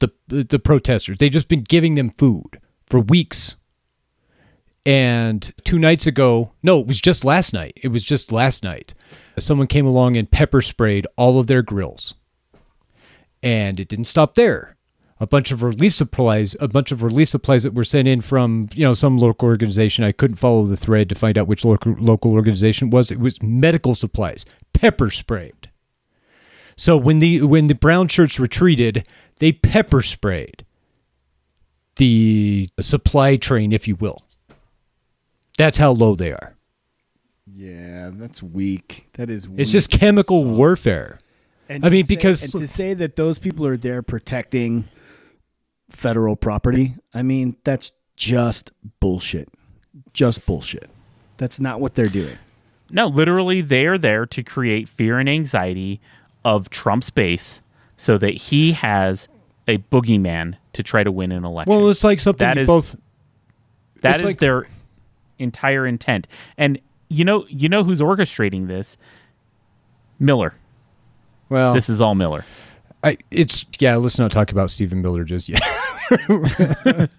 the 0.00 0.10
the 0.26 0.58
protesters. 0.58 1.18
They've 1.18 1.30
just 1.30 1.48
been 1.48 1.62
giving 1.62 1.94
them 1.94 2.10
food 2.10 2.60
for 2.86 3.00
weeks. 3.00 3.56
And 4.86 5.52
two 5.64 5.78
nights 5.78 6.06
ago, 6.06 6.52
no, 6.62 6.80
it 6.80 6.86
was 6.86 7.00
just 7.00 7.24
last 7.24 7.52
night. 7.52 7.74
It 7.82 7.88
was 7.88 8.02
just 8.02 8.32
last 8.32 8.64
night. 8.64 8.94
someone 9.38 9.66
came 9.66 9.86
along 9.86 10.16
and 10.16 10.30
pepper 10.30 10.62
sprayed 10.62 11.06
all 11.16 11.38
of 11.38 11.46
their 11.46 11.62
grills. 11.62 12.14
And 13.42 13.78
it 13.78 13.88
didn't 13.88 14.06
stop 14.06 14.34
there. 14.34 14.76
A 15.22 15.26
bunch 15.26 15.50
of 15.50 15.62
relief 15.62 15.92
supplies, 15.94 16.56
a 16.60 16.68
bunch 16.68 16.90
of 16.90 17.02
relief 17.02 17.28
supplies 17.28 17.62
that 17.64 17.74
were 17.74 17.84
sent 17.84 18.08
in 18.08 18.22
from, 18.22 18.68
you 18.72 18.84
know, 18.84 18.94
some 18.94 19.18
local 19.18 19.48
organization. 19.48 20.02
I 20.02 20.12
couldn't 20.12 20.36
follow 20.36 20.64
the 20.64 20.78
thread 20.78 21.10
to 21.10 21.14
find 21.14 21.36
out 21.36 21.46
which 21.46 21.62
local 21.62 21.94
local 21.98 22.32
organization 22.32 22.88
it 22.88 22.94
was. 22.94 23.10
It 23.10 23.20
was 23.20 23.42
medical 23.42 23.94
supplies, 23.94 24.46
pepper 24.72 25.10
sprayed. 25.10 25.68
So 26.76 26.96
when 26.96 27.18
the 27.18 27.42
when 27.42 27.66
the 27.66 27.74
brown 27.74 28.08
shirts 28.08 28.40
retreated, 28.40 29.06
they 29.38 29.52
pepper 29.52 30.00
sprayed 30.00 30.64
the 31.96 32.70
supply 32.80 33.36
train, 33.36 33.72
if 33.72 33.86
you 33.86 33.96
will. 33.96 34.18
That's 35.58 35.76
how 35.76 35.92
low 35.92 36.14
they 36.14 36.32
are. 36.32 36.56
Yeah, 37.54 38.10
that's 38.14 38.42
weak. 38.42 39.08
That 39.14 39.28
is. 39.28 39.46
Weak 39.46 39.60
It's 39.60 39.70
just 39.70 39.90
chemical 39.90 40.44
warfare. 40.44 41.20
And 41.68 41.84
I 41.84 41.90
mean, 41.90 42.04
say- 42.04 42.14
because 42.14 42.42
and 42.42 42.52
to 42.52 42.66
say 42.66 42.94
that 42.94 43.16
those 43.16 43.38
people 43.38 43.66
are 43.66 43.76
there 43.76 44.00
protecting 44.00 44.84
federal 45.90 46.36
property, 46.36 46.94
I 47.14 47.22
mean, 47.22 47.56
that's 47.64 47.92
just 48.16 48.70
bullshit. 49.00 49.48
Just 50.12 50.46
bullshit. 50.46 50.88
That's 51.36 51.60
not 51.60 51.80
what 51.80 51.94
they're 51.94 52.06
doing. 52.06 52.36
No, 52.90 53.06
literally, 53.06 53.60
they 53.60 53.86
are 53.86 53.98
there 53.98 54.26
to 54.26 54.42
create 54.42 54.88
fear 54.88 55.18
and 55.18 55.28
anxiety 55.28 56.00
of 56.44 56.70
Trump's 56.70 57.10
base 57.10 57.60
so 57.96 58.18
that 58.18 58.34
he 58.34 58.72
has 58.72 59.28
a 59.68 59.78
boogeyman 59.78 60.56
to 60.72 60.82
try 60.82 61.04
to 61.04 61.12
win 61.12 61.30
an 61.32 61.44
election. 61.44 61.70
well, 61.70 61.88
it's 61.88 62.02
like 62.02 62.20
something 62.20 62.46
That 62.46 62.56
you 62.56 62.62
is- 62.62 62.66
both. 62.66 62.96
That 64.00 64.14
it's 64.16 64.20
is 64.20 64.26
like- 64.26 64.38
their 64.40 64.66
entire 65.38 65.86
intent. 65.86 66.26
And 66.58 66.80
you 67.08 67.24
know, 67.24 67.44
you 67.48 67.68
know 67.68 67.84
who's 67.84 68.00
orchestrating 68.00 68.66
this? 68.68 68.96
Miller. 70.18 70.54
Well, 71.48 71.74
This 71.74 71.88
is 71.88 72.00
all 72.00 72.14
Miller. 72.14 72.44
I, 73.02 73.16
it's 73.30 73.64
yeah. 73.78 73.96
Let's 73.96 74.18
not 74.18 74.30
talk 74.30 74.52
about 74.52 74.70
Stephen 74.70 75.00
Miller 75.00 75.24
just 75.24 75.48
yet. 75.48 75.62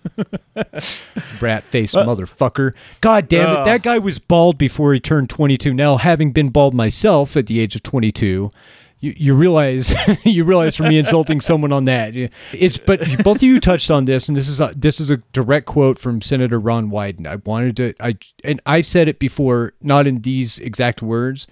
Brat 1.39 1.63
face 1.63 1.95
Uh, 1.95 2.05
motherfucker. 2.05 2.73
God 2.99 3.27
damn 3.27 3.49
it. 3.57 3.65
That 3.65 3.81
guy 3.83 3.97
was 3.97 4.19
bald 4.19 4.57
before 4.57 4.93
he 4.93 4.99
turned 4.99 5.29
22. 5.29 5.73
Now, 5.73 5.97
having 5.97 6.31
been 6.31 6.49
bald 6.49 6.73
myself 6.73 7.35
at 7.35 7.47
the 7.47 7.59
age 7.59 7.75
of 7.75 7.83
22, 7.83 8.51
you, 8.99 9.13
you 9.17 9.33
realize 9.33 9.93
you 10.23 10.43
realize 10.43 10.75
for 10.75 10.83
me 10.83 10.99
insulting 10.99 11.41
someone 11.41 11.71
on 11.71 11.85
that 11.85 12.15
it's 12.53 12.77
but 12.77 13.01
both 13.23 13.37
of 13.37 13.43
you 13.43 13.59
touched 13.59 13.89
on 13.89 14.05
this 14.05 14.27
and 14.27 14.37
this 14.37 14.47
is 14.47 14.61
a, 14.61 14.71
this 14.77 14.99
is 14.99 15.09
a 15.09 15.17
direct 15.33 15.65
quote 15.65 15.97
from 15.97 16.21
Senator 16.21 16.59
Ron 16.59 16.91
Wyden. 16.91 17.25
I 17.25 17.37
wanted 17.37 17.77
to 17.77 17.93
I 17.99 18.17
and 18.43 18.61
I've 18.65 18.85
said 18.85 19.07
it 19.07 19.17
before 19.17 19.73
not 19.81 20.05
in 20.05 20.21
these 20.21 20.59
exact 20.59 21.01
words 21.01 21.47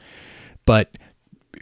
but 0.66 0.98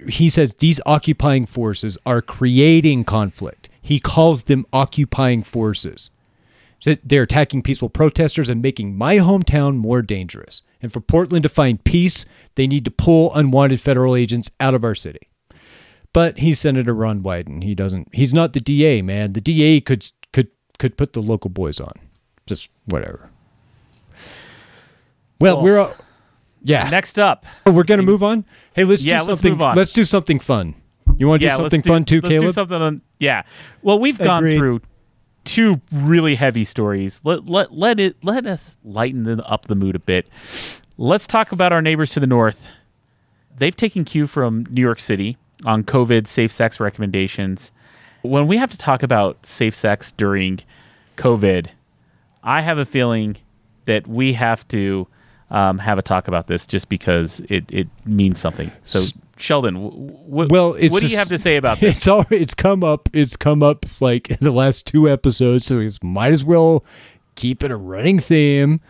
he 0.07 0.29
says 0.29 0.55
these 0.55 0.79
occupying 0.85 1.45
forces 1.45 1.97
are 2.05 2.21
creating 2.21 3.03
conflict. 3.03 3.69
He 3.81 3.99
calls 3.99 4.43
them 4.43 4.65
occupying 4.73 5.43
forces. 5.43 6.11
They're 7.03 7.23
attacking 7.23 7.63
peaceful 7.63 7.89
protesters 7.89 8.49
and 8.49 8.61
making 8.61 8.97
my 8.97 9.17
hometown 9.17 9.77
more 9.77 10.01
dangerous. 10.01 10.61
And 10.81 10.93
for 10.93 10.99
Portland 10.99 11.43
to 11.43 11.49
find 11.49 11.83
peace, 11.83 12.25
they 12.55 12.67
need 12.67 12.85
to 12.85 12.91
pull 12.91 13.33
unwanted 13.33 13.81
federal 13.81 14.15
agents 14.15 14.51
out 14.59 14.75
of 14.75 14.83
our 14.83 14.93
city. 14.93 15.27
But 16.13 16.37
he's 16.37 16.59
Senator 16.59 16.93
Ron 16.93 17.21
Wyden. 17.21 17.63
He 17.63 17.73
doesn't. 17.75 18.09
He's 18.13 18.33
not 18.33 18.53
the 18.53 18.59
DA, 18.61 19.01
man. 19.01 19.33
The 19.33 19.41
DA 19.41 19.81
could 19.81 20.09
could 20.33 20.49
could 20.77 20.97
put 20.97 21.13
the 21.13 21.21
local 21.21 21.49
boys 21.49 21.79
on. 21.79 21.93
Just 22.45 22.69
whatever. 22.85 23.29
Well, 25.39 25.57
Well, 25.57 25.63
we're 25.63 25.95
yeah. 26.67 26.89
Next 26.89 27.17
up, 27.19 27.45
Oh, 27.65 27.71
we're 27.71 27.83
gonna 27.83 28.03
move 28.03 28.23
on. 28.23 28.45
Hey, 28.73 28.83
let's 28.83 29.03
Yeah, 29.05 29.13
do 29.13 29.17
let's 29.19 29.27
something. 29.27 29.51
move 29.53 29.61
on. 29.61 29.75
Let's 29.75 29.93
do 29.93 30.03
something 30.05 30.39
fun. 30.39 30.75
You 31.17 31.27
want 31.27 31.39
to 31.41 31.45
yeah, 31.47 31.55
do 31.57 31.63
let's 31.63 31.73
something 31.73 31.81
fun 31.89 32.05
too, 32.05 32.21
let's 32.21 32.33
do 32.33 32.39
Caleb? 32.41 32.53
something 32.55 32.81
on, 32.81 33.01
yeah. 33.19 33.43
Well, 33.81 33.97
we've 33.99 34.17
gone 34.19 34.43
Agreed. 34.43 34.57
through 34.57 34.81
two 35.45 35.81
really 35.91 36.35
heavy 36.35 36.63
stories. 36.65 37.21
Let 37.23 37.47
let 37.47 37.73
let 37.73 37.99
it 37.99 38.17
let 38.23 38.45
us 38.45 38.77
lighten 38.83 39.23
the, 39.23 39.43
up 39.45 39.67
the 39.67 39.75
mood 39.75 39.95
a 39.95 39.99
bit. 39.99 40.27
Let's 40.97 41.25
talk 41.25 41.51
about 41.51 41.71
our 41.71 41.81
neighbors 41.81 42.11
to 42.11 42.19
the 42.19 42.27
north. 42.27 42.67
They've 43.57 43.75
taken 43.75 44.03
cue 44.05 44.27
from 44.27 44.65
New 44.69 44.81
York 44.81 44.99
City 44.99 45.37
on 45.65 45.83
COVID 45.83 46.27
safe 46.27 46.51
sex 46.51 46.79
recommendations. 46.79 47.71
When 48.23 48.45
we 48.47 48.57
have 48.57 48.69
to 48.71 48.77
talk 48.77 49.01
about 49.03 49.45
safe 49.45 49.73
sex 49.73 50.11
during 50.11 50.59
COVID, 51.17 51.67
I 52.43 52.61
have 52.61 52.77
a 52.77 52.85
feeling 52.85 53.37
that 53.85 54.05
we 54.07 54.33
have 54.33 54.67
to 54.69 55.07
um, 55.49 55.77
have 55.79 55.97
a 55.97 56.01
talk 56.01 56.27
about 56.27 56.47
this 56.47 56.65
just 56.65 56.89
because 56.89 57.39
it, 57.49 57.65
it 57.71 57.87
means 58.05 58.39
something. 58.39 58.71
So, 58.83 59.01
Sheldon, 59.37 59.75
well, 60.27 60.71
what 60.71 60.79
do 60.79 60.83
you 60.83 60.89
just- 60.99 61.15
have 61.15 61.29
to 61.29 61.37
say 61.37 61.57
about 61.57 61.79
this? 61.81 61.97
It's 61.97 62.07
all. 62.07 62.25
It's 62.29 62.53
come 62.53 62.83
up. 62.83 63.09
It's 63.13 63.35
come 63.35 63.63
up 63.63 63.85
like 64.01 64.29
in 64.29 64.37
the 64.41 64.51
last 64.51 64.85
two 64.85 65.09
episodes, 65.09 65.65
so 65.65 65.77
we 65.77 65.89
might 66.01 66.31
as 66.31 66.43
well 66.43 66.83
keep 67.35 67.63
it 67.63 67.71
a 67.71 67.77
running 67.77 68.19
theme. 68.19 68.81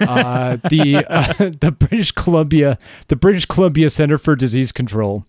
Uh, 0.00 0.56
the 0.70 1.04
uh, 1.08 1.32
the 1.60 1.72
British 1.76 2.12
Columbia, 2.12 2.78
the 3.08 3.16
British 3.16 3.46
Columbia 3.46 3.90
Center 3.90 4.18
for 4.18 4.36
Disease 4.36 4.72
Control. 4.72 5.24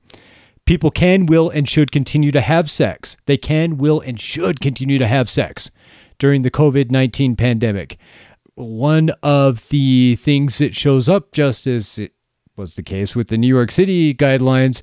People 0.65 0.89
can, 0.89 1.27
will, 1.27 1.47
and 1.51 1.69
should 1.69 1.91
continue 1.91 2.31
to 2.31 2.41
have 2.41 2.71
sex. 2.71 3.17
They 3.27 3.37
can, 3.37 3.77
will, 3.77 3.99
and 3.99 4.19
should 4.19 4.59
continue 4.59 4.97
to 4.97 5.05
have 5.05 5.29
sex 5.29 5.69
during 6.17 6.41
the 6.41 6.49
COVID 6.49 6.89
19 6.89 7.35
pandemic. 7.35 7.97
One 8.55 9.11
of 9.21 9.69
the 9.69 10.15
things 10.15 10.57
that 10.59 10.75
shows 10.75 11.09
up, 11.09 11.31
just 11.31 11.67
as 11.67 11.99
it 11.99 12.13
was 12.55 12.75
the 12.75 12.83
case 12.83 13.15
with 13.15 13.27
the 13.27 13.37
New 13.37 13.47
York 13.47 13.71
City 13.71 14.13
guidelines, 14.13 14.81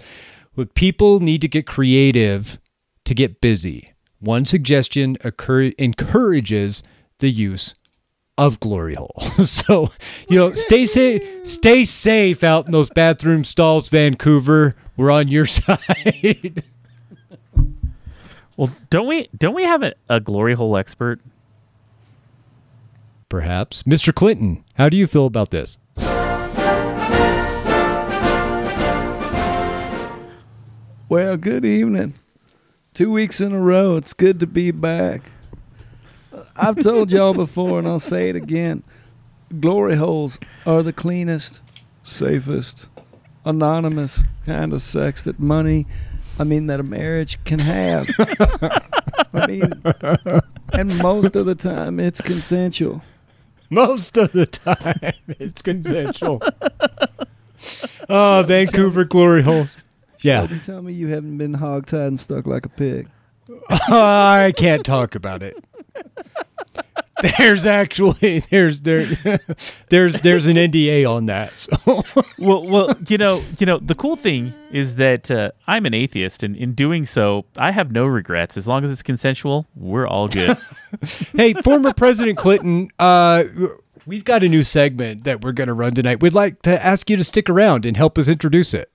would 0.56 0.74
people 0.74 1.20
need 1.20 1.40
to 1.40 1.48
get 1.48 1.66
creative 1.66 2.58
to 3.04 3.14
get 3.14 3.40
busy. 3.40 3.94
One 4.20 4.44
suggestion 4.44 5.16
occur- 5.24 5.72
encourages 5.78 6.82
the 7.18 7.30
use 7.30 7.74
of 8.38 8.60
glory 8.60 8.94
hole. 8.94 9.20
so, 9.44 9.90
you 10.28 10.36
know, 10.36 10.52
stay 10.52 10.86
safe 10.86 11.46
stay 11.46 11.84
safe 11.84 12.44
out 12.44 12.66
in 12.66 12.72
those 12.72 12.90
bathroom 12.90 13.44
stalls, 13.44 13.88
Vancouver. 13.88 14.76
We're 14.96 15.10
on 15.10 15.28
your 15.28 15.46
side. 15.46 16.62
Well, 18.56 18.70
don't 18.90 19.06
we 19.06 19.28
don't 19.36 19.54
we 19.54 19.64
have 19.64 19.82
a, 19.82 19.94
a 20.08 20.20
glory 20.20 20.54
hole 20.54 20.76
expert? 20.76 21.20
Perhaps. 23.32 23.84
Mr. 23.84 24.14
Clinton, 24.14 24.62
how 24.74 24.90
do 24.90 24.96
you 24.98 25.06
feel 25.06 25.24
about 25.24 25.52
this? 25.52 25.78
Well, 31.08 31.38
good 31.38 31.64
evening. 31.64 32.12
Two 32.92 33.10
weeks 33.10 33.40
in 33.40 33.52
a 33.52 33.58
row. 33.58 33.96
It's 33.96 34.12
good 34.12 34.38
to 34.40 34.46
be 34.46 34.70
back. 34.70 35.22
I've 36.56 36.76
told 36.80 37.10
y'all 37.10 37.32
before, 37.32 37.78
and 37.78 37.88
I'll 37.88 37.98
say 37.98 38.28
it 38.28 38.36
again. 38.36 38.82
Glory 39.60 39.96
holes 39.96 40.38
are 40.66 40.82
the 40.82 40.92
cleanest, 40.92 41.60
safest, 42.02 42.84
anonymous 43.46 44.24
kind 44.44 44.74
of 44.74 44.82
sex 44.82 45.22
that 45.22 45.40
money, 45.40 45.86
I 46.38 46.44
mean, 46.44 46.66
that 46.66 46.80
a 46.80 46.82
marriage 46.82 47.42
can 47.44 47.60
have. 47.60 48.10
I 49.32 49.46
mean, 49.46 49.72
and 50.74 50.98
most 50.98 51.34
of 51.34 51.46
the 51.46 51.54
time 51.54 51.98
it's 51.98 52.20
consensual. 52.20 53.00
Most 53.72 54.18
of 54.18 54.32
the 54.32 54.44
time, 54.44 55.14
it's 55.40 55.62
consensual. 55.62 56.42
oh, 58.10 58.44
Vancouver 58.46 59.04
glory 59.04 59.42
holes. 59.42 59.78
Yeah. 60.18 60.40
Sheldon, 60.40 60.60
tell 60.60 60.82
me 60.82 60.92
you 60.92 61.06
haven't 61.06 61.38
been 61.38 61.56
hogtied 61.56 62.08
and 62.08 62.20
stuck 62.20 62.46
like 62.46 62.66
a 62.66 62.68
pig. 62.68 63.08
I 63.70 64.52
can't 64.58 64.84
talk 64.84 65.14
about 65.14 65.42
it. 65.42 65.56
There's 67.20 67.66
actually 67.66 68.40
there's 68.50 68.80
there 68.80 69.06
there's 69.90 70.20
there's 70.20 70.46
an 70.46 70.56
NDA 70.56 71.08
on 71.08 71.26
that. 71.26 71.58
So 71.58 72.04
well, 72.38 72.66
well, 72.66 72.96
you 73.08 73.18
know, 73.18 73.42
you 73.58 73.66
know, 73.66 73.78
the 73.78 73.94
cool 73.94 74.16
thing 74.16 74.54
is 74.70 74.94
that 74.96 75.30
uh, 75.30 75.50
I'm 75.66 75.84
an 75.84 75.94
atheist, 75.94 76.42
and 76.42 76.56
in 76.56 76.72
doing 76.72 77.04
so, 77.04 77.44
I 77.56 77.70
have 77.72 77.92
no 77.92 78.06
regrets. 78.06 78.56
As 78.56 78.66
long 78.66 78.82
as 78.84 78.90
it's 78.90 79.02
consensual, 79.02 79.66
we're 79.76 80.06
all 80.06 80.28
good. 80.28 80.56
hey, 81.36 81.52
former 81.54 81.92
President 81.92 82.38
Clinton, 82.38 82.88
uh, 82.98 83.44
we've 84.06 84.24
got 84.24 84.42
a 84.42 84.48
new 84.48 84.62
segment 84.62 85.24
that 85.24 85.42
we're 85.42 85.52
going 85.52 85.68
to 85.68 85.74
run 85.74 85.94
tonight. 85.94 86.22
We'd 86.22 86.32
like 86.32 86.62
to 86.62 86.84
ask 86.84 87.10
you 87.10 87.16
to 87.16 87.24
stick 87.24 87.50
around 87.50 87.84
and 87.84 87.96
help 87.96 88.18
us 88.18 88.28
introduce 88.28 88.72
it. 88.74 88.90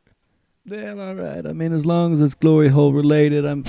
Well, 0.66 1.00
all 1.00 1.16
right. 1.16 1.46
I 1.46 1.54
mean, 1.54 1.72
as 1.72 1.86
long 1.86 2.14
as 2.14 2.22
it's 2.22 2.34
glory 2.34 2.70
hole 2.70 2.92
related, 2.92 3.46
I'm 3.46 3.64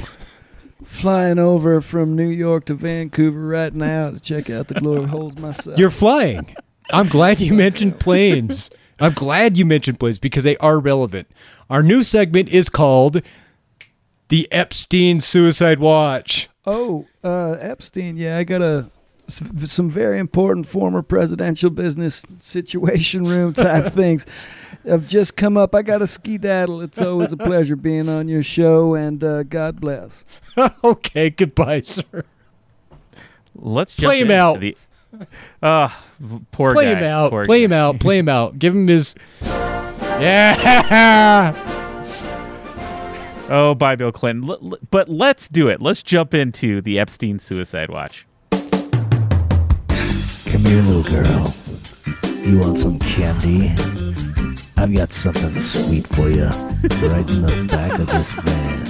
flying 0.85 1.39
over 1.39 1.81
from 1.81 2.14
New 2.16 2.29
York 2.29 2.64
to 2.66 2.74
Vancouver 2.74 3.47
right 3.47 3.74
now 3.74 4.11
to 4.11 4.20
check 4.20 4.49
out 4.51 4.68
the 4.68 4.74
glory 4.74 5.07
holes 5.09 5.37
myself. 5.37 5.79
You're 5.79 5.91
flying. 5.91 6.55
I'm 6.91 7.09
glad 7.09 7.41
you 7.41 7.55
mentioned 7.55 8.01
planes. 8.01 8.70
I'm 9.01 9.12
glad 9.12 9.57
you 9.59 9.64
mentioned 9.64 10.01
planes 10.01 10.18
because 10.18 10.45
they 10.45 10.57
are 10.59 10.79
relevant. 10.79 11.29
Our 11.70 11.83
new 11.83 12.03
segment 12.03 12.49
is 12.49 12.68
called 12.68 13.22
the 14.29 14.49
Epstein 14.53 15.20
Suicide 15.20 15.79
Watch. 15.79 16.49
oh, 16.66 17.07
uh, 17.22 17.53
Epstein. 17.61 18.16
Yeah, 18.16 18.39
I 18.39 18.45
got 18.45 18.62
a 18.62 18.91
some 19.29 19.91
very 19.91 20.18
important 20.18 20.66
former 20.66 21.03
presidential 21.03 21.70
business 21.70 22.24
situation 22.41 23.24
room 23.24 23.53
type 23.55 23.93
things 23.93 24.26
have 24.87 25.07
just 25.07 25.37
come 25.37 25.57
up. 25.57 25.74
I 25.74 25.83
got 25.83 26.03
a 26.03 26.07
skedaddle. 26.07 26.81
It's 26.81 27.01
always 27.01 27.33
a 27.33 27.37
pleasure 27.49 27.76
being 27.76 28.09
on 28.09 28.29
your 28.29 28.43
show, 28.43 28.95
and 28.95 29.22
uh, 29.22 29.43
God 29.43 29.81
bless. 29.81 30.24
okay, 30.85 31.31
goodbye, 31.31 31.83
sir. 31.83 32.24
Let's 33.55 33.95
jump 33.95 34.09
Play 34.11 34.20
him 34.20 34.31
into 34.31 34.43
out. 34.43 34.61
The, 34.61 34.76
uh, 35.62 35.89
poor 36.53 36.72
Play 36.72 36.93
guy. 36.93 36.99
him 36.99 37.05
out. 37.05 37.31
poor 37.31 37.45
Play 37.45 37.61
guy. 37.61 37.64
him 37.64 37.72
out. 37.72 38.01
Play 38.01 38.18
him 38.18 38.29
out. 38.29 38.59
Give 38.59 38.74
him 38.74 38.87
his. 38.89 39.14
Yeah. 39.43 41.64
Oh, 43.51 43.74
bye, 43.74 43.97
Bill 43.97 44.12
Clinton. 44.12 44.49
L- 44.51 44.59
l- 44.72 44.79
but 44.91 45.09
let's 45.09 45.49
do 45.49 45.68
it. 45.68 45.81
Let's 45.81 46.03
jump 46.03 46.35
into 46.35 46.83
the 46.83 46.99
Epstein 46.99 47.41
suicide 47.41 47.89
watch. 47.89 48.26
Come 50.59 50.66
here, 50.66 50.82
little 50.82 51.04
girl. 51.04 51.54
You 52.44 52.59
want 52.59 52.78
some 52.80 52.98
candy? 52.98 53.68
I've 54.76 54.92
got 54.92 55.12
something 55.12 55.56
sweet 55.56 56.04
for 56.09 56.28
you 56.28 56.46
right 56.46 57.30
in 57.30 57.42
the 57.42 57.68
back 57.70 57.96
of 57.96 58.09
this 58.09 58.32
van. 58.32 58.88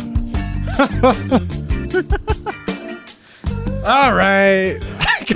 All 3.87 4.15
right. 4.15 4.79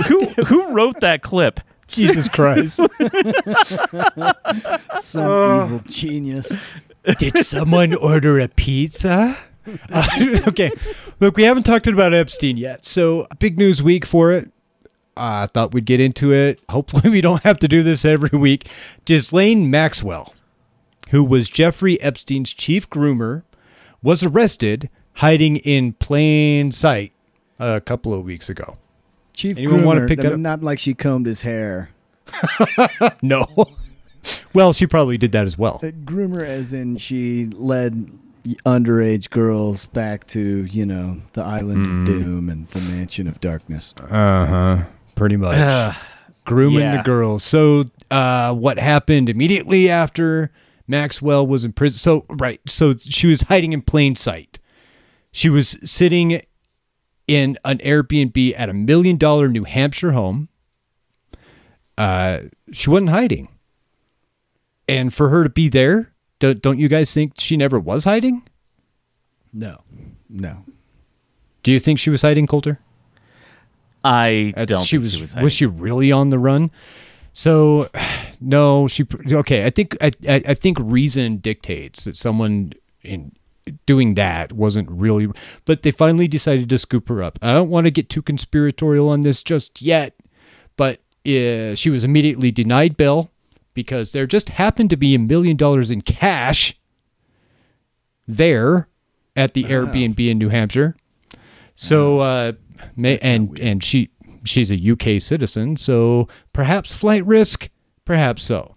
who 0.07 0.25
who 0.45 0.73
wrote 0.73 0.99
that 1.01 1.21
clip? 1.21 1.59
Jesus 1.87 2.27
Christ. 2.27 2.77
Some 4.99 5.23
Uh, 5.23 5.65
evil 5.65 5.81
genius. 5.85 6.51
Did 7.19 7.37
someone 7.45 7.93
order 7.93 8.39
a 8.39 8.47
pizza? 8.47 9.37
Uh, 9.93 10.39
okay. 10.47 10.71
Look, 11.21 11.37
we 11.37 11.43
haven't 11.43 11.63
talked 11.63 11.87
about 11.87 12.13
Epstein 12.13 12.57
yet. 12.57 12.83
So, 12.83 13.27
big 13.39 13.57
news 13.57 13.81
week 13.83 14.05
for 14.05 14.33
it. 14.33 14.51
I 15.15 15.45
thought 15.47 15.73
we'd 15.73 15.85
get 15.85 15.99
into 15.99 16.33
it. 16.33 16.59
Hopefully, 16.69 17.09
we 17.09 17.21
don't 17.21 17.43
have 17.43 17.59
to 17.59 17.67
do 17.67 17.83
this 17.83 18.03
every 18.05 18.37
week. 18.37 18.69
Ghislaine 19.05 19.69
Maxwell, 19.69 20.33
who 21.09 21.23
was 21.23 21.49
Jeffrey 21.49 22.01
Epstein's 22.01 22.51
chief 22.53 22.89
groomer, 22.89 23.43
was 24.01 24.23
arrested 24.23 24.89
hiding 25.17 25.57
in 25.57 25.93
plain 25.93 26.71
sight 26.71 27.11
a 27.59 27.79
couple 27.81 28.13
of 28.13 28.25
weeks 28.25 28.49
ago. 28.49 28.77
Chief 29.35 29.57
Anyone 29.57 29.83
want 29.85 29.99
to 29.99 30.07
pick 30.07 30.23
up? 30.25 30.37
Not 30.39 30.61
like 30.63 30.79
she 30.79 30.93
combed 30.93 31.25
his 31.25 31.41
hair. 31.43 31.89
No. 33.21 33.45
well, 34.53 34.73
she 34.73 34.87
probably 34.87 35.17
did 35.17 35.31
that 35.33 35.45
as 35.45 35.57
well. 35.57 35.79
Uh, 35.83 35.87
groomer, 35.87 36.41
as 36.41 36.73
in 36.73 36.97
she 36.97 37.47
led 37.47 38.07
underage 38.65 39.29
girls 39.29 39.85
back 39.87 40.27
to 40.27 40.65
you 40.65 40.85
know 40.85 41.21
the 41.33 41.41
island 41.41 41.85
Mm. 41.85 41.99
of 42.01 42.05
doom 42.05 42.49
and 42.49 42.67
the 42.69 42.81
mansion 42.81 43.27
of 43.27 43.39
darkness. 43.39 43.93
Uh 44.01 44.45
huh. 44.45 44.83
Pretty 45.15 45.37
much. 45.37 45.57
Uh, 45.57 45.93
Grooming 46.45 46.81
yeah. 46.81 46.97
the 46.97 47.03
girls. 47.03 47.43
So, 47.43 47.83
uh, 48.11 48.53
what 48.53 48.77
happened 48.77 49.29
immediately 49.29 49.89
after 49.89 50.51
Maxwell 50.87 51.47
was 51.47 51.63
in 51.63 51.71
prison? 51.73 51.99
So, 51.99 52.25
right. 52.29 52.59
So, 52.67 52.95
she 52.97 53.27
was 53.27 53.43
hiding 53.43 53.73
in 53.73 53.81
plain 53.81 54.15
sight. 54.15 54.59
She 55.31 55.49
was 55.49 55.77
sitting 55.83 56.41
in 57.27 57.57
an 57.63 57.77
Airbnb 57.79 58.53
at 58.57 58.69
a 58.69 58.73
million 58.73 59.17
dollar 59.17 59.47
New 59.47 59.63
Hampshire 59.63 60.11
home. 60.11 60.49
Uh, 61.97 62.39
she 62.71 62.89
wasn't 62.89 63.09
hiding. 63.09 63.49
And 64.87 65.13
for 65.13 65.29
her 65.29 65.43
to 65.43 65.49
be 65.49 65.69
there, 65.69 66.13
don't, 66.39 66.61
don't 66.61 66.79
you 66.79 66.89
guys 66.89 67.13
think 67.13 67.33
she 67.37 67.55
never 67.55 67.79
was 67.79 68.03
hiding? 68.03 68.43
No, 69.53 69.81
no. 70.29 70.65
Do 71.61 71.71
you 71.71 71.79
think 71.79 71.99
she 71.99 72.09
was 72.09 72.21
hiding, 72.21 72.47
Coulter? 72.47 72.79
I 74.03 74.65
don't. 74.65 74.83
She 74.83 74.97
think 74.97 75.03
was. 75.03 75.13
She 75.13 75.21
was, 75.21 75.21
was, 75.21 75.33
hiding. 75.33 75.49
she 75.49 75.65
really 75.65 76.11
on 76.11 76.29
the 76.29 76.39
run? 76.39 76.71
So, 77.33 77.89
no. 78.41 78.87
She 78.87 79.05
okay. 79.31 79.65
I 79.65 79.69
think. 79.69 79.97
I, 80.01 80.11
I 80.27 80.43
I 80.49 80.53
think 80.53 80.77
reason 80.79 81.37
dictates 81.37 82.03
that 82.05 82.15
someone 82.15 82.73
in 83.01 83.33
doing 83.85 84.15
that 84.15 84.53
wasn't 84.53 84.89
really. 84.89 85.27
But 85.65 85.83
they 85.83 85.91
finally 85.91 86.27
decided 86.27 86.69
to 86.69 86.77
scoop 86.77 87.07
her 87.09 87.23
up. 87.23 87.39
I 87.41 87.53
don't 87.53 87.69
want 87.69 87.85
to 87.85 87.91
get 87.91 88.09
too 88.09 88.21
conspiratorial 88.21 89.09
on 89.09 89.21
this 89.21 89.43
just 89.43 89.81
yet, 89.81 90.15
but 90.75 90.99
uh, 91.25 91.75
she 91.75 91.89
was 91.89 92.03
immediately 92.03 92.51
denied 92.51 92.97
bail 92.97 93.31
because 93.73 94.11
there 94.11 94.27
just 94.27 94.49
happened 94.49 94.89
to 94.91 94.97
be 94.97 95.15
a 95.15 95.19
million 95.19 95.57
dollars 95.57 95.89
in 95.91 96.01
cash 96.01 96.77
there 98.27 98.87
at 99.35 99.53
the 99.53 99.63
Airbnb 99.65 100.19
in 100.19 100.37
New 100.37 100.49
Hampshire. 100.49 100.95
So, 101.75 102.19
uh, 102.19 102.51
may, 102.95 103.17
and 103.19 103.57
and 103.59 103.83
she 103.83 104.09
she's 104.43 104.71
a 104.71 104.91
UK 104.91 105.21
citizen, 105.21 105.77
so 105.77 106.27
perhaps 106.51 106.93
flight 106.93 107.25
risk, 107.25 107.69
perhaps 108.05 108.43
so. 108.43 108.73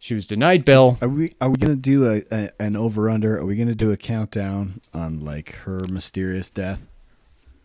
She 0.00 0.14
was 0.14 0.26
denied 0.26 0.64
bail. 0.64 0.96
Are 1.02 1.08
we 1.08 1.34
are 1.40 1.50
we 1.50 1.56
gonna 1.56 1.74
do 1.76 2.08
a, 2.10 2.22
a 2.30 2.50
an 2.60 2.76
over 2.76 3.10
under? 3.10 3.36
Are 3.38 3.44
we 3.44 3.56
gonna 3.56 3.74
do 3.74 3.90
a 3.90 3.96
countdown 3.96 4.80
on 4.94 5.20
like 5.20 5.52
her 5.64 5.80
mysterious 5.88 6.50
death? 6.50 6.86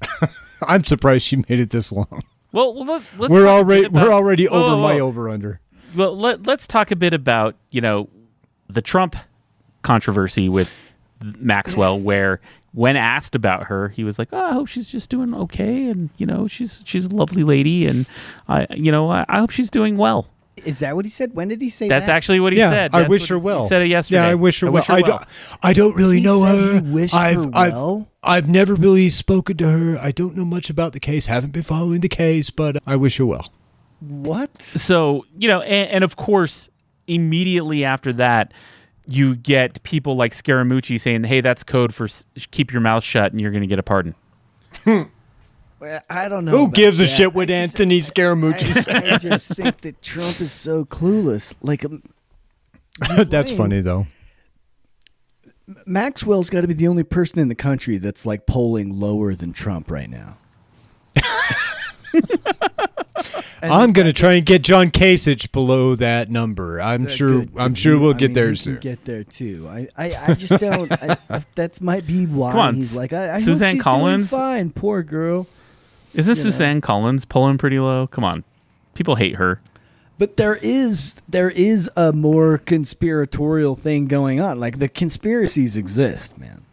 I'm 0.68 0.84
surprised 0.84 1.26
she 1.26 1.38
made 1.38 1.60
it 1.60 1.70
this 1.70 1.92
long. 1.92 2.24
well, 2.52 2.74
well, 2.74 2.86
let, 2.86 3.02
let's 3.18 3.32
we're 3.32 3.44
talk 3.44 3.48
a 3.48 3.52
already 3.52 3.82
bit 3.84 3.92
about- 3.92 4.08
we're 4.08 4.14
already 4.14 4.46
Whoa, 4.48 4.64
over 4.64 4.76
whoa, 4.76 4.82
my 4.82 4.96
whoa. 4.96 5.08
over 5.08 5.30
under. 5.30 5.60
Well, 5.96 6.18
let, 6.18 6.48
let's 6.48 6.66
talk 6.66 6.90
a 6.92 6.96
bit 6.96 7.14
about 7.14 7.56
you 7.70 7.82
know 7.82 8.10
the 8.68 8.82
Trump 8.82 9.16
controversy 9.84 10.50
with 10.50 10.70
Maxwell, 11.22 12.00
where 12.00 12.40
when 12.74 12.96
asked 12.96 13.36
about 13.36 13.64
her, 13.66 13.90
he 13.90 14.04
was 14.04 14.20
like, 14.20 14.30
oh, 14.32 14.40
"I 14.40 14.54
hope 14.54 14.68
she's 14.68 14.90
just 14.90 15.10
doing 15.10 15.34
okay, 15.34 15.88
and 15.90 16.10
you 16.18 16.26
know 16.26 16.48
she's 16.48 16.84
she's 16.86 17.06
a 17.06 17.10
lovely 17.10 17.44
lady, 17.44 17.86
and 17.86 18.06
I 18.48 18.68
you 18.72 18.92
know 18.92 19.10
I, 19.10 19.26
I 19.30 19.40
hope 19.40 19.52
she's 19.52 19.70
doing 19.70 19.98
well." 19.98 20.28
Is 20.58 20.80
that 20.80 20.96
what 20.96 21.04
he 21.04 21.10
said? 21.10 21.34
When 21.34 21.48
did 21.48 21.62
he 21.62 21.70
say 21.70 21.88
that? 21.88 21.96
That's 21.96 22.08
that? 22.08 22.16
actually 22.16 22.40
what 22.40 22.54
he 22.54 22.60
yeah, 22.60 22.70
said. 22.70 22.94
I 22.94 23.08
wish 23.08 23.28
her 23.30 23.38
he- 23.38 23.42
well. 23.42 23.64
He 23.64 23.70
said 23.70 23.82
it 23.82 23.88
yesterday. 23.88 24.22
Yeah, 24.22 24.28
I 24.28 24.36
wish 24.36 24.60
her 24.60 24.70
well. 24.72 24.84
her 24.84 24.94
I 24.94 25.02
don't. 25.02 25.24
I 25.64 25.74
don't 25.74 25.96
really 25.96 26.18
He 26.18 26.24
know 26.24 26.42
said 26.42 26.56
her. 26.56 26.74
he 26.74 26.92
wished 26.92 27.16
I've, 27.16 27.44
her 27.44 27.52
I've, 27.54 27.74
well? 27.74 28.08
I've 28.22 28.48
never 28.48 28.76
really 28.76 29.10
spoken 29.10 29.58
to 29.58 29.68
her. 29.68 29.98
I 29.98 30.12
don't 30.12 30.38
know 30.38 30.46
much 30.46 30.70
about 30.70 30.94
the 30.94 31.00
case. 31.00 31.26
Haven't 31.26 31.54
been 31.54 31.64
following 31.64 32.02
the 32.02 32.10
case, 32.10 32.52
but 32.52 32.78
I 32.86 32.96
wish 32.96 33.18
her 33.18 33.26
well. 33.26 33.52
What? 34.00 34.62
So 34.62 35.26
you 35.38 35.48
know, 35.48 35.62
and, 35.62 35.90
and 35.90 36.04
of 36.04 36.18
course, 36.18 36.70
immediately 37.08 37.84
after 37.84 38.14
that, 38.14 38.54
you 39.08 39.36
get 39.36 39.82
people 39.84 40.16
like 40.16 40.34
Scaramucci 40.34 41.00
saying, 41.00 41.24
"Hey, 41.26 41.42
that's 41.42 41.64
code 41.64 41.94
for 41.94 42.06
s- 42.06 42.26
keep 42.52 42.72
your 42.72 42.82
mouth 42.82 43.04
shut, 43.04 43.32
and 43.32 43.42
you're 43.42 43.52
going 43.52 43.62
to 43.62 43.68
get 43.68 43.80
a 43.80 43.84
pardon." 43.84 44.16
Well, 44.86 46.02
I 46.10 46.30
don't 46.30 46.46
know. 46.46 46.52
Who 46.52 46.64
about 46.66 46.76
gives 46.76 47.00
a 47.00 47.04
that. 47.04 47.08
shit 47.10 47.34
what 47.34 47.44
I 47.50 47.66
just- 47.66 47.80
Anthony 47.80 48.00
Scaramucci 48.02 48.78
I, 48.78 48.82
said? 48.82 49.08
I 49.14 49.18
just 49.18 49.50
think 49.56 49.82
that 49.82 50.02
Trump 50.02 50.40
is 50.40 50.52
so 50.52 50.86
clueless. 50.86 51.54
Like 51.62 51.84
um, 51.84 52.02
That's 53.18 53.52
lying. 53.52 53.58
funny 53.58 53.82
though. 53.82 54.08
Maxwell's 55.86 56.50
got 56.50 56.62
to 56.62 56.68
be 56.68 56.74
the 56.74 56.88
only 56.88 57.04
person 57.04 57.40
in 57.40 57.48
the 57.48 57.56
country 57.56 57.98
that's 57.98 58.26
like 58.26 58.46
polling 58.46 58.98
lower 59.00 59.34
than 59.34 59.54
Trump 59.54 59.90
right 59.90 60.10
now. 60.10 60.38
I'm 63.62 63.94
going 63.94 64.06
to 64.08 64.14
try 64.14 64.34
and 64.34 64.46
get 64.46 64.62
John 64.62 64.92
Kasich 64.92 65.52
below 65.52 65.96
that 65.96 66.30
number. 66.30 66.82
I'm 66.82 67.08
sure. 67.08 67.46
Good, 67.46 67.52
I'm 67.58 67.70
good. 67.74 67.78
sure 67.78 67.94
You- 67.94 68.00
we'll 68.02 68.14
I 68.16 68.18
get 68.18 68.28
mean, 68.30 68.34
there 68.34 68.56
soon. 68.56 68.80
Get 68.80 69.06
there 69.06 69.24
too. 69.24 69.68
I, 69.70 69.88
I, 69.98 70.16
I 70.28 70.34
just 70.34 70.60
don't. 70.60 70.92
I, 70.92 71.18
I, 71.30 71.46
that's 71.56 71.80
might 71.80 72.06
be 72.06 72.26
why 72.26 72.52
Come 72.52 72.60
on, 72.60 72.76
he's 72.76 72.96
like. 72.96 73.14
I, 73.14 73.26
I 73.26 73.34
hope 73.36 73.44
Susan 73.44 73.54
she's 73.54 73.72
doing 73.74 73.80
Collins? 73.82 74.30
fine. 74.30 74.72
Poor 74.72 75.02
girl. 75.04 75.48
Isn't 76.14 76.36
You 76.38 76.44
know. 76.44 76.50
Susan 76.52 76.82
Collins 76.82 77.26
pulling 77.26 77.58
pretty 77.58 77.80
low? 77.80 78.08
Come 78.08 78.24
on, 78.24 78.44
people 78.96 79.16
hate 79.16 79.36
her. 79.36 79.62
But 80.20 80.38
there 80.38 80.56
is 80.62 81.16
there 81.28 81.50
is 81.50 81.90
a 81.96 82.14
more 82.14 82.58
conspiratorial 82.60 83.76
thing 83.76 84.06
going 84.08 84.40
on. 84.40 84.60
Like 84.60 84.80
the 84.80 84.88
conspiracies 84.90 85.76
exist, 85.78 86.38
man. 86.38 86.64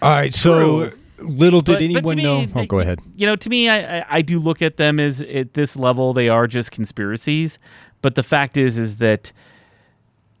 All 0.00 0.10
right. 0.10 0.34
So 0.34 0.88
True. 0.90 0.98
Little 1.24 1.60
did 1.60 1.72
But- 1.74 1.78
but 1.78 1.84
anyone 1.84 2.16
me, 2.16 2.22
know. 2.22 2.40
Oh, 2.54 2.60
they- 2.60 2.66
go 2.66 2.78
ahead. 2.80 3.00
You 3.16 3.26
know, 3.26 3.36
to 3.36 3.48
me, 3.50 3.68
I, 3.68 3.98
I 3.98 4.04
I 4.10 4.22
do 4.22 4.38
look 4.38 4.62
at 4.62 4.76
them 4.76 4.98
as 5.00 5.20
at 5.22 5.54
this 5.54 5.76
level 5.76 6.12
they 6.12 6.28
are 6.28 6.46
just 6.46 6.70
conspiracies. 6.70 7.58
But 8.02 8.14
the 8.16 8.22
fact 8.22 8.56
is, 8.56 8.78
is 8.78 8.96
that 8.96 9.32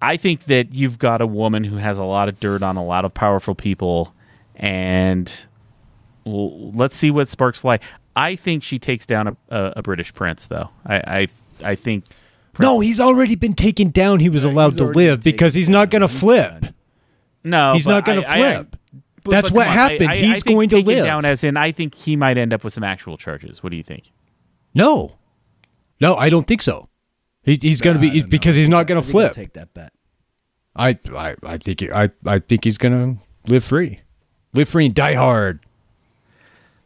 I 0.00 0.16
think 0.16 0.44
that 0.44 0.74
you've 0.74 0.98
got 0.98 1.20
a 1.20 1.26
woman 1.26 1.62
who 1.64 1.76
has 1.76 1.96
a 1.98 2.02
lot 2.04 2.28
of 2.28 2.40
dirt 2.40 2.62
on 2.62 2.76
a 2.76 2.84
lot 2.84 3.04
of 3.04 3.14
powerful 3.14 3.54
people, 3.54 4.12
and 4.56 5.32
well, 6.24 6.72
let's 6.72 6.96
see 6.96 7.10
what 7.10 7.28
sparks 7.28 7.58
fly. 7.60 7.78
I 8.16 8.36
think 8.36 8.62
she 8.62 8.78
takes 8.78 9.06
down 9.06 9.28
a, 9.28 9.36
a, 9.48 9.72
a 9.76 9.82
British 9.82 10.12
prince, 10.14 10.46
though. 10.48 10.70
I 10.86 10.96
I, 10.96 11.28
I 11.70 11.74
think 11.76 12.04
No, 12.58 12.80
he's 12.80 12.98
already 13.00 13.34
been 13.36 13.54
taken 13.54 13.90
down. 13.90 14.20
He 14.20 14.28
was 14.28 14.44
allowed 14.44 14.74
to 14.78 14.84
live 14.84 15.22
because 15.22 15.54
taken 15.54 15.60
he's 15.60 15.68
not 15.68 15.90
going 15.90 16.02
to 16.02 16.08
flip. 16.08 16.66
no, 17.44 17.72
He's 17.74 17.86
not 17.86 18.04
gonna 18.04 18.22
I- 18.22 18.24
I- 18.32 18.36
flip. 18.54 18.76
But- 19.24 19.30
That's 19.30 19.48
but 19.50 19.56
what 19.56 19.66
on, 19.68 19.72
happened. 19.72 20.08
I- 20.10 20.12
I 20.12 20.16
He's 20.16 20.42
think 20.42 20.56
going 20.56 20.68
to 20.70 20.78
live. 20.78 21.04
Down 21.04 21.24
as 21.24 21.44
in, 21.44 21.56
I 21.56 21.72
think 21.72 21.94
he 21.94 22.16
might 22.16 22.36
end 22.38 22.52
up 22.52 22.64
with 22.64 22.72
some 22.72 22.84
actual 22.84 23.16
charges. 23.16 23.62
What 23.62 23.70
do 23.70 23.76
you 23.76 23.82
think? 23.82 24.10
No, 24.74 25.16
no, 26.00 26.16
I 26.16 26.28
don't 26.28 26.46
think 26.46 26.62
so. 26.62 26.88
He, 27.42 27.58
he's 27.60 27.80
going 27.80 27.96
to 27.96 28.00
be 28.00 28.20
don't 28.20 28.30
because 28.30 28.56
he's 28.56 28.68
not 28.68 28.86
going 28.86 29.02
to 29.02 29.06
flip. 29.08 29.32
Take 29.32 29.52
that 29.54 29.74
bet. 29.74 29.92
I, 30.74 30.98
I, 31.14 31.36
I 31.42 31.56
think, 31.58 31.80
he- 31.80 31.90
I, 31.92 32.10
I 32.24 32.38
think 32.38 32.64
he's 32.64 32.78
going 32.78 33.18
to 33.18 33.50
live 33.50 33.64
free, 33.64 34.00
live 34.54 34.68
free 34.68 34.86
and 34.86 34.94
die 34.94 35.14
hard. 35.14 35.60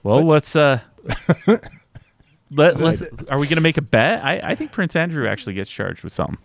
Well, 0.03 0.23
let's 0.25 0.55
uh 0.57 0.81
Let, 2.51 2.79
let's, 2.79 3.03
are 3.29 3.39
we 3.39 3.47
going 3.47 3.57
to 3.57 3.61
make 3.61 3.77
a 3.77 3.83
bet? 3.83 4.25
I, 4.25 4.39
I 4.39 4.55
think 4.55 4.71
Prince 4.71 4.95
Andrew 4.95 5.27
actually 5.27 5.55
gets 5.55 5.69
charged 5.69 6.05
with 6.05 6.13
something. 6.15 6.39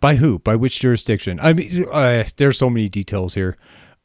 By 0.00 0.16
who? 0.16 0.40
By 0.40 0.56
which 0.56 0.80
jurisdiction? 0.80 1.38
I 1.40 1.52
mean, 1.52 1.84
uh, 1.92 2.24
there's 2.36 2.58
so 2.58 2.68
many 2.68 2.88
details 2.88 3.34
here. 3.34 3.56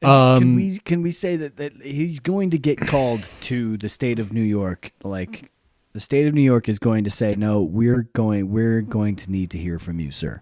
Can 0.04 0.44
Um, 0.44 0.56
we 0.56 0.80
can 0.80 1.02
we 1.02 1.12
say 1.12 1.36
that, 1.36 1.58
that 1.58 1.82
he's 1.82 2.20
going 2.20 2.50
to 2.52 2.58
get 2.58 2.80
called 2.80 3.30
to 3.42 3.78
the 3.78 3.90
state 3.90 4.20
of 4.20 4.34
New 4.34 4.42
York? 4.44 4.92
Like 5.04 5.52
the 5.94 6.00
state 6.00 6.28
of 6.28 6.34
New 6.34 6.42
York 6.42 6.68
is 6.70 6.80
going 6.80 7.04
to 7.04 7.10
say, 7.10 7.36
no, 7.36 7.62
we're 7.62 8.04
going 8.14 8.52
we're 8.52 8.82
going 8.82 9.16
to 9.18 9.32
need 9.32 9.50
to 9.52 9.58
hear 9.58 9.80
from 9.80 10.00
you, 10.00 10.12
sir. 10.12 10.42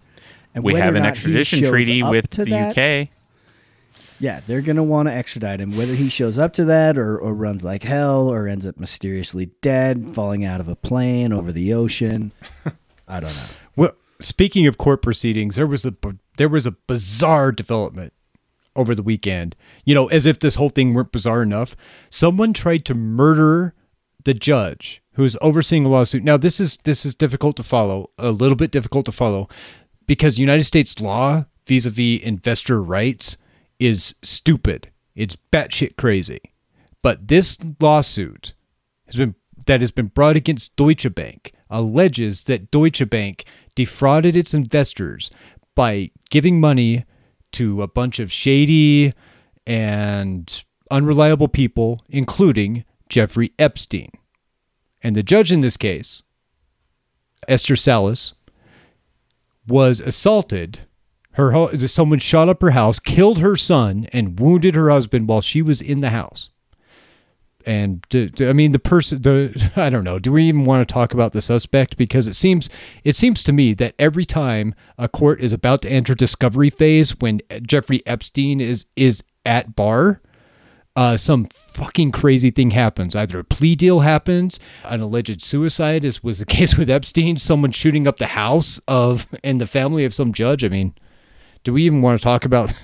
And 0.54 0.64
we 0.64 0.74
have 0.74 0.94
an 0.94 1.04
extradition 1.04 1.62
treaty 1.64 2.02
with 2.02 2.30
the 2.30 2.44
that- 2.46 2.76
UK. 2.76 3.08
Yeah, 4.20 4.40
they're 4.46 4.60
gonna 4.60 4.84
want 4.84 5.08
to 5.08 5.12
extradite 5.12 5.60
him. 5.60 5.76
Whether 5.76 5.94
he 5.94 6.08
shows 6.08 6.38
up 6.38 6.52
to 6.52 6.64
that 6.66 6.96
or, 6.96 7.18
or 7.18 7.34
runs 7.34 7.64
like 7.64 7.82
hell 7.82 8.28
or 8.28 8.46
ends 8.46 8.64
up 8.68 8.78
mysteriously 8.78 9.46
dead, 9.62 10.14
falling 10.14 10.44
out 10.44 10.60
of 10.60 10.68
a 10.68 10.76
plane 10.76 11.32
over 11.32 11.50
the 11.50 11.74
ocean, 11.74 12.30
I 13.08 13.18
don't 13.18 13.34
know. 13.34 13.46
Well, 13.74 13.92
speaking 14.20 14.68
of 14.68 14.78
court 14.78 15.02
proceedings, 15.02 15.56
there 15.56 15.66
was 15.66 15.84
a 15.84 15.90
b- 15.90 16.18
there 16.36 16.48
was 16.48 16.66
a 16.66 16.70
bizarre 16.70 17.50
development 17.50 18.12
over 18.74 18.94
the 18.94 19.02
weekend. 19.02 19.56
You 19.84 19.94
know, 19.94 20.06
as 20.08 20.26
if 20.26 20.38
this 20.38 20.54
whole 20.56 20.68
thing 20.68 20.94
weren't 20.94 21.12
bizarre 21.12 21.42
enough. 21.42 21.76
Someone 22.10 22.52
tried 22.52 22.84
to 22.86 22.94
murder 22.94 23.74
the 24.24 24.34
judge 24.34 25.02
who 25.14 25.24
is 25.24 25.36
overseeing 25.40 25.84
a 25.84 25.88
lawsuit. 25.88 26.24
Now, 26.24 26.36
this 26.36 26.58
is 26.60 26.78
this 26.84 27.04
is 27.04 27.14
difficult 27.14 27.56
to 27.56 27.62
follow, 27.62 28.10
a 28.18 28.30
little 28.30 28.56
bit 28.56 28.70
difficult 28.70 29.06
to 29.06 29.12
follow, 29.12 29.48
because 30.06 30.38
United 30.38 30.64
States 30.64 31.00
law 31.00 31.44
vis-a-vis 31.66 32.22
investor 32.22 32.82
rights 32.82 33.36
is 33.78 34.14
stupid. 34.22 34.90
It's 35.14 35.36
batshit 35.52 35.96
crazy. 35.96 36.40
But 37.02 37.28
this 37.28 37.58
lawsuit 37.80 38.54
has 39.06 39.16
been 39.16 39.34
that 39.66 39.80
has 39.80 39.90
been 39.90 40.06
brought 40.06 40.36
against 40.36 40.76
Deutsche 40.76 41.14
Bank 41.14 41.52
alleges 41.70 42.44
that 42.44 42.70
Deutsche 42.70 43.08
Bank 43.08 43.44
defrauded 43.74 44.36
its 44.36 44.54
investors 44.54 45.30
by 45.74 46.10
giving 46.30 46.60
money 46.60 47.04
to 47.52 47.82
a 47.82 47.88
bunch 47.88 48.18
of 48.18 48.32
shady 48.32 49.12
and 49.66 50.64
unreliable 50.90 51.48
people, 51.48 52.00
including 52.08 52.84
Jeffrey 53.08 53.52
Epstein. 53.58 54.10
And 55.02 55.16
the 55.16 55.22
judge 55.22 55.50
in 55.50 55.60
this 55.60 55.76
case, 55.76 56.22
Esther 57.48 57.76
Salas, 57.76 58.34
was 59.66 60.00
assaulted. 60.00 60.80
Her 61.32 61.76
someone 61.88 62.18
shot 62.18 62.48
up 62.48 62.62
her 62.62 62.70
house, 62.70 62.98
killed 63.00 63.38
her 63.38 63.56
son, 63.56 64.06
and 64.12 64.38
wounded 64.38 64.74
her 64.74 64.90
husband 64.90 65.28
while 65.28 65.40
she 65.40 65.62
was 65.62 65.80
in 65.80 65.98
the 65.98 66.10
house 66.10 66.50
and 67.66 68.04
I 68.40 68.52
mean 68.52 68.72
the 68.72 68.78
person 68.78 69.22
the 69.22 69.72
I 69.76 69.88
don't 69.88 70.04
know 70.04 70.18
do 70.18 70.32
we 70.32 70.44
even 70.44 70.64
want 70.64 70.86
to 70.86 70.92
talk 70.92 71.12
about 71.12 71.32
the 71.32 71.40
suspect? 71.40 71.96
Because 71.96 72.28
it 72.28 72.34
seems 72.34 72.68
it 73.04 73.16
seems 73.16 73.42
to 73.44 73.52
me 73.52 73.74
that 73.74 73.94
every 73.98 74.24
time 74.24 74.74
a 74.98 75.08
court 75.08 75.40
is 75.40 75.52
about 75.52 75.82
to 75.82 75.90
enter 75.90 76.14
discovery 76.14 76.70
phase 76.70 77.18
when 77.20 77.40
Jeffrey 77.66 78.02
Epstein 78.06 78.60
is 78.60 78.86
is 78.96 79.22
at 79.44 79.74
bar 79.74 80.20
uh, 80.94 81.16
some 81.16 81.46
fucking 81.46 82.12
crazy 82.12 82.50
thing 82.50 82.72
happens. 82.72 83.16
Either 83.16 83.38
a 83.38 83.44
plea 83.44 83.74
deal 83.74 84.00
happens 84.00 84.60
an 84.84 85.00
alleged 85.00 85.40
suicide 85.40 86.04
as 86.04 86.22
was 86.22 86.38
the 86.38 86.46
case 86.58 86.76
with 86.76 86.90
Epstein 86.90 87.38
someone 87.38 87.72
shooting 87.72 88.06
up 88.06 88.16
the 88.16 88.26
house 88.28 88.80
of 88.86 89.26
and 89.44 89.60
the 89.60 89.66
family 89.66 90.04
of 90.04 90.14
some 90.14 90.32
judge. 90.32 90.64
I 90.64 90.68
mean 90.68 90.94
do 91.64 91.72
we 91.72 91.84
even 91.84 92.02
want 92.02 92.18
to 92.18 92.24
talk 92.24 92.44
about 92.44 92.74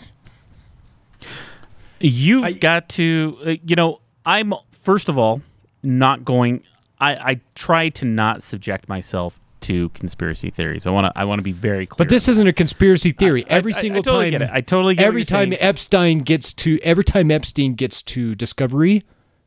You've 2.00 2.60
got 2.60 2.88
to, 2.90 3.38
uh, 3.44 3.50
you 3.64 3.76
know, 3.76 4.00
I'm 4.24 4.54
first 4.82 5.08
of 5.08 5.18
all 5.18 5.42
not 5.82 6.24
going. 6.24 6.62
I, 7.00 7.14
I 7.14 7.40
try 7.54 7.88
to 7.90 8.04
not 8.04 8.42
subject 8.42 8.88
myself 8.88 9.38
to 9.60 9.88
conspiracy 9.90 10.50
theories. 10.50 10.86
I 10.86 10.90
want 10.90 11.06
to. 11.12 11.18
I 11.18 11.24
want 11.24 11.38
to 11.38 11.42
be 11.44 11.52
very 11.52 11.86
clear. 11.86 11.98
But 11.98 12.08
this 12.08 12.28
isn't 12.28 12.46
a 12.46 12.52
conspiracy 12.52 13.12
theory. 13.12 13.44
I- 13.44 13.54
every 13.54 13.74
I- 13.74 13.78
I 13.78 13.80
single 13.80 14.02
totally 14.02 14.24
time, 14.26 14.30
get 14.40 14.42
it. 14.42 14.50
I 14.52 14.60
totally 14.60 14.94
get 14.94 15.06
Every 15.06 15.24
time 15.24 15.50
saying. 15.50 15.62
Epstein 15.62 16.18
gets 16.20 16.52
to, 16.54 16.78
every 16.82 17.04
time 17.04 17.30
Epstein 17.30 17.74
gets 17.74 18.02
to 18.02 18.34
discovery, 18.34 19.02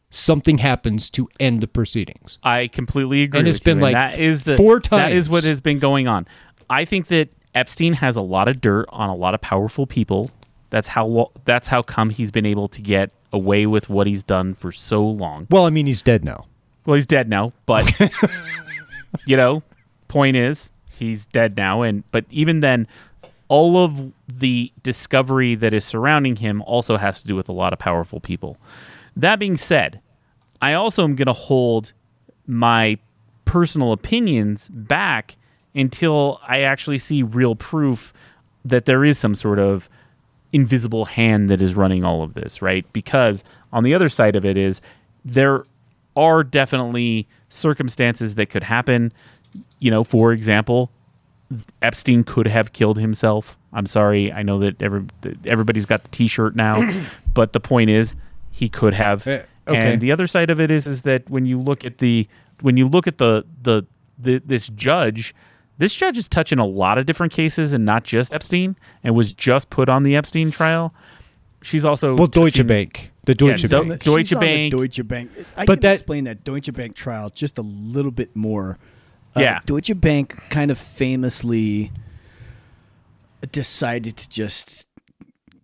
something 0.09 0.57
happens 0.59 1.09
to 1.11 1.27
end 1.39 1.61
the 1.61 1.67
proceedings. 1.67 2.39
I 2.43 2.67
completely 2.67 3.23
agree. 3.23 3.39
And 3.39 3.47
it's 3.47 3.59
been 3.59 3.77
you, 3.77 3.83
like 3.83 3.93
that 3.93 4.19
is 4.19 4.43
the 4.43 4.57
four 4.57 4.79
That 4.89 5.11
is 5.13 5.29
what 5.29 5.43
has 5.43 5.61
been 5.61 5.79
going 5.79 6.07
on. 6.07 6.27
I 6.69 6.85
think 6.85 7.07
that 7.07 7.29
Epstein 7.55 7.93
has 7.93 8.15
a 8.15 8.21
lot 8.21 8.47
of 8.47 8.61
dirt 8.61 8.85
on 8.89 9.09
a 9.09 9.15
lot 9.15 9.33
of 9.33 9.41
powerful 9.41 9.85
people. 9.87 10.31
That's 10.71 10.87
how. 10.87 11.31
That's 11.45 11.67
how 11.67 11.83
come 11.83 12.09
he's 12.09 12.31
been 12.31 12.45
able 12.47 12.67
to 12.69 12.81
get 12.81 13.11
away 13.31 13.65
with 13.65 13.89
what 13.89 14.07
he's 14.07 14.23
done 14.23 14.55
for 14.55 14.71
so 14.71 15.05
long. 15.05 15.47
Well, 15.49 15.65
I 15.65 15.69
mean, 15.69 15.85
he's 15.85 16.01
dead 16.01 16.25
now. 16.25 16.47
Well, 16.85 16.95
he's 16.95 17.05
dead 17.05 17.29
now, 17.29 17.53
but 17.65 17.91
you 19.25 19.37
know, 19.37 19.61
point 20.07 20.35
is 20.35 20.71
he's 20.89 21.25
dead 21.27 21.55
now 21.55 21.81
and 21.81 22.03
but 22.11 22.25
even 22.29 22.59
then 22.59 22.87
all 23.47 23.83
of 23.83 24.11
the 24.27 24.71
discovery 24.81 25.55
that 25.55 25.73
is 25.73 25.83
surrounding 25.83 26.37
him 26.37 26.61
also 26.61 26.95
has 26.95 27.19
to 27.19 27.27
do 27.27 27.35
with 27.35 27.49
a 27.49 27.51
lot 27.51 27.73
of 27.73 27.79
powerful 27.79 28.19
people. 28.19 28.57
That 29.15 29.39
being 29.39 29.57
said, 29.57 29.99
I 30.61 30.73
also 30.73 31.03
am 31.03 31.15
going 31.15 31.25
to 31.25 31.33
hold 31.33 31.91
my 32.47 32.97
personal 33.43 33.91
opinions 33.91 34.69
back 34.69 35.35
until 35.75 36.39
I 36.47 36.61
actually 36.61 36.97
see 36.97 37.23
real 37.23 37.55
proof 37.55 38.13
that 38.63 38.85
there 38.85 39.03
is 39.03 39.17
some 39.17 39.35
sort 39.35 39.59
of 39.59 39.89
invisible 40.53 41.05
hand 41.05 41.49
that 41.49 41.61
is 41.61 41.75
running 41.75 42.03
all 42.03 42.23
of 42.23 42.33
this, 42.33 42.61
right? 42.61 42.85
Because 42.93 43.43
on 43.71 43.83
the 43.83 43.93
other 43.93 44.09
side 44.09 44.35
of 44.35 44.45
it 44.45 44.57
is 44.57 44.81
there 45.23 45.65
are 46.15 46.43
definitely 46.43 47.27
circumstances 47.49 48.35
that 48.35 48.49
could 48.49 48.63
happen. 48.63 49.11
You 49.79 49.91
know, 49.91 50.03
for 50.03 50.33
example, 50.33 50.91
Epstein 51.81 52.23
could 52.23 52.47
have 52.47 52.73
killed 52.73 52.97
himself. 52.97 53.57
I'm 53.73 53.85
sorry. 53.85 54.31
I 54.31 54.43
know 54.43 54.59
that 54.59 54.81
every, 54.81 55.05
everybody's 55.45 55.85
got 55.85 56.03
the 56.03 56.09
T-shirt 56.09 56.55
now, 56.55 56.89
but 57.33 57.53
the 57.53 57.59
point 57.59 57.89
is, 57.89 58.15
he 58.51 58.67
could 58.67 58.93
have. 58.93 59.25
Eh, 59.27 59.43
okay. 59.67 59.93
And 59.93 60.01
the 60.01 60.11
other 60.11 60.27
side 60.27 60.49
of 60.49 60.59
it 60.59 60.69
is, 60.69 60.87
is 60.87 61.01
that 61.01 61.29
when 61.29 61.45
you 61.45 61.59
look 61.59 61.85
at 61.85 61.99
the 61.99 62.27
when 62.61 62.77
you 62.77 62.87
look 62.87 63.07
at 63.07 63.17
the 63.17 63.45
the, 63.61 63.85
the 64.19 64.41
this 64.45 64.67
judge, 64.69 65.33
this 65.81 65.93
judge 65.93 66.17
is 66.17 66.27
touching 66.27 66.59
a 66.59 66.65
lot 66.65 66.97
of 66.97 67.05
different 67.07 67.33
cases 67.33 67.73
and 67.73 67.83
not 67.83 68.03
just 68.03 68.33
Epstein, 68.33 68.75
and 69.03 69.15
was 69.15 69.33
just 69.33 69.69
put 69.71 69.89
on 69.89 70.03
the 70.03 70.15
Epstein 70.15 70.51
trial. 70.51 70.93
She's 71.63 71.83
also 71.83 72.15
Well, 72.15 72.27
Deutsche 72.27 72.65
Bank, 72.65 73.11
the 73.25 73.33
Deutsche 73.35 73.63
Yeah, 73.63 73.69
Do- 73.81 73.89
Bank. 73.89 74.03
Deutsche 74.03 74.27
She's 74.27 74.33
on 74.35 74.39
the 74.39 74.45
Bank. 74.45 74.71
Deutsche 74.71 75.07
Bank. 75.07 75.31
I 75.57 75.65
But 75.65 75.73
can 75.75 75.81
that- 75.81 75.93
explain 75.93 76.23
that 76.25 76.43
Deutsche 76.43 76.71
Bank 76.73 76.95
trial 76.95 77.29
just 77.29 77.57
a 77.57 77.61
little 77.61 78.11
bit 78.11 78.35
more. 78.35 78.77
Uh, 79.35 79.41
Yeah. 79.41 79.59
Deutsche 79.65 79.99
Bank 79.99 80.37
kind 80.49 80.71
of 80.71 80.77
famously 80.77 81.91
decided 83.51 84.17
to 84.17 84.29
just 84.29 84.87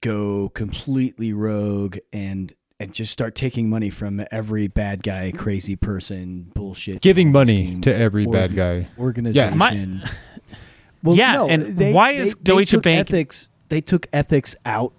go 0.01 0.49
completely 0.49 1.33
rogue 1.33 1.97
and 2.13 2.53
and 2.79 2.93
just 2.93 3.11
start 3.11 3.33
taking 3.35 3.69
money 3.69 3.89
from 3.89 4.23
every 4.31 4.67
bad 4.67 5.01
guy, 5.03 5.31
crazy 5.35 5.75
person, 5.75 6.51
bullshit, 6.53 7.01
Giving 7.01 7.31
money 7.31 7.65
scheme, 7.65 7.81
to 7.81 7.95
every 7.95 8.25
bad 8.25 8.55
guy. 8.55 8.87
organization. 8.99 9.49
Yeah, 9.51 9.55
My- 9.55 10.09
well, 11.03 11.15
Yeah, 11.15 11.33
no, 11.33 11.49
and 11.49 11.77
they- 11.77 11.91
why 11.93 12.13
they- 12.13 12.19
is 12.23 12.35
they 12.35 12.41
Deutsche 12.43 12.69
took 12.71 12.83
Bank- 12.83 13.09
ethics? 13.09 13.49
They 13.69 13.81
took 13.81 14.07
ethics 14.13 14.55
out 14.65 14.93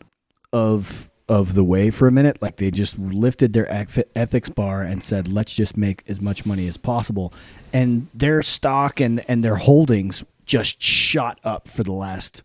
of 0.53 1.05
of 1.29 1.55
the 1.55 1.63
way 1.65 1.91
for 1.91 2.09
a 2.09 2.13
minute. 2.13 2.41
Like 2.41 2.57
they 2.57 2.71
just 2.71 2.99
lifted 2.99 3.53
their 3.53 3.71
ethics 4.15 4.49
bar 4.49 4.83
and 4.83 5.03
said, 5.05 5.29
"Let's 5.29 5.53
just 5.53 5.77
make 5.77 6.03
as 6.09 6.21
much 6.23 6.47
money 6.47 6.67
as 6.67 6.77
possible." 6.79 7.33
And 7.73 8.09
their 8.15 8.41
stock 8.43 8.99
and 9.01 9.23
and 9.29 9.45
their 9.45 9.57
holdings 9.57 10.25
just 10.47 10.81
shot 10.83 11.39
up 11.45 11.69
for 11.69 11.83
the 11.83 11.93
last 11.93 12.43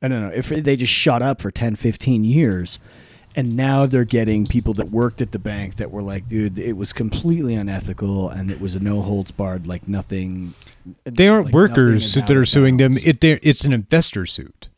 I 0.00 0.08
don't 0.08 0.20
know 0.22 0.32
if 0.34 0.48
they 0.48 0.74
just 0.76 0.92
shot 0.92 1.20
up 1.22 1.40
for 1.40 1.50
10, 1.52 1.76
15 1.76 2.24
years. 2.24 2.78
And 3.34 3.56
now 3.56 3.86
they're 3.86 4.04
getting 4.04 4.46
people 4.46 4.74
that 4.74 4.90
worked 4.90 5.20
at 5.22 5.32
the 5.32 5.38
bank 5.38 5.76
that 5.76 5.90
were 5.90 6.02
like, 6.02 6.28
dude, 6.28 6.58
it 6.58 6.74
was 6.76 6.92
completely 6.92 7.54
unethical 7.54 8.28
and 8.28 8.50
it 8.50 8.60
was 8.60 8.74
a 8.76 8.80
no 8.80 9.00
holds 9.00 9.30
barred, 9.30 9.66
like 9.66 9.88
nothing. 9.88 10.54
They 11.04 11.28
aren't 11.28 11.46
like 11.46 11.54
workers 11.54 12.12
that 12.14 12.30
are 12.30 12.44
suing 12.44 12.76
them. 12.76 12.92
It 13.02 13.22
it's 13.24 13.64
an 13.64 13.72
investor 13.72 14.26
suit. 14.26 14.68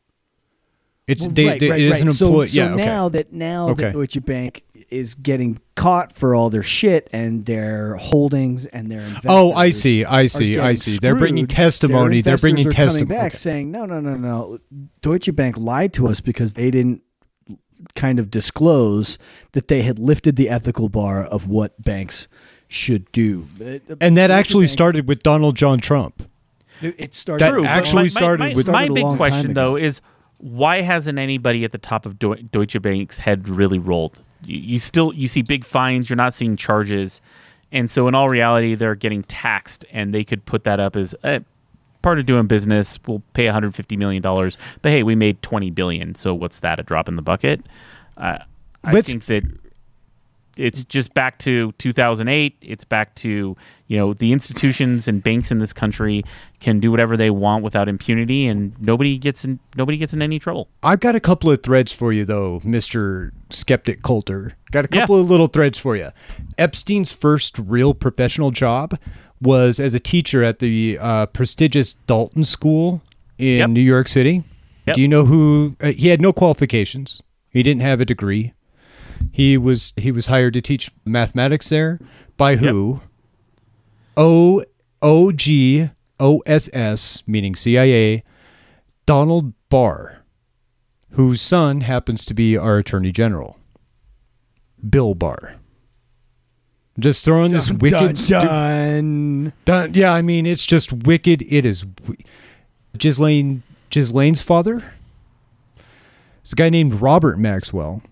It's 1.06 1.22
Well, 1.22 1.30
they, 1.32 1.46
right, 1.48 1.60
they- 1.60 1.70
right, 1.70 1.80
it 1.80 1.84
is 1.86 1.92
right. 1.92 2.02
an 2.02 2.08
employee. 2.08 2.46
So, 2.48 2.56
yeah, 2.62 2.72
okay. 2.74 2.84
now 2.84 3.08
that 3.10 3.32
now 3.32 3.68
Okay. 3.70 3.82
that 3.84 3.92
Deutsche 3.92 4.24
Bank 4.24 4.62
is 4.90 5.14
getting 5.14 5.58
caught 5.74 6.12
for 6.12 6.34
all 6.34 6.50
their 6.50 6.62
shit 6.62 7.08
and 7.12 7.46
their 7.46 7.96
holdings 7.96 8.66
and 8.66 8.90
their 8.90 9.04
Oh, 9.26 9.52
I 9.52 9.70
see, 9.70 10.04
I 10.04 10.26
see, 10.26 10.58
I 10.58 10.74
see. 10.76 10.98
They're 10.98 11.16
bringing 11.16 11.46
testimony, 11.46 12.20
they're 12.20 12.38
bringing 12.38 12.70
testimony. 12.70 13.06
back 13.06 13.34
saying 13.34 13.70
no, 13.70 13.84
no, 13.86 14.00
no, 14.00 14.14
no. 14.16 14.58
Deutsche 15.02 15.34
Bank 15.34 15.56
lied 15.58 15.92
to 15.94 16.06
us 16.06 16.20
because 16.20 16.54
they 16.54 16.70
didn't 16.70 17.02
kind 17.94 18.18
of 18.18 18.30
disclose 18.30 19.18
that 19.52 19.68
they 19.68 19.82
had 19.82 19.98
lifted 19.98 20.36
the 20.36 20.48
ethical 20.48 20.88
bar 20.88 21.24
of 21.24 21.46
what 21.48 21.80
banks 21.82 22.28
should 22.68 23.10
do. 23.12 23.46
And 24.00 24.16
that 24.16 24.30
actually 24.30 24.66
started 24.68 25.06
with 25.08 25.22
Donald 25.22 25.56
John 25.56 25.78
Trump. 25.78 26.28
It 26.80 26.94
it 26.98 27.14
started. 27.14 27.44
That 27.44 27.50
True, 27.52 27.64
actually 27.64 27.94
my- 27.94 28.02
my- 28.04 28.08
started 28.08 28.40
my, 28.40 28.54
with- 28.54 28.66
my 28.68 28.72
Started 28.86 28.90
a 28.90 28.94
big 28.94 29.16
question 29.16 29.50
ago. 29.52 29.60
though 29.72 29.76
is 29.76 30.00
why 30.38 30.80
hasn't 30.80 31.18
anybody 31.18 31.64
at 31.64 31.72
the 31.72 31.78
top 31.78 32.04
of 32.06 32.18
Deutsche 32.18 32.80
Bank's 32.82 33.18
head 33.18 33.48
really 33.48 33.78
rolled? 33.78 34.18
You, 34.44 34.58
you 34.58 34.78
still 34.78 35.14
you 35.14 35.28
see 35.28 35.42
big 35.42 35.64
fines, 35.64 36.10
you're 36.10 36.16
not 36.16 36.34
seeing 36.34 36.56
charges, 36.56 37.20
And 37.72 37.90
so, 37.90 38.08
in 38.08 38.14
all 38.14 38.28
reality, 38.28 38.74
they're 38.74 38.94
getting 38.96 39.22
taxed, 39.24 39.84
and 39.92 40.12
they 40.14 40.22
could 40.24 40.44
put 40.44 40.64
that 40.64 40.80
up 40.80 40.96
as 40.96 41.14
eh, 41.24 41.40
part 42.04 42.20
of 42.20 42.26
doing 42.26 42.46
business. 42.46 42.98
We'll 43.06 43.22
pay 43.32 43.46
150 43.46 43.96
million 43.96 44.22
dollars, 44.22 44.56
but 44.82 44.92
hey, 44.92 45.02
we 45.02 45.16
made 45.16 45.42
20 45.42 45.70
billion. 45.70 46.14
So 46.14 46.32
what's 46.34 46.60
that? 46.60 46.78
A 46.78 46.84
drop 46.84 47.08
in 47.08 47.16
the 47.16 47.22
bucket? 47.22 47.62
Uh, 48.16 48.38
I 48.84 48.90
Let's- 48.92 49.08
think 49.10 49.24
that 49.26 49.42
it's 50.56 50.84
just 50.84 51.12
back 51.14 51.38
to 51.40 51.72
2008. 51.78 52.54
It's 52.62 52.84
back 52.84 53.16
to 53.16 53.56
you 53.88 53.96
know 53.96 54.14
the 54.14 54.32
institutions 54.32 55.08
and 55.08 55.20
banks 55.20 55.50
in 55.50 55.58
this 55.58 55.72
country 55.72 56.22
can 56.60 56.78
do 56.78 56.92
whatever 56.92 57.16
they 57.16 57.28
want 57.30 57.64
without 57.64 57.88
impunity, 57.88 58.46
and 58.46 58.72
nobody 58.80 59.18
gets 59.18 59.44
in 59.44 59.58
nobody 59.76 59.98
gets 59.98 60.14
in 60.14 60.22
any 60.22 60.38
trouble. 60.38 60.68
I've 60.82 61.00
got 61.00 61.16
a 61.16 61.20
couple 61.20 61.50
of 61.50 61.62
threads 61.64 61.90
for 61.90 62.12
you, 62.12 62.24
though, 62.24 62.60
Mister 62.62 63.32
Skeptic 63.50 64.02
Coulter. 64.04 64.52
Got 64.70 64.84
a 64.84 64.88
Yeah. 64.92 65.00
couple 65.00 65.18
of 65.18 65.28
little 65.28 65.48
threads 65.48 65.76
for 65.76 65.96
you. 65.96 66.10
Epstein's 66.56 67.10
first 67.10 67.58
real 67.58 67.92
professional 67.92 68.52
job 68.52 68.96
was 69.44 69.78
as 69.78 69.94
a 69.94 70.00
teacher 70.00 70.42
at 70.42 70.58
the 70.58 70.98
uh, 71.00 71.26
prestigious 71.26 71.92
Dalton 72.06 72.44
School 72.44 73.02
in 73.38 73.58
Yep. 73.58 73.70
New 73.70 73.80
York 73.80 74.08
City. 74.08 74.42
Yep. 74.86 74.96
Do 74.96 75.02
you 75.02 75.08
know 75.08 75.24
who? 75.26 75.76
Uh, 75.80 75.92
he 75.92 76.08
had 76.08 76.20
no 76.20 76.32
qualifications. 76.32 77.22
He 77.50 77.62
didn't 77.62 77.82
have 77.82 78.00
a 78.00 78.04
degree. 78.04 78.52
He 79.30 79.56
was 79.56 79.92
he 79.96 80.10
was 80.10 80.26
hired 80.26 80.54
to 80.54 80.60
teach 80.60 80.90
mathematics 81.04 81.68
there 81.68 82.00
by 82.36 82.56
who? 82.56 83.00
O 84.16 84.64
O 85.02 85.32
G 85.32 85.90
O 86.20 86.42
S 86.46 86.68
S, 86.72 87.22
meaning 87.26 87.54
CIA, 87.56 88.22
Donald 89.06 89.52
Barr, 89.68 90.22
whose 91.12 91.40
son 91.40 91.80
happens 91.82 92.24
to 92.26 92.34
be 92.34 92.56
our 92.56 92.78
Attorney 92.78 93.10
General, 93.12 93.58
Bill 94.88 95.14
Barr. 95.14 95.56
Just 96.98 97.24
throwing 97.24 97.52
this 97.52 97.66
Dun, 97.66 97.78
wicked. 97.78 98.16
dun, 98.28 99.52
Dun- 99.64 99.94
yeah, 99.94 100.12
I 100.12 100.22
mean, 100.22 100.46
it's 100.46 100.64
just 100.64 100.92
wicked. 100.92 101.42
It 101.42 101.64
is. 101.66 101.82
wi- 101.82 102.22
Ghislaine, 102.96 103.64
Ghislaine's 103.90 104.42
father? 104.42 104.84
It's 106.42 106.52
a 106.52 106.56
guy 106.56 106.70
named 106.70 106.94
Robert 107.00 107.38
Maxwell. 107.38 108.02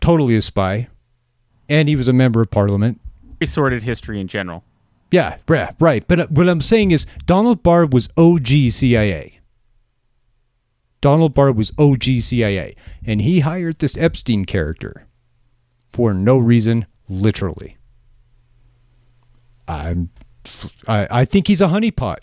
Totally 0.00 0.36
a 0.36 0.42
spy. 0.42 0.88
And 1.68 1.88
he 1.88 1.96
was 1.96 2.06
a 2.06 2.12
member 2.12 2.40
of 2.42 2.50
parliament. 2.50 3.00
Very 3.40 3.46
sordid 3.48 3.82
history 3.82 4.20
in 4.20 4.28
general. 4.28 4.62
Yeah, 5.10 5.36
right, 5.48 5.74
right. 5.80 6.06
But 6.06 6.20
uh, 6.20 6.26
what 6.30 6.48
I'm 6.48 6.60
saying 6.60 6.90
is 6.92 7.06
Donald 7.26 7.62
Barr 7.64 7.86
was 7.86 8.08
OG 8.16 8.70
CIA. 8.70 9.40
Donald 11.00 11.34
Barr 11.34 11.50
was 11.52 11.72
OG 11.78 12.04
CIA. 12.20 12.76
And 13.04 13.20
he 13.22 13.40
hired 13.40 13.78
this 13.80 13.96
Epstein 13.96 14.44
character 14.44 15.06
for 15.92 16.12
no 16.14 16.38
reason, 16.38 16.86
literally. 17.08 17.76
I'm 19.68 20.10
I, 20.86 21.08
I 21.10 21.24
think 21.24 21.48
he's 21.48 21.60
a 21.60 21.66
honeypot. 21.66 22.18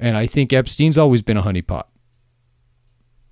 And 0.00 0.16
I 0.16 0.26
think 0.26 0.52
Epstein's 0.52 0.96
always 0.96 1.22
been 1.22 1.36
a 1.36 1.42
honeypot. 1.42 1.84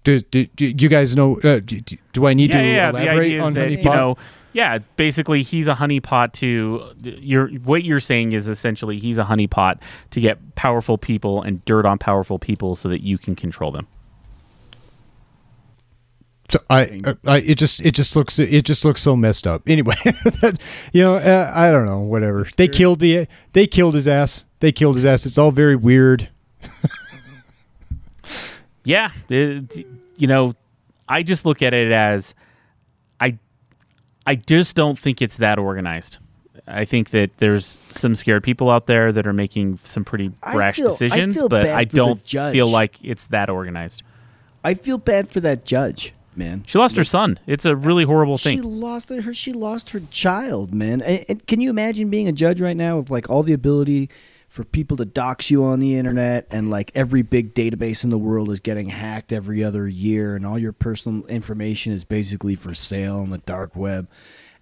Do, 0.03 0.21
do, 0.21 0.47
do 0.47 0.67
you 0.67 0.89
guys 0.89 1.17
know? 1.17 1.41
Uh, 1.41 1.61
do, 1.61 1.81
do- 1.81 2.27
I 2.27 2.35
need 2.35 2.51
yeah, 2.51 2.63
to 2.63 2.69
yeah. 2.69 2.89
Elaborate 2.91 3.41
on 3.41 3.55
that 3.55 3.69
honeypot? 3.69 3.79
you 3.79 3.85
know, 3.85 4.17
yeah. 4.53 4.79
Basically, 4.97 5.43
he's 5.43 5.67
a 5.69 5.75
honeypot 5.75 6.33
to 6.35 6.93
your. 7.03 7.49
What 7.49 7.85
you're 7.85 8.01
saying 8.01 8.33
is 8.33 8.49
essentially 8.49 8.99
he's 8.99 9.19
a 9.19 9.25
honeypot 9.25 9.81
to 10.11 10.21
get 10.21 10.55
powerful 10.55 10.97
people 10.97 11.43
and 11.43 11.65
dirt 11.65 11.87
on 11.87 11.99
powerful 11.99 12.39
people 12.39 12.77
so 12.77 12.89
that 12.89 13.03
you 13.03 13.19
can 13.19 13.35
control 13.35 13.73
them. 13.73 13.87
So 16.49 16.61
I, 16.71 17.03
I, 17.27 17.39
it 17.39 17.57
just, 17.57 17.81
it 17.81 17.93
just 17.93 18.15
looks, 18.15 18.39
it 18.39 18.65
just 18.65 18.85
looks 18.85 19.03
so 19.03 19.17
messed 19.17 19.47
up. 19.47 19.63
Anyway, 19.67 19.95
that, 20.05 20.59
you 20.93 21.03
know, 21.03 21.17
uh, 21.17 21.51
I 21.55 21.71
don't 21.73 21.87
know, 21.87 22.01
whatever. 22.01 22.47
They 22.57 22.69
killed 22.69 23.01
the, 23.01 23.27
they 23.53 23.67
killed 23.67 23.95
his 23.95 24.07
ass. 24.07 24.45
They 24.61 24.71
killed 24.73 24.95
his 24.97 25.05
ass. 25.05 25.27
It's 25.27 25.39
all 25.39 25.51
very 25.51 25.77
weird. 25.77 26.29
Yeah, 28.85 29.11
it- 29.29 29.85
you 30.17 30.27
know, 30.29 30.55
I 31.09 31.23
just 31.23 31.45
look 31.45 31.61
at 31.61 31.75
it 31.75 31.91
as 31.93 32.35
I 33.21 33.39
I 34.27 34.37
just 34.37 34.77
don't 34.77 34.99
think 34.99 35.21
it's 35.21 35.37
that 35.39 35.59
organized. 35.59 36.19
I 36.69 36.85
think 36.85 37.11
that 37.11 37.37
there's 37.39 37.79
some 37.93 38.15
scared 38.15 38.43
people 38.43 38.71
out 38.71 38.87
there 38.87 39.13
that 39.13 39.27
are 39.27 39.33
making 39.33 39.77
some 39.79 40.05
pretty 40.05 40.33
I 40.43 40.53
brash 40.55 40.77
feel- 40.77 40.91
decisions, 40.91 41.35
feel 41.35 41.49
but 41.49 41.67
I 41.67 41.85
don't 41.85 42.21
feel 42.27 42.69
like 42.69 42.97
it's 43.03 43.27
that 43.27 43.51
organized. 43.51 44.03
I 44.65 44.75
feel 44.75 44.99
bad 44.99 45.31
for 45.31 45.41
that 45.41 45.65
judge, 45.65 46.13
man. 46.37 46.65
She 46.67 46.79
lost 46.79 46.97
her 46.97 47.05
son. 47.05 47.39
It's 47.47 47.65
a 47.65 47.77
really 47.77 48.05
horrible 48.05 48.39
thing. 48.39 48.59
She 48.59 48.63
lost 48.63 49.09
her. 49.11 49.35
She 49.35 49.53
lost 49.53 49.91
her 49.91 50.01
child, 50.11 50.75
man. 50.75 51.03
And, 51.03 51.25
and 51.29 51.47
can 51.47 51.61
you 51.61 51.71
imagine 51.71 52.11
being 52.11 52.29
a 52.29 52.33
judge 52.33 52.61
right 52.61 52.77
now 52.77 52.99
with 52.99 53.11
like 53.11 53.29
all 53.31 53.43
the 53.43 53.53
ability 53.53 54.11
for 54.49 54.65
people 54.65 54.97
to 54.97 55.05
dox 55.05 55.51
you 55.51 55.65
on 55.65 55.81
the 55.81 55.97
internet 55.97 56.47
and 56.51 56.71
like 56.71 56.91
every 56.95 57.21
big 57.21 57.53
database 57.53 58.05
in 58.05 58.11
the 58.11 58.17
world 58.17 58.51
is 58.51 58.59
getting 58.59 58.89
hacked 58.89 59.31
every 59.31 59.63
other 59.63 59.87
year 59.87 60.35
and 60.35 60.47
all 60.47 60.59
your 60.59 60.73
personal 60.73 61.27
information 61.27 61.93
is 61.93 62.05
basically 62.05 62.55
for 62.55 62.73
sale 62.73 63.17
on 63.17 63.29
the 63.29 63.39
dark 63.39 63.77
web. 63.77 64.09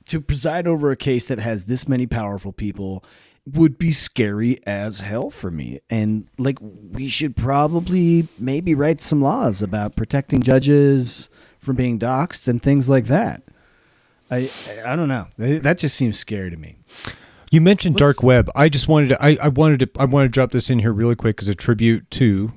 To 0.07 0.21
preside 0.21 0.67
over 0.67 0.91
a 0.91 0.97
case 0.97 1.27
that 1.27 1.39
has 1.39 1.67
this 1.67 1.87
many 1.87 2.07
powerful 2.07 2.53
people 2.53 3.05
would 3.47 3.79
be 3.79 3.93
scary 3.93 4.59
as 4.67 5.01
hell 5.01 5.31
for 5.31 5.51
me. 5.51 5.81
And 5.91 6.27
like 6.39 6.59
we 6.61 7.09
should 7.09 7.37
probably 7.37 8.29
maybe 8.39 8.75
write 8.75 9.01
some 9.01 9.23
laws 9.23 9.63
about 9.63 9.97
protecting 9.97 10.43
judges 10.43 11.29
from 11.65 11.77
being 11.77 11.99
doxxed 11.99 12.47
and 12.49 12.63
things 12.63 12.89
like 12.89 13.07
that. 13.07 13.43
I 14.31 14.51
I 14.85 14.97
don't 14.97 15.09
know. 15.09 15.27
That 15.39 15.79
just 15.79 15.97
seems 15.97 16.19
scary 16.19 16.51
to 16.51 16.57
me. 16.57 16.77
You 17.51 17.61
mentioned 17.61 17.95
Let's- 17.95 18.17
dark 18.17 18.23
web. 18.23 18.51
I 18.57 18.69
just 18.69 18.89
wanted 18.89 19.11
to, 19.11 19.23
I, 19.25 19.37
I 19.41 19.49
wanted 19.49 19.81
to, 19.81 19.91
I 20.01 20.07
wanted 20.07 20.29
to 20.29 20.33
drop 20.33 20.51
this 20.51 20.71
in 20.71 20.81
here 20.81 20.93
really 20.93 21.15
quick 21.15 21.41
as 21.41 21.47
a 21.49 21.55
tribute 21.55 22.11
to 22.13 22.53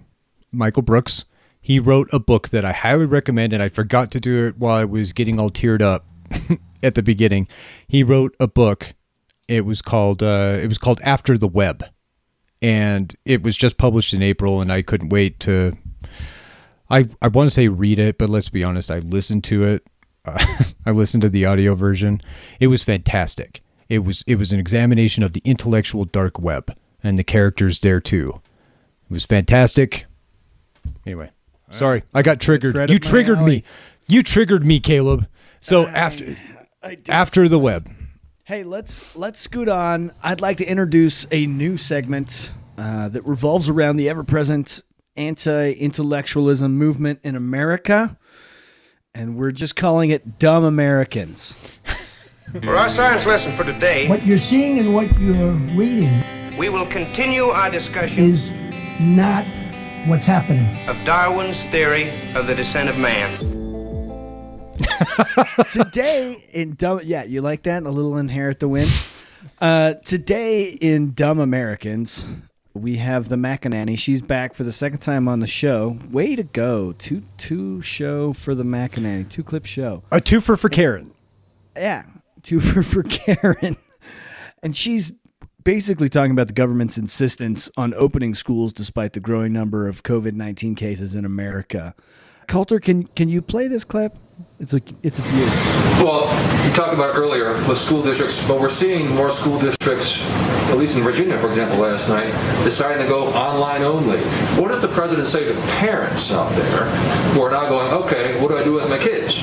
Michael 0.51 0.81
Brooks. 0.81 1.25
He 1.61 1.79
wrote 1.79 2.09
a 2.11 2.19
book 2.19 2.49
that 2.49 2.63
I 2.65 2.71
highly 2.71 3.05
recommend, 3.05 3.53
and 3.53 3.61
I 3.61 3.69
forgot 3.69 4.09
to 4.11 4.19
do 4.19 4.47
it 4.47 4.57
while 4.57 4.73
I 4.75 4.85
was 4.85 5.11
getting 5.13 5.39
all 5.39 5.49
teared 5.51 5.81
up 5.81 6.05
at 6.83 6.95
the 6.95 7.03
beginning. 7.03 7.47
He 7.87 8.01
wrote 8.03 8.35
a 8.39 8.47
book. 8.47 8.95
It 9.47 9.65
was 9.65 9.81
called, 9.81 10.23
uh, 10.23 10.57
it 10.61 10.67
was 10.67 10.77
called 10.77 10.99
After 11.03 11.37
the 11.37 11.47
Web, 11.47 11.83
and 12.61 13.13
it 13.25 13.43
was 13.43 13.55
just 13.55 13.77
published 13.77 14.13
in 14.13 14.23
April, 14.23 14.61
and 14.61 14.71
I 14.71 14.81
couldn't 14.81 15.09
wait 15.09 15.39
to. 15.41 15.77
I 16.89 17.07
I 17.21 17.27
want 17.27 17.47
to 17.49 17.53
say 17.53 17.67
read 17.67 17.99
it, 17.99 18.17
but 18.17 18.29
let's 18.29 18.49
be 18.49 18.63
honest, 18.63 18.89
I 18.91 18.99
listened 18.99 19.43
to 19.45 19.63
it. 19.63 19.85
Uh, 20.25 20.43
I 20.85 20.91
listened 20.91 21.21
to 21.21 21.29
the 21.29 21.45
audio 21.45 21.75
version. 21.75 22.21
It 22.59 22.67
was 22.67 22.83
fantastic. 22.83 23.61
It 23.89 23.99
was 23.99 24.23
it 24.27 24.35
was 24.35 24.51
an 24.53 24.59
examination 24.59 25.23
of 25.23 25.33
the 25.33 25.41
intellectual 25.45 26.05
dark 26.05 26.39
web 26.39 26.75
and 27.03 27.17
the 27.17 27.23
characters 27.23 27.79
there 27.79 27.99
too. 27.99 28.41
It 29.09 29.13
was 29.13 29.25
fantastic. 29.25 30.05
Anyway, 31.05 31.31
sorry, 31.71 32.03
I 32.13 32.21
got 32.21 32.39
triggered. 32.39 32.75
right 32.75 32.89
You 32.89 32.99
triggered 32.99 33.37
alley. 33.39 33.57
me. 33.57 33.63
You 34.07 34.23
triggered 34.23 34.65
me, 34.65 34.79
Caleb. 34.79 35.27
So 35.59 35.87
after 35.87 36.35
after 37.09 37.47
the 37.49 37.59
web. 37.59 37.89
Hey, 38.43 38.63
let's 38.63 39.03
let's 39.15 39.39
scoot 39.39 39.67
on. 39.67 40.11
I'd 40.23 40.39
like 40.41 40.57
to 40.57 40.65
introduce 40.65 41.25
a 41.31 41.45
new 41.47 41.75
segment 41.77 42.51
uh, 42.77 43.09
that 43.09 43.25
revolves 43.25 43.67
around 43.67 43.97
the 43.97 44.07
ever-present 44.07 44.81
anti-intellectualism 45.17 46.77
movement 46.77 47.19
in 47.23 47.35
America, 47.35 48.17
and 49.13 49.35
we're 49.37 49.51
just 49.51 49.75
calling 49.75 50.09
it 50.09 50.39
"Dumb 50.39 50.63
Americans." 50.63 51.55
For 52.63 52.77
our 52.77 52.89
science 52.89 53.25
lesson 53.25 53.57
for 53.57 53.63
today, 53.65 54.07
What 54.07 54.25
you're 54.25 54.37
seeing 54.37 54.79
and 54.79 54.93
what 54.93 55.19
you're 55.19 55.51
reading 55.75 56.23
we 56.57 56.69
will 56.69 56.87
continue 56.87 57.49
our 57.49 57.69
discussion 57.69 58.17
is 58.17 58.51
not 58.99 59.45
what's 60.07 60.25
happening. 60.25 60.87
of 60.87 60.95
Darwin's 61.05 61.59
theory 61.71 62.09
of 62.35 62.47
the 62.47 62.55
descent 62.55 62.89
of 62.89 62.97
man. 62.97 63.29
today 65.71 66.37
in 66.51 66.75
dumb 66.75 67.01
yeah 67.03 67.23
you 67.23 67.41
like 67.41 67.63
that 67.63 67.83
a 67.83 67.89
little 67.89 68.17
inherit 68.17 68.59
the 68.59 68.67
wind 68.67 68.89
uh 69.59 69.93
today 69.95 70.65
in 70.69 71.13
dumb 71.13 71.39
americans 71.39 72.25
we 72.77 72.97
have 72.97 73.29
the 73.29 73.35
McEnany. 73.35 73.97
She's 73.97 74.21
back 74.21 74.53
for 74.53 74.63
the 74.63 74.71
second 74.71 74.99
time 74.99 75.27
on 75.27 75.39
the 75.39 75.47
show. 75.47 75.97
Way 76.11 76.35
to 76.35 76.43
go. 76.43 76.93
Two 76.93 77.23
two 77.37 77.81
show 77.81 78.33
for 78.33 78.55
the 78.55 78.63
McEnany. 78.63 79.29
Two 79.29 79.43
clip 79.43 79.65
show. 79.65 80.03
A 80.11 80.21
two 80.21 80.39
for 80.39 80.55
for 80.55 80.69
Karen. 80.69 81.11
Yeah. 81.75 82.03
Two 82.43 82.59
for, 82.61 82.83
for 82.83 83.03
Karen. 83.03 83.77
And 84.63 84.75
she's 84.75 85.13
basically 85.63 86.07
talking 86.07 86.31
about 86.31 86.47
the 86.47 86.53
government's 86.53 86.97
insistence 86.97 87.69
on 87.75 87.93
opening 87.95 88.33
schools 88.33 88.71
despite 88.71 89.13
the 89.13 89.19
growing 89.19 89.51
number 89.51 89.87
of 89.87 90.03
COVID 90.03 90.33
19 90.33 90.75
cases 90.75 91.13
in 91.13 91.25
America. 91.25 91.93
Coulter, 92.47 92.79
can, 92.79 93.03
can 93.03 93.27
you 93.27 93.41
play 93.41 93.67
this 93.67 93.83
clip? 93.83 94.13
It's 94.59 94.73
a 94.73 94.81
it's 95.03 95.19
a 95.19 95.21
view. 95.21 95.45
Well, 96.03 96.25
you 96.67 96.73
talked 96.73 96.93
about 96.93 97.15
earlier 97.15 97.53
with 97.67 97.77
school 97.77 98.01
districts, 98.03 98.45
but 98.47 98.59
we're 98.59 98.69
seeing 98.69 99.09
more 99.15 99.29
school 99.29 99.59
districts, 99.59 100.21
at 100.69 100.77
least 100.77 100.97
in 100.97 101.03
Virginia, 101.03 101.37
for 101.37 101.47
example, 101.47 101.77
last 101.77 102.09
night, 102.09 102.31
deciding 102.63 103.03
to 103.03 103.07
go 103.07 103.27
online 103.33 103.83
only. 103.83 104.19
What 104.59 104.69
does 104.69 104.81
the 104.81 104.87
president 104.89 105.27
say 105.27 105.45
to 105.45 105.53
parents 105.79 106.31
out 106.31 106.51
there 106.53 106.85
who 107.33 107.41
are 107.41 107.51
now 107.51 107.69
going, 107.69 107.91
okay, 108.03 108.41
what 108.41 108.49
do 108.49 108.57
I 108.57 108.63
do 108.63 108.73
with 108.73 108.89
my 108.89 108.97
kids? 108.97 109.41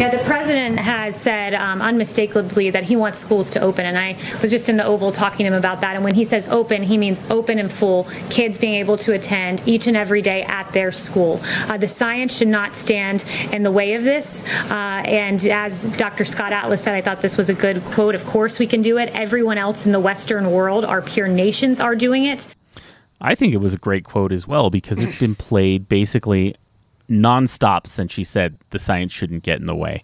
Yeah, 0.00 0.08
the 0.08 0.24
president 0.24 0.78
has 0.78 1.14
said 1.14 1.52
um, 1.52 1.82
unmistakably 1.82 2.70
that 2.70 2.84
he 2.84 2.96
wants 2.96 3.18
schools 3.18 3.50
to 3.50 3.60
open, 3.60 3.84
and 3.84 3.98
I 3.98 4.16
was 4.40 4.50
just 4.50 4.70
in 4.70 4.76
the 4.76 4.84
Oval 4.84 5.12
talking 5.12 5.44
to 5.44 5.48
him 5.48 5.52
about 5.52 5.82
that. 5.82 5.94
And 5.94 6.02
when 6.02 6.14
he 6.14 6.24
says 6.24 6.48
open, 6.48 6.82
he 6.82 6.96
means 6.96 7.20
open 7.28 7.58
and 7.58 7.70
full, 7.70 8.04
kids 8.30 8.56
being 8.56 8.72
able 8.76 8.96
to 8.96 9.12
attend 9.12 9.62
each 9.66 9.86
and 9.88 9.98
every 9.98 10.22
day 10.22 10.42
at 10.44 10.72
their 10.72 10.90
school. 10.90 11.38
Uh, 11.68 11.76
the 11.76 11.86
science 11.86 12.34
should 12.34 12.48
not 12.48 12.74
stand 12.74 13.26
in 13.52 13.62
the 13.62 13.70
way 13.70 13.92
of 13.92 14.02
this. 14.02 14.42
Uh, 14.70 15.02
and 15.04 15.44
as 15.44 15.90
Dr. 15.98 16.24
Scott 16.24 16.54
Atlas 16.54 16.82
said, 16.82 16.94
I 16.94 17.02
thought 17.02 17.20
this 17.20 17.36
was 17.36 17.50
a 17.50 17.54
good 17.54 17.84
quote. 17.84 18.14
Of 18.14 18.24
course, 18.24 18.58
we 18.58 18.66
can 18.66 18.80
do 18.80 18.96
it. 18.96 19.10
Everyone 19.10 19.58
else 19.58 19.84
in 19.84 19.92
the 19.92 20.00
Western 20.00 20.50
world, 20.50 20.86
our 20.86 21.02
peer 21.02 21.28
nations, 21.28 21.78
are 21.78 21.94
doing 21.94 22.24
it. 22.24 22.48
I 23.20 23.34
think 23.34 23.52
it 23.52 23.58
was 23.58 23.74
a 23.74 23.78
great 23.78 24.04
quote 24.04 24.32
as 24.32 24.48
well 24.48 24.70
because 24.70 24.98
it's 24.98 25.18
been 25.18 25.34
played 25.34 25.90
basically 25.90 26.56
nonstop 27.10 27.86
since 27.86 28.12
she 28.12 28.24
said 28.24 28.56
the 28.70 28.78
science 28.78 29.12
shouldn't 29.12 29.42
get 29.42 29.58
in 29.60 29.66
the 29.66 29.74
way. 29.74 30.02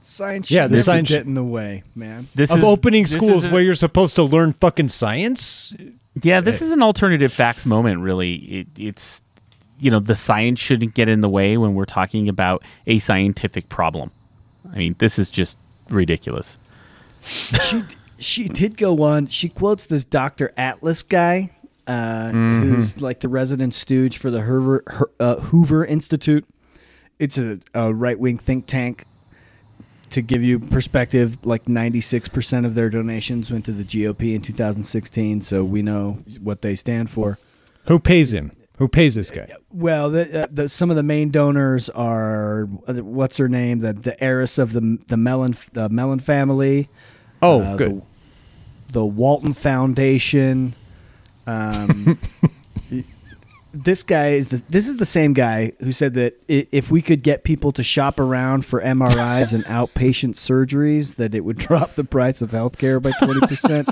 Science 0.00 0.50
Yeah, 0.50 0.64
should 0.64 0.70
the 0.70 0.74
never 0.76 0.84
science- 0.84 1.08
get 1.08 1.26
in 1.26 1.34
the 1.34 1.44
way, 1.44 1.82
man. 1.94 2.26
This 2.34 2.50
of 2.50 2.58
is- 2.58 2.64
opening 2.64 3.04
this 3.04 3.12
schools 3.12 3.46
where 3.46 3.62
you're 3.62 3.74
supposed 3.74 4.16
to 4.16 4.22
learn 4.22 4.52
fucking 4.54 4.88
science. 4.88 5.74
Yeah, 6.22 6.40
this 6.40 6.60
is 6.62 6.72
an 6.72 6.82
alternative 6.82 7.32
facts 7.32 7.64
moment. 7.64 8.00
Really, 8.00 8.34
it, 8.34 8.66
it's 8.76 9.22
you 9.78 9.90
know 9.90 10.00
the 10.00 10.14
science 10.14 10.58
shouldn't 10.58 10.94
get 10.94 11.08
in 11.08 11.20
the 11.20 11.28
way 11.28 11.56
when 11.56 11.74
we're 11.74 11.84
talking 11.84 12.28
about 12.28 12.64
a 12.86 12.98
scientific 12.98 13.68
problem. 13.68 14.10
I 14.72 14.76
mean, 14.78 14.96
this 14.98 15.18
is 15.18 15.30
just 15.30 15.56
ridiculous. 15.88 16.56
she 17.22 17.82
she 18.18 18.48
did 18.48 18.76
go 18.76 19.02
on. 19.02 19.28
She 19.28 19.48
quotes 19.48 19.86
this 19.86 20.04
Doctor 20.04 20.52
Atlas 20.56 21.02
guy, 21.02 21.50
uh, 21.86 22.30
Mhm. 22.32 22.62
who's 22.74 23.00
like 23.00 23.20
the 23.20 23.28
resident 23.28 23.74
stooge 23.74 24.18
for 24.18 24.30
the 24.30 24.42
Hoover 24.42 24.82
Her- 24.86 25.10
uh, 25.18 25.36
Hoover 25.36 25.84
Institute. 25.84 26.44
It's 27.18 27.36
a, 27.38 27.58
a 27.74 27.92
right 27.94 28.18
wing 28.18 28.38
think 28.38 28.66
tank. 28.66 29.04
To 30.10 30.22
give 30.22 30.42
you 30.42 30.58
perspective, 30.58 31.38
like 31.46 31.68
ninety 31.68 32.00
six 32.00 32.26
percent 32.26 32.66
of 32.66 32.74
their 32.74 32.90
donations 32.90 33.52
went 33.52 33.64
to 33.66 33.72
the 33.72 33.84
GOP 33.84 34.34
in 34.34 34.42
2016, 34.42 35.40
so 35.42 35.62
we 35.62 35.82
know 35.82 36.18
what 36.40 36.62
they 36.62 36.74
stand 36.74 37.10
for. 37.10 37.38
Who 37.86 38.00
pays 38.00 38.32
him? 38.32 38.50
Who 38.78 38.88
pays 38.88 39.14
this 39.14 39.30
guy? 39.30 39.46
Well, 39.70 40.10
the, 40.10 40.44
uh, 40.44 40.46
the, 40.50 40.68
some 40.68 40.90
of 40.90 40.96
the 40.96 41.04
main 41.04 41.30
donors 41.30 41.88
are 41.90 42.68
uh, 42.88 42.94
what's 42.94 43.36
her 43.36 43.48
name, 43.48 43.78
the 43.80 43.92
the 43.92 44.20
heiress 44.24 44.58
of 44.58 44.72
the 44.72 44.98
the 45.06 45.16
Mellon 45.16 45.54
the 45.74 45.88
Mellon 45.88 46.18
family. 46.18 46.88
Oh, 47.40 47.60
uh, 47.60 47.76
good. 47.76 48.02
The, 48.88 48.92
the 48.92 49.06
Walton 49.06 49.52
Foundation. 49.52 50.74
Um, 51.46 52.18
this 53.72 54.02
guy 54.02 54.30
is 54.30 54.48
the 54.48 54.60
this 54.68 54.88
is 54.88 54.96
the 54.96 55.06
same 55.06 55.32
guy 55.32 55.72
who 55.80 55.92
said 55.92 56.14
that 56.14 56.34
i- 56.50 56.66
if 56.72 56.90
we 56.90 57.00
could 57.02 57.22
get 57.22 57.44
people 57.44 57.70
to 57.72 57.82
shop 57.84 58.18
around 58.18 58.64
for 58.66 58.80
MRIs 58.80 59.52
and 59.52 59.64
outpatient 59.66 60.34
surgeries, 60.34 61.16
that 61.16 61.34
it 61.34 61.44
would 61.44 61.56
drop 61.66 61.94
the 61.94 62.04
price 62.04 62.42
of 62.42 62.50
healthcare 62.50 63.00
by 63.00 63.12
twenty 63.22 63.46
percent. 63.46 63.88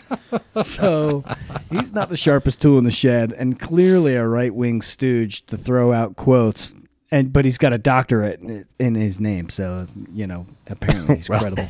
so 0.48 1.24
he's 1.70 1.92
not 1.92 2.08
the 2.08 2.16
sharpest 2.16 2.60
tool 2.62 2.78
in 2.78 2.84
the 2.84 2.90
shed, 2.90 3.32
and 3.32 3.58
clearly 3.58 4.14
a 4.14 4.26
right 4.26 4.54
wing 4.54 4.80
stooge 4.82 5.44
to 5.46 5.56
throw 5.56 5.92
out 5.92 6.16
quotes. 6.16 6.74
And 7.10 7.32
but 7.32 7.44
he's 7.44 7.58
got 7.58 7.72
a 7.72 7.78
doctorate 7.78 8.40
in- 8.40 8.64
in 8.78 8.94
his 8.94 9.20
name, 9.20 9.48
so 9.48 9.86
you 10.12 10.26
know 10.26 10.46
apparently 10.68 11.16
he's 11.16 11.28
credible. 11.28 11.68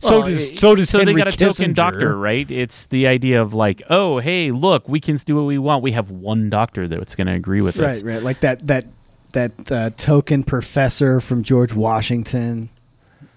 So 0.00 0.20
Well, 0.20 0.28
does 0.28 0.58
so 0.58 0.74
does 0.74 0.90
so 0.90 0.98
Henry 0.98 1.14
they 1.14 1.18
got 1.18 1.34
a 1.34 1.36
token 1.36 1.72
doctor, 1.72 2.16
right? 2.16 2.50
It's 2.50 2.86
the 2.86 3.06
idea 3.06 3.40
of 3.40 3.54
like, 3.54 3.82
oh, 3.88 4.18
hey, 4.18 4.50
look, 4.50 4.88
we 4.88 5.00
can 5.00 5.16
do 5.16 5.36
what 5.36 5.44
we 5.44 5.58
want. 5.58 5.82
We 5.82 5.92
have 5.92 6.10
one 6.10 6.50
doctor 6.50 6.88
that's 6.88 7.14
going 7.14 7.26
to 7.26 7.32
agree 7.32 7.60
with 7.60 7.78
us. 7.78 8.02
Right, 8.02 8.14
right, 8.14 8.22
like 8.22 8.40
that 8.40 8.66
that 8.66 8.84
that 9.32 9.72
uh, 9.72 9.90
token 9.96 10.42
professor 10.42 11.20
from 11.20 11.42
George 11.42 11.74
Washington. 11.74 12.68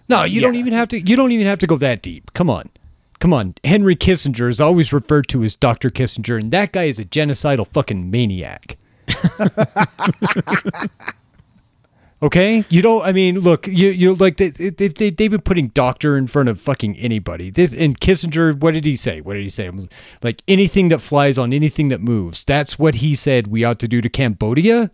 No, 0.07 0.24
you 0.24 0.41
don't 0.41 0.55
even 0.55 0.74
have 0.74 0.89
to. 0.89 0.99
You 0.99 1.16
don't 1.16 1.32
even 1.32 1.45
have 1.45 1.60
to 1.60 1.68
go 1.68 1.78
that 1.78 2.01
deep. 2.01 2.34
Come 2.34 2.49
on, 2.49 2.70
come 3.20 3.34
on. 3.34 3.55
Henry 3.64 3.95
Kissinger 3.95 4.49
is 4.49 4.60
always 4.60 4.91
referred 4.91 5.28
to 5.30 5.43
as 5.43 5.55
Doctor 5.55 5.89
Kissinger, 5.89 6.41
and 6.41 6.51
that 6.51 6.72
guy 6.72 6.86
is 6.86 6.99
a 6.99 7.05
genocidal 7.05 7.68
fucking 7.68 8.10
maniac. 8.10 8.78
okay, 12.22 12.65
you 12.70 12.82
don't. 12.82 13.03
I 13.03 13.11
mean, 13.11 13.39
look, 13.39 13.67
you 13.67 13.89
you 13.89 14.13
like 14.15 14.38
they, 14.38 14.49
they, 14.49 14.88
they 14.88 15.09
they've 15.09 15.32
been 15.32 15.41
putting 15.41 15.70
doctor 15.70 16.17
in 16.17 16.28
front 16.28 16.49
of 16.49 16.59
fucking 16.59 16.97
anybody. 16.97 17.49
This 17.49 17.74
and 17.74 17.99
Kissinger. 17.99 18.57
What 18.59 18.74
did 18.74 18.86
he 18.86 18.95
say? 18.95 19.22
What 19.22 19.36
did 19.36 19.43
he 19.43 19.49
say? 19.49 19.70
Like 20.22 20.41
anything 20.47 20.89
that 20.89 20.99
flies 20.99 21.38
on 21.38 21.53
anything 21.53 21.89
that 21.89 22.01
moves. 22.01 22.43
That's 22.43 22.78
what 22.80 22.95
he 22.95 23.15
said 23.15 23.47
we 23.47 23.63
ought 23.63 23.80
to 23.80 23.88
do 23.88 24.01
to 24.01 24.09
Cambodia. 24.09 24.91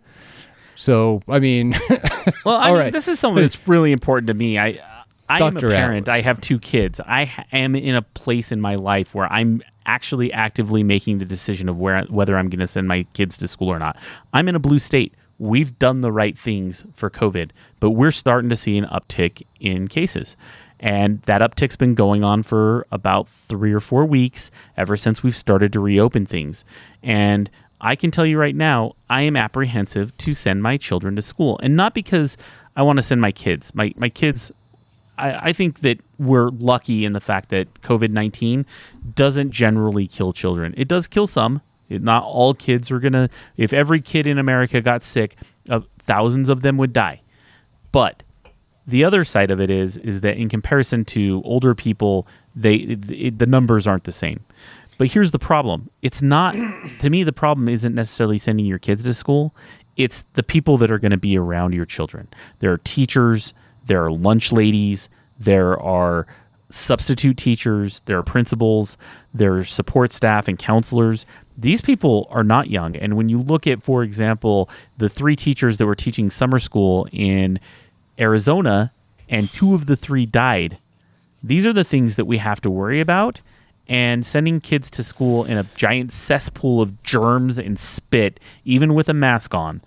So 0.74 1.22
I 1.28 1.38
mean, 1.38 1.74
Well, 2.44 2.56
I 2.56 2.68
all 2.68 2.74
mean, 2.74 2.78
right. 2.84 2.92
this 2.92 3.08
is 3.08 3.18
something 3.18 3.42
that's 3.42 3.66
really 3.66 3.92
important 3.92 4.26
to 4.28 4.34
me. 4.34 4.58
I 4.58 4.78
I 5.28 5.42
am 5.42 5.56
a 5.56 5.60
parent. 5.60 6.08
Atlas. 6.08 6.14
I 6.14 6.20
have 6.22 6.40
two 6.40 6.58
kids. 6.58 7.00
I 7.00 7.32
am 7.52 7.74
in 7.74 7.94
a 7.94 8.02
place 8.02 8.52
in 8.52 8.60
my 8.60 8.76
life 8.76 9.14
where 9.14 9.30
I'm 9.32 9.62
actually 9.86 10.32
actively 10.32 10.82
making 10.82 11.18
the 11.18 11.24
decision 11.24 11.68
of 11.68 11.78
where 11.78 12.02
whether 12.04 12.36
I'm 12.36 12.48
going 12.48 12.60
to 12.60 12.66
send 12.66 12.88
my 12.88 13.04
kids 13.14 13.36
to 13.38 13.48
school 13.48 13.68
or 13.68 13.78
not. 13.78 13.96
I'm 14.32 14.48
in 14.48 14.54
a 14.54 14.60
blue 14.60 14.78
state. 14.78 15.14
We've 15.38 15.78
done 15.78 16.00
the 16.00 16.12
right 16.12 16.36
things 16.36 16.84
for 16.94 17.10
COVID, 17.10 17.50
but 17.80 17.90
we're 17.90 18.10
starting 18.10 18.50
to 18.50 18.56
see 18.56 18.78
an 18.78 18.84
uptick 18.86 19.42
in 19.60 19.88
cases. 19.88 20.36
And 20.80 21.22
that 21.22 21.40
uptick's 21.40 21.76
been 21.76 21.94
going 21.94 22.22
on 22.22 22.42
for 22.42 22.86
about 22.92 23.28
three 23.28 23.72
or 23.72 23.80
four 23.80 24.04
weeks 24.04 24.50
ever 24.76 24.96
since 24.96 25.22
we've 25.22 25.36
started 25.36 25.72
to 25.72 25.80
reopen 25.80 26.26
things. 26.26 26.64
And 27.02 27.50
I 27.80 27.96
can 27.96 28.10
tell 28.10 28.26
you 28.26 28.38
right 28.38 28.54
now, 28.54 28.94
I 29.08 29.22
am 29.22 29.36
apprehensive 29.36 30.16
to 30.18 30.34
send 30.34 30.62
my 30.62 30.76
children 30.76 31.16
to 31.16 31.22
school. 31.22 31.58
And 31.62 31.76
not 31.76 31.94
because 31.94 32.36
I 32.74 32.82
want 32.82 32.98
to 32.98 33.02
send 33.02 33.20
my 33.20 33.32
kids. 33.32 33.74
My, 33.74 33.92
my 33.96 34.08
kids, 34.08 34.52
I, 35.18 35.48
I 35.48 35.52
think 35.52 35.80
that 35.80 35.98
we're 36.18 36.48
lucky 36.48 37.04
in 37.04 37.12
the 37.12 37.20
fact 37.20 37.48
that 37.50 37.72
COVID 37.82 38.10
19 38.10 38.66
doesn't 39.14 39.50
generally 39.50 40.06
kill 40.06 40.32
children. 40.32 40.74
It 40.76 40.88
does 40.88 41.08
kill 41.08 41.26
some. 41.26 41.62
It, 41.88 42.02
not 42.02 42.24
all 42.24 42.54
kids 42.54 42.90
are 42.90 42.98
going 42.98 43.12
to, 43.12 43.30
if 43.56 43.72
every 43.72 44.00
kid 44.00 44.26
in 44.26 44.38
America 44.38 44.80
got 44.80 45.04
sick, 45.04 45.36
uh, 45.68 45.80
thousands 46.00 46.50
of 46.50 46.62
them 46.62 46.76
would 46.78 46.92
die. 46.92 47.20
But 47.92 48.22
the 48.86 49.04
other 49.04 49.24
side 49.24 49.50
of 49.50 49.60
it 49.60 49.70
is 49.70 49.96
is 49.96 50.20
that 50.20 50.36
in 50.36 50.48
comparison 50.48 51.04
to 51.06 51.42
older 51.44 51.74
people, 51.74 52.26
they 52.54 52.74
it, 52.74 53.38
the 53.38 53.46
numbers 53.46 53.86
aren't 53.86 54.04
the 54.04 54.12
same. 54.12 54.40
But 54.98 55.08
here's 55.08 55.32
the 55.32 55.38
problem: 55.38 55.90
it's 56.02 56.22
not 56.22 56.54
to 57.00 57.10
me. 57.10 57.24
The 57.24 57.32
problem 57.32 57.68
isn't 57.68 57.94
necessarily 57.94 58.38
sending 58.38 58.66
your 58.66 58.78
kids 58.78 59.02
to 59.02 59.14
school. 59.14 59.54
It's 59.96 60.22
the 60.34 60.42
people 60.42 60.76
that 60.78 60.90
are 60.90 60.98
going 60.98 61.12
to 61.12 61.16
be 61.16 61.38
around 61.38 61.72
your 61.72 61.86
children. 61.86 62.28
There 62.60 62.70
are 62.70 62.78
teachers, 62.78 63.54
there 63.86 64.04
are 64.04 64.12
lunch 64.12 64.52
ladies, 64.52 65.08
there 65.40 65.80
are 65.80 66.26
substitute 66.68 67.38
teachers, 67.38 68.00
there 68.00 68.18
are 68.18 68.22
principals, 68.22 68.98
there 69.32 69.58
are 69.58 69.64
support 69.64 70.12
staff 70.12 70.48
and 70.48 70.58
counselors. 70.58 71.24
These 71.58 71.80
people 71.80 72.28
are 72.30 72.44
not 72.44 72.68
young. 72.68 72.96
And 72.96 73.16
when 73.16 73.28
you 73.28 73.40
look 73.40 73.66
at, 73.66 73.82
for 73.82 74.02
example, 74.02 74.68
the 74.98 75.08
three 75.08 75.36
teachers 75.36 75.78
that 75.78 75.86
were 75.86 75.94
teaching 75.94 76.30
summer 76.30 76.58
school 76.58 77.08
in 77.12 77.58
Arizona, 78.18 78.92
and 79.28 79.50
two 79.52 79.74
of 79.74 79.86
the 79.86 79.96
three 79.96 80.26
died. 80.26 80.78
These 81.42 81.66
are 81.66 81.72
the 81.72 81.84
things 81.84 82.16
that 82.16 82.24
we 82.26 82.38
have 82.38 82.60
to 82.62 82.70
worry 82.70 83.00
about. 83.00 83.40
And 83.88 84.26
sending 84.26 84.60
kids 84.60 84.90
to 84.90 85.04
school 85.04 85.44
in 85.44 85.58
a 85.58 85.64
giant 85.76 86.12
cesspool 86.12 86.82
of 86.82 87.02
germs 87.04 87.58
and 87.58 87.78
spit, 87.78 88.40
even 88.64 88.94
with 88.94 89.08
a 89.08 89.14
mask 89.14 89.54
on, 89.54 89.80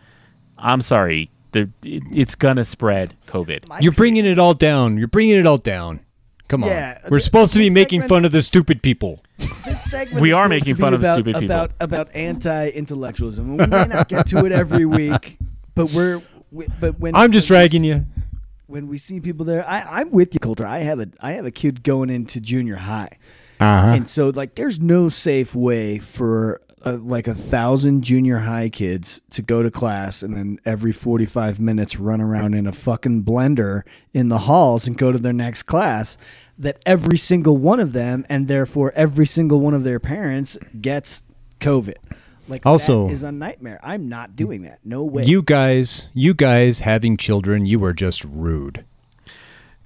I'm 0.58 0.82
sorry, 0.82 1.30
it's 1.54 2.36
gonna 2.36 2.64
spread 2.64 3.14
COVID. 3.28 3.82
You're 3.82 3.92
bringing 3.92 4.26
it 4.26 4.40
all 4.40 4.54
down. 4.54 4.98
You're 4.98 5.10
bringing 5.10 5.38
it 5.38 5.46
all 5.46 5.58
down. 5.58 6.00
Come 6.50 6.64
on. 6.66 6.70
Yeah, 6.70 6.98
We're 7.10 7.20
th- 7.20 7.24
supposed 7.24 7.54
to 7.54 7.60
be 7.60 7.70
this 7.70 7.74
making 7.76 8.02
segment- 8.02 8.10
fun 8.10 8.26
of 8.26 8.32
the 8.34 8.42
stupid 8.42 8.82
people. 8.82 9.24
This 9.66 9.82
segment 9.84 10.20
We 10.22 10.32
is 10.32 10.36
are 10.36 10.40
supposed 10.40 10.50
making 10.50 10.66
to 10.74 10.76
be 10.76 10.82
fun 10.82 10.94
of 10.94 11.00
about, 11.00 11.16
stupid 11.16 11.34
people. 11.36 11.46
about 11.46 11.72
about 11.80 12.10
anti-intellectualism. 12.16 13.52
We 13.58 13.66
may 13.66 13.86
not 13.86 14.10
get 14.10 14.28
to 14.28 14.46
it 14.46 14.52
every 14.52 14.86
week, 14.86 15.38
but 15.76 15.92
we're 15.92 16.22
we, 16.52 16.66
but 16.80 17.00
when 17.00 17.16
I'm 17.16 17.32
just 17.32 17.50
when 17.50 17.58
we 17.60 17.64
ragging 17.64 17.82
s- 17.84 17.88
you. 17.88 18.06
When 18.68 18.88
we 18.88 18.98
see 19.00 19.20
people 19.20 19.46
there, 19.46 19.68
I, 19.68 19.82
I'm 20.02 20.12
with 20.12 20.34
you, 20.36 20.40
Coulter. 20.40 20.66
I 20.66 20.80
have 20.80 21.00
a 21.00 21.08
I 21.22 21.32
have 21.34 21.46
a 21.46 21.52
kid 21.52 21.84
going 21.84 22.10
into 22.10 22.40
junior 22.40 22.76
high, 22.76 23.18
Uh-huh. 23.60 23.88
and 23.96 24.08
so 24.10 24.30
like 24.30 24.56
there's 24.56 24.80
no 24.80 25.10
safe 25.10 25.56
way 25.56 25.98
for 26.00 26.62
uh, 26.86 26.94
like 27.02 27.28
a 27.28 27.34
thousand 27.34 28.02
junior 28.04 28.40
high 28.40 28.70
kids 28.70 29.22
to 29.32 29.42
go 29.42 29.62
to 29.64 29.70
class 29.72 30.24
and 30.24 30.36
then 30.36 30.60
every 30.66 30.92
45 30.92 31.60
minutes 31.60 31.98
run 32.00 32.22
around 32.22 32.54
in 32.54 32.66
a 32.68 32.72
fucking 32.72 33.24
blender 33.24 33.84
in 34.14 34.30
the 34.30 34.40
halls 34.40 34.88
and 34.88 34.98
go 34.98 35.12
to 35.12 35.18
their 35.18 35.34
next 35.34 35.64
class 35.64 36.18
that 36.58 36.80
every 36.86 37.18
single 37.18 37.58
one 37.58 37.80
of 37.80 37.94
them 37.94 38.26
and 38.30 38.48
therefore 38.48 38.92
every 38.96 39.26
single 39.26 39.60
one 39.60 39.74
of 39.74 39.84
their 39.84 40.00
parents 40.00 40.58
gets 40.82 41.24
covid 41.60 41.96
Like 42.48 42.66
Also- 42.66 43.08
that 43.08 43.14
is 43.14 43.24
a 43.24 43.32
nightmare. 43.32 43.80
I'm 43.84 44.10
not 44.10 44.36
doing 44.36 44.62
that. 44.64 44.80
No 44.84 45.04
way. 45.04 45.24
You 45.26 45.42
guys, 45.44 46.08
you 46.14 46.34
guys 46.34 46.80
having 46.80 47.16
children, 47.18 47.66
you 47.66 47.78
were 47.80 47.94
just 47.94 48.24
rude. 48.24 48.84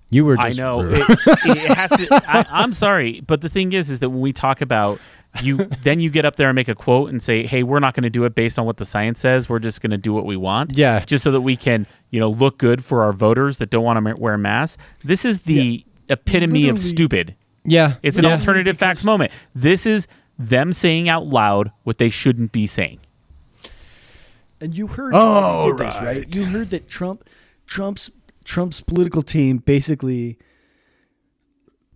You 0.10 0.26
were 0.26 0.38
I 0.39 0.50
just 0.50 0.60
know 0.60 0.82
rude. 0.82 1.00
it, 1.00 1.10
it 1.46 1.58
has 1.76 1.89
to. 1.89 2.08
I, 2.28 2.46
I'm 2.50 2.72
sorry, 2.72 3.22
but 3.22 3.41
the 3.41 3.50
thing 3.50 3.74
is, 3.74 3.89
is 3.89 3.98
that 4.00 4.10
when 4.12 4.22
we 4.22 4.32
talk 4.32 4.62
about 4.62 5.00
you, 5.42 5.58
then 5.84 6.00
you 6.00 6.10
get 6.10 6.26
up 6.26 6.36
there 6.36 6.50
and 6.50 6.56
make 6.56 6.68
a 6.68 6.76
quote 6.76 7.10
and 7.10 7.22
say, 7.24 7.46
"Hey, 7.48 7.64
we're 7.64 7.80
not 7.80 7.94
going 7.96 8.04
to 8.04 8.10
do 8.10 8.24
it 8.26 8.36
based 8.36 8.60
on 8.60 8.66
what 8.66 8.78
the 8.78 8.86
science 8.86 9.20
says. 9.20 9.50
We're 9.50 9.60
just 9.60 9.82
going 9.82 9.92
to 9.92 9.98
do 9.98 10.14
what 10.14 10.26
we 10.26 10.38
want." 10.38 10.74
Yeah. 10.78 11.04
just 11.06 11.24
so 11.24 11.32
that 11.32 11.42
we 11.42 11.56
can, 11.56 11.88
you 12.12 12.20
know, 12.20 12.30
look 12.30 12.58
good 12.58 12.84
for 12.86 13.04
our 13.04 13.14
voters 13.14 13.58
that 13.58 13.70
don't 13.70 13.84
want 13.84 14.06
to 14.06 14.16
wear 14.16 14.38
masks. 14.38 14.82
This 15.04 15.26
is 15.26 15.40
the 15.44 15.84
epitome 16.10 16.68
of 16.70 16.78
stupid. 16.80 17.36
yeah, 17.66 17.96
It's 18.04 18.18
an 18.18 18.26
yeah. 18.26 18.32
alternative 18.34 18.78
facts 18.78 19.04
moment. 19.04 19.32
This 19.56 19.86
is 19.86 20.08
them 20.38 20.74
saying 20.74 21.08
out 21.10 21.26
loud 21.26 21.72
what 21.84 21.98
they 21.98 22.10
shouldn't 22.10 22.52
be 22.52 22.68
saying. 22.68 23.00
And 24.60 24.76
you 24.76 24.88
heard 24.88 25.14
Oh, 25.16 25.68
you 25.68 25.78
did 25.78 25.88
this, 25.88 25.96
right? 26.02 26.36
You 26.36 26.46
heard 26.46 26.70
that 26.72 26.88
Trump, 26.90 27.28
Trump's 27.68 28.10
Trump's 28.46 28.82
political 28.82 29.22
team 29.22 29.58
basically 29.58 30.38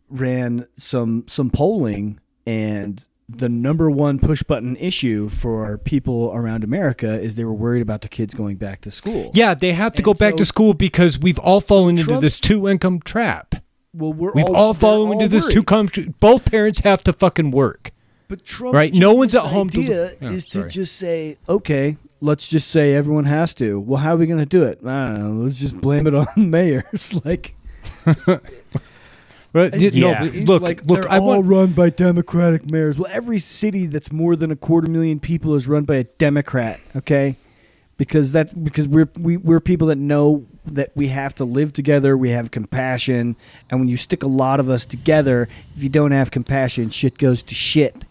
ran 0.10 0.66
some 0.78 1.26
some 1.28 1.50
polling, 1.50 2.20
and 2.46 3.06
the 3.30 3.50
number 3.50 3.92
one 3.92 4.20
push 4.20 4.42
button 4.44 4.76
issue 4.78 5.28
for 5.28 5.78
people 5.80 6.32
around 6.34 6.64
America 6.64 7.20
is 7.20 7.36
they 7.36 7.44
were 7.44 7.54
worried 7.54 7.82
about 7.82 8.02
the 8.02 8.08
kids 8.08 8.34
going 8.34 8.56
back 8.56 8.80
to 8.82 8.92
school. 8.92 9.32
Yeah, 9.34 9.54
they 9.54 9.74
have 9.74 9.94
to 9.94 9.98
And 10.00 10.06
go 10.06 10.14
back 10.14 10.34
so- 10.34 10.38
to 10.38 10.46
school 10.46 10.74
because 10.74 11.20
we've 11.20 11.40
all 11.40 11.60
fallen 11.62 11.98
into 11.98 12.20
this 12.20 12.40
two 12.40 12.70
income 12.70 13.00
trap. 13.02 13.56
Well, 13.94 14.14
we're 14.14 14.32
We've 14.34 14.46
all, 14.46 14.56
all, 14.56 14.74
fallen 14.74 15.08
all 15.08 15.14
into 15.14 15.28
this 15.28 15.48
two 15.48 15.60
income. 15.60 15.90
Both 16.20 16.46
parents 16.46 16.80
have 16.82 17.04
to 17.06 17.14
fucking 17.14 17.52
work. 17.52 17.92
But 18.30 18.46
Trump's 18.46 18.74
Right, 18.76 18.94
no 18.94 19.14
one's 19.14 19.34
at 19.36 19.44
home 19.44 19.70
to- 19.72 19.82
Idea 19.82 20.12
Oh, 20.22 20.28
is 20.28 20.46
to 20.48 20.68
just 20.70 20.96
say, 20.98 21.38
okay, 21.50 21.98
let's 22.22 22.48
just 22.48 22.70
say 22.70 22.94
everyone 22.94 23.24
has 23.26 23.54
to. 23.56 23.80
Well, 23.80 24.00
how 24.00 24.14
are 24.14 24.18
we 24.18 24.26
going 24.26 24.40
to 24.40 24.46
do 24.46 24.64
it? 24.64 24.80
I 24.86 25.08
don't 25.08 25.18
know. 25.20 25.44
Let's 25.44 25.60
just 25.60 25.80
blame 25.82 26.08
it 26.08 26.14
on 26.14 26.28
mayors. 26.38 27.20
like, 27.26 27.56
But 29.58 29.80
you- 29.80 29.90
Yeah. 29.94 30.24
no, 30.24 30.32
but 30.32 30.46
look, 30.48 30.62
like 30.62 30.86
look. 30.86 31.02
they're 31.02 31.12
I 31.12 31.18
all 31.20 31.28
want. 31.42 31.48
run 31.48 31.72
by 31.74 31.90
Democratic 31.90 32.70
mayors. 32.72 32.98
Well, 33.00 33.10
every 33.12 33.40
city 33.40 33.86
that's 33.88 34.12
more 34.12 34.36
than 34.36 34.52
a 34.52 34.56
quarter 34.56 34.90
million 34.90 35.20
people 35.20 35.56
is 35.56 35.68
run 35.68 35.84
by 35.84 35.96
a 35.96 36.04
Democrat. 36.04 36.80
Okay, 36.96 37.38
because 37.98 38.34
that 38.34 38.64
because 38.64 38.88
we're 38.88 39.10
we, 39.20 39.38
we're 39.38 39.60
people 39.60 39.88
that 39.88 39.98
know 39.98 40.46
that 40.66 40.90
we 40.96 41.08
have 41.08 41.34
to 41.36 41.46
live 41.46 41.74
together. 41.74 42.18
We 42.18 42.30
have 42.32 42.52
compassion, 42.52 43.36
and 43.70 43.80
when 43.80 43.88
you 43.90 43.98
stick 43.98 44.22
a 44.24 44.28
lot 44.28 44.60
of 44.60 44.70
us 44.70 44.86
together, 44.86 45.48
if 45.76 45.82
you 45.84 45.90
don't 45.90 46.12
have 46.12 46.30
compassion, 46.30 46.90
shit 46.90 47.18
goes 47.18 47.42
to 47.44 47.56
shit. 47.56 48.06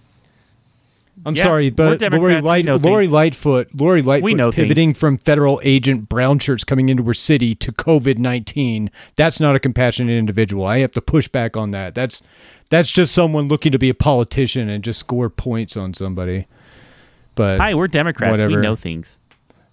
I'm 1.27 1.35
Yeah, 1.35 1.43
sorry, 1.43 1.70
but 1.70 1.85
Lori, 1.85 1.99
Democrats, 1.99 2.45
Light, 2.45 2.64
Lori. 2.64 3.09
Lightfoot, 3.09 3.68
Lori 3.74 4.01
Lightfoot, 4.01 4.37
know 4.37 4.53
pivoting 4.53 4.91
things. 4.91 4.99
from 4.99 5.18
federal 5.18 5.61
agent 5.64 6.09
brown 6.09 6.39
shirts 6.39 6.62
coming 6.62 6.89
into 6.89 7.03
her 7.03 7.14
city 7.14 7.55
to 7.57 7.72
COVID 7.72 8.16
nineteen. 8.18 8.91
That's 9.16 9.41
not 9.41 9.57
a 9.57 9.59
compassionate 9.59 10.16
individual. 10.16 10.64
I 10.64 10.79
have 10.79 10.93
to 10.93 11.01
push 11.03 11.27
back 11.27 11.57
on 11.57 11.72
that. 11.72 11.97
That's 11.97 12.22
that's 12.70 12.93
just 12.93 13.12
someone 13.12 13.49
looking 13.49 13.72
to 13.72 13.79
be 13.79 13.89
a 13.89 13.95
politician 13.95 14.68
and 14.68 14.85
just 14.85 15.01
score 15.01 15.29
points 15.29 15.77
on 15.77 15.95
somebody. 15.95 16.47
But 17.35 17.59
Hi, 17.59 17.74
we're 17.74 17.89
Democrats. 17.89 18.31
whatever. 18.31 18.55
We 18.55 18.62
know 18.62 18.77
things. 18.77 19.18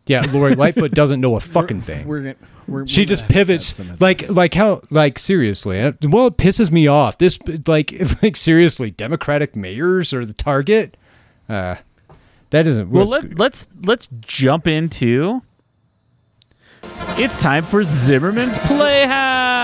Yeah, 0.08 0.26
Lori 0.32 0.56
Lightfoot 0.56 0.92
doesn't 0.92 1.22
know 1.22 1.36
a 1.36 1.40
fucking 1.40 1.84
thing. 1.84 2.08
We're 2.08 2.20
gonna, 2.20 2.36
we're, 2.68 2.88
she 2.88 3.02
we're 3.02 3.06
just 3.06 3.28
pivots 3.28 3.80
like 4.02 4.28
like 4.30 4.54
how 4.56 4.82
like 4.90 5.20
seriously 5.20 5.82
uh, 5.82 5.92
well 6.02 6.28
it 6.28 6.38
pisses 6.38 6.72
me 6.72 6.88
off 6.88 7.18
this 7.18 7.38
like 7.68 7.94
like 8.24 8.38
seriously 8.38 8.90
democratic 8.90 9.56
mayors 9.56 10.14
are 10.14 10.26
the 10.26 10.34
target 10.34 10.96
uh 11.54 11.78
that 12.50 12.68
isn't 12.68 12.92
Well, 12.92 13.08
let, 13.08 13.38
let's 13.40 13.68
let's 13.84 14.08
jump 14.22 14.68
into. 14.68 15.42
It's 17.16 17.36
time 17.40 17.64
for 17.64 17.84
Zimmerman's 17.84 18.58
Playhouse. 18.60 19.64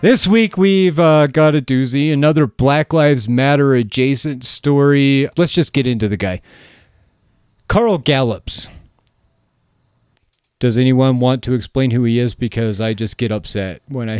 this 0.00 0.28
week 0.28 0.56
we've 0.56 1.00
uh, 1.00 1.26
got 1.26 1.56
a 1.56 1.60
doozy 1.60 2.12
another 2.12 2.46
black 2.46 2.92
lives 2.92 3.28
matter 3.28 3.74
adjacent 3.74 4.44
story 4.44 5.28
let's 5.36 5.50
just 5.50 5.72
get 5.72 5.86
into 5.86 6.06
the 6.06 6.16
guy 6.16 6.40
carl 7.66 7.98
gallups 7.98 8.68
does 10.58 10.76
anyone 10.76 11.20
want 11.20 11.42
to 11.44 11.54
explain 11.54 11.90
who 11.90 12.04
he 12.04 12.18
is 12.18 12.34
because 12.34 12.80
i 12.80 12.92
just 12.92 13.16
get 13.16 13.30
upset 13.30 13.80
when 13.88 14.08
i 14.08 14.18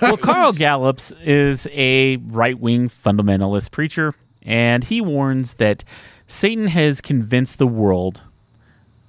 well, 0.02 0.16
Carl 0.16 0.52
Gallups 0.54 1.12
is 1.24 1.66
a 1.72 2.16
right 2.16 2.58
wing 2.58 2.88
fundamentalist 2.88 3.70
preacher, 3.70 4.14
and 4.42 4.84
he 4.84 5.00
warns 5.00 5.54
that 5.54 5.84
Satan 6.26 6.66
has 6.68 7.00
convinced 7.00 7.58
the 7.58 7.66
world 7.66 8.20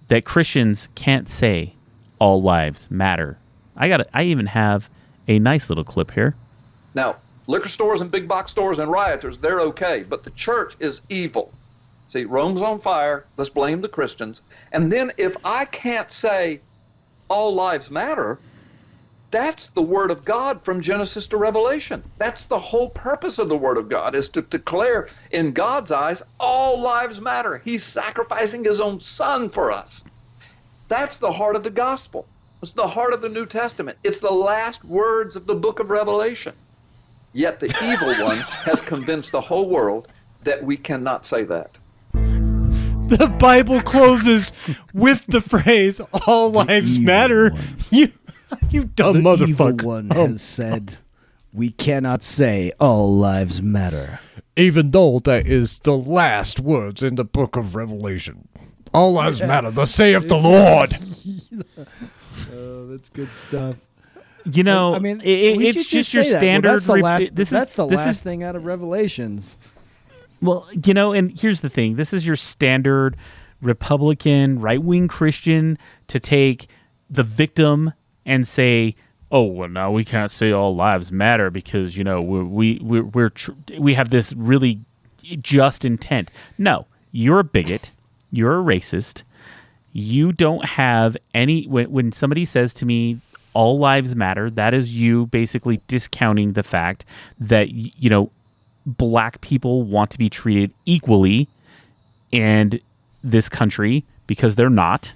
that 0.08 0.26
Christians 0.26 0.88
can't 0.96 1.30
say 1.30 1.74
all 2.18 2.42
lives 2.42 2.90
matter. 2.90 3.38
I 3.76 3.88
got. 3.90 4.08
I 4.14 4.24
even 4.24 4.48
have 4.48 4.90
a 5.28 5.40
nice 5.40 5.70
little 5.70 5.84
clip 5.84 6.12
here. 6.12 6.36
Now, 6.96 7.18
liquor 7.48 7.70
stores 7.70 8.02
and 8.02 8.10
big 8.10 8.28
box 8.28 8.52
stores 8.52 8.80
and 8.80 8.92
rioters, 8.92 9.38
they're 9.38 9.62
okay, 9.62 10.04
but 10.08 10.24
the 10.24 10.32
church 10.32 10.76
is 10.80 11.02
evil. 11.10 11.54
See, 12.10 12.26
Rome's 12.26 12.62
on 12.62 12.80
fire. 12.80 13.26
Let's 13.38 13.50
blame 13.50 13.82
the 13.82 13.88
Christians. 13.88 14.42
And 14.72 14.92
then 14.92 15.12
if 15.18 15.36
I 15.44 15.66
can't 15.66 16.12
say 16.12 16.64
all 17.30 17.54
lives 17.54 17.90
matter, 17.90 18.44
that's 19.32 19.70
the 19.70 19.82
word 19.84 20.10
of 20.10 20.26
God 20.26 20.64
from 20.64 20.82
Genesis 20.82 21.28
to 21.28 21.38
Revelation. 21.38 22.04
That's 22.18 22.46
the 22.46 22.60
whole 22.60 22.90
purpose 22.92 23.38
of 23.38 23.50
the 23.50 23.58
word 23.58 23.78
of 23.78 23.90
God 23.90 24.16
is 24.16 24.30
to 24.30 24.42
declare 24.42 25.08
in 25.32 25.54
God's 25.54 25.92
eyes 25.92 26.24
all 26.40 26.82
lives 26.82 27.22
matter. 27.22 27.60
He's 27.64 27.86
sacrificing 27.86 28.64
his 28.64 28.80
own 28.82 29.00
son 29.02 29.50
for 29.50 29.72
us. 29.72 30.04
That's 30.90 31.20
the 31.20 31.32
heart 31.32 31.56
of 31.56 31.64
the 31.64 31.70
gospel. 31.70 32.30
It's 32.64 32.74
the 32.74 32.88
heart 32.88 33.14
of 33.14 33.22
the 33.22 33.30
New 33.30 33.46
Testament. 33.46 34.00
It's 34.04 34.20
the 34.20 34.32
last 34.32 34.84
words 34.84 35.36
of 35.36 35.46
the 35.46 35.56
book 35.56 35.80
of 35.80 35.92
Revelation. 35.92 36.56
Yet 37.34 37.60
the 37.60 37.76
evil 37.80 38.16
one 38.18 38.48
has 38.66 38.82
convinced 38.82 39.32
the 39.32 39.42
whole 39.42 39.70
world 39.70 40.08
that 40.42 40.64
we 40.64 40.78
cannot 40.78 41.26
say 41.26 41.44
that. 41.46 41.79
the 43.18 43.28
bible 43.40 43.82
closes 43.82 44.54
with 44.94 45.26
the 45.28 45.42
phrase 45.42 46.00
all 46.28 46.52
lives 46.52 47.00
matter 47.00 47.52
you 47.92 48.12
you 48.70 48.86
dumb 48.86 49.14
the 49.16 49.20
motherfucker 49.22 49.48
evil 49.74 49.88
one 49.88 50.12
Um, 50.12 50.32
has 50.32 50.42
said, 50.42 50.98
"We 51.54 51.70
cannot 51.72 52.24
say 52.24 52.72
all 52.80 53.16
lives 53.16 53.62
matter." 53.62 54.20
even 54.56 54.92
though 54.92 55.20
that 55.20 55.48
is 55.48 55.80
the 55.80 55.96
last 55.96 56.60
words 56.60 57.02
in 57.04 57.16
the 57.16 57.24
book 57.24 57.56
of 57.56 57.76
Revelation. 57.76 58.48
All 58.94 59.14
lives 59.14 59.40
matter, 59.42 59.70
thus 59.72 59.92
saith 59.92 60.28
the 60.28 60.36
Lord. 60.38 60.98
Oh, 62.54 62.88
that's 62.88 63.10
good 63.10 63.34
stuff. 63.34 63.76
You 64.46 64.64
know, 64.64 64.96
I 64.96 65.00
mean, 65.00 65.22
it- 65.22 65.28
it- 65.28 65.62
it's 65.62 65.84
should 65.84 65.88
just 66.06 66.14
your 66.14 66.24
that. 66.24 66.32
Well, 66.32 66.40
standard. 66.42 66.70
that's 66.74 66.86
the 66.86 66.94
re- 66.94 67.02
last. 67.02 67.36
this 67.36 67.48
is- 67.48 67.52
that's 67.52 67.74
the 67.76 67.86
this 67.86 67.98
last 67.98 68.08
is- 68.10 68.22
thing 68.22 68.44
out 68.44 68.56
of 68.56 68.66
Revelations. 68.66 69.58
Well, 70.42 70.68
you 70.86 70.94
know, 70.94 71.12
and 71.12 71.38
here's 71.38 71.62
the 71.62 71.70
thing: 71.70 71.96
this 71.96 72.14
is 72.14 72.26
your 72.26 72.36
standard 72.36 73.18
Republican, 73.62 74.60
right-wing 74.60 75.08
Christian 75.08 75.78
to 76.08 76.20
take 76.20 76.68
the 77.10 77.24
victim 77.24 77.94
and 78.26 78.48
say, 78.48 78.96
"Oh, 79.32 79.44
well, 79.44 79.70
now 79.70 79.92
we 79.92 80.06
can't 80.06 80.32
say 80.32 80.52
all 80.52 80.76
lives 80.76 81.12
matter 81.12 81.50
because 81.50 81.98
you 81.98 82.04
know 82.04 82.22
we're, 82.22 82.44
we 82.44 82.80
we're, 82.82 83.04
we're 83.04 83.30
tr- 83.30 83.52
we 83.78 83.96
have 83.96 84.10
this 84.10 84.34
really 84.34 84.80
just 85.42 85.84
intent." 85.84 86.32
No, 86.58 86.86
you're 87.12 87.40
a 87.40 87.44
bigot. 87.44 87.92
You're 88.32 88.60
a 88.60 88.64
racist. 88.64 89.24
You 89.92 90.32
don't 90.32 90.64
have 90.64 91.18
any. 91.34 91.66
When, 91.66 91.92
when 91.92 92.12
somebody 92.14 92.46
says 92.46 92.74
to 92.76 92.86
me, 92.86 93.20
"All 93.54 93.78
lives 93.78 94.16
matter," 94.16 94.50
that 94.52 94.74
is 94.74 94.94
you 94.94 95.26
basically 95.26 95.82
discounting 95.88 96.54
the 96.54 96.64
fact 96.64 97.04
that 97.40 97.72
you 97.72 98.10
know 98.10 98.32
black 98.86 99.42
people 99.42 99.84
want 99.84 100.12
to 100.12 100.18
be 100.18 100.30
treated 100.30 100.72
equally 100.86 101.48
in 102.32 102.80
this 103.24 103.50
country 103.50 104.04
because 104.28 104.56
they're 104.56 104.70
not. 104.70 105.14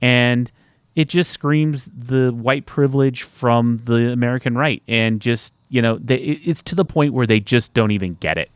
And 0.00 0.50
it 0.94 1.08
just 1.08 1.30
screams 1.30 1.84
the 1.84 2.30
white 2.30 2.66
privilege 2.66 3.22
from 3.22 3.80
the 3.84 4.12
American 4.12 4.56
right. 4.56 4.82
And 4.88 5.20
just, 5.20 5.52
you 5.68 5.82
know, 5.82 5.98
they, 5.98 6.16
it's 6.16 6.62
to 6.62 6.74
the 6.74 6.84
point 6.84 7.12
where 7.12 7.26
they 7.26 7.40
just 7.40 7.74
don't 7.74 7.90
even 7.90 8.14
get 8.14 8.38
it. 8.38 8.50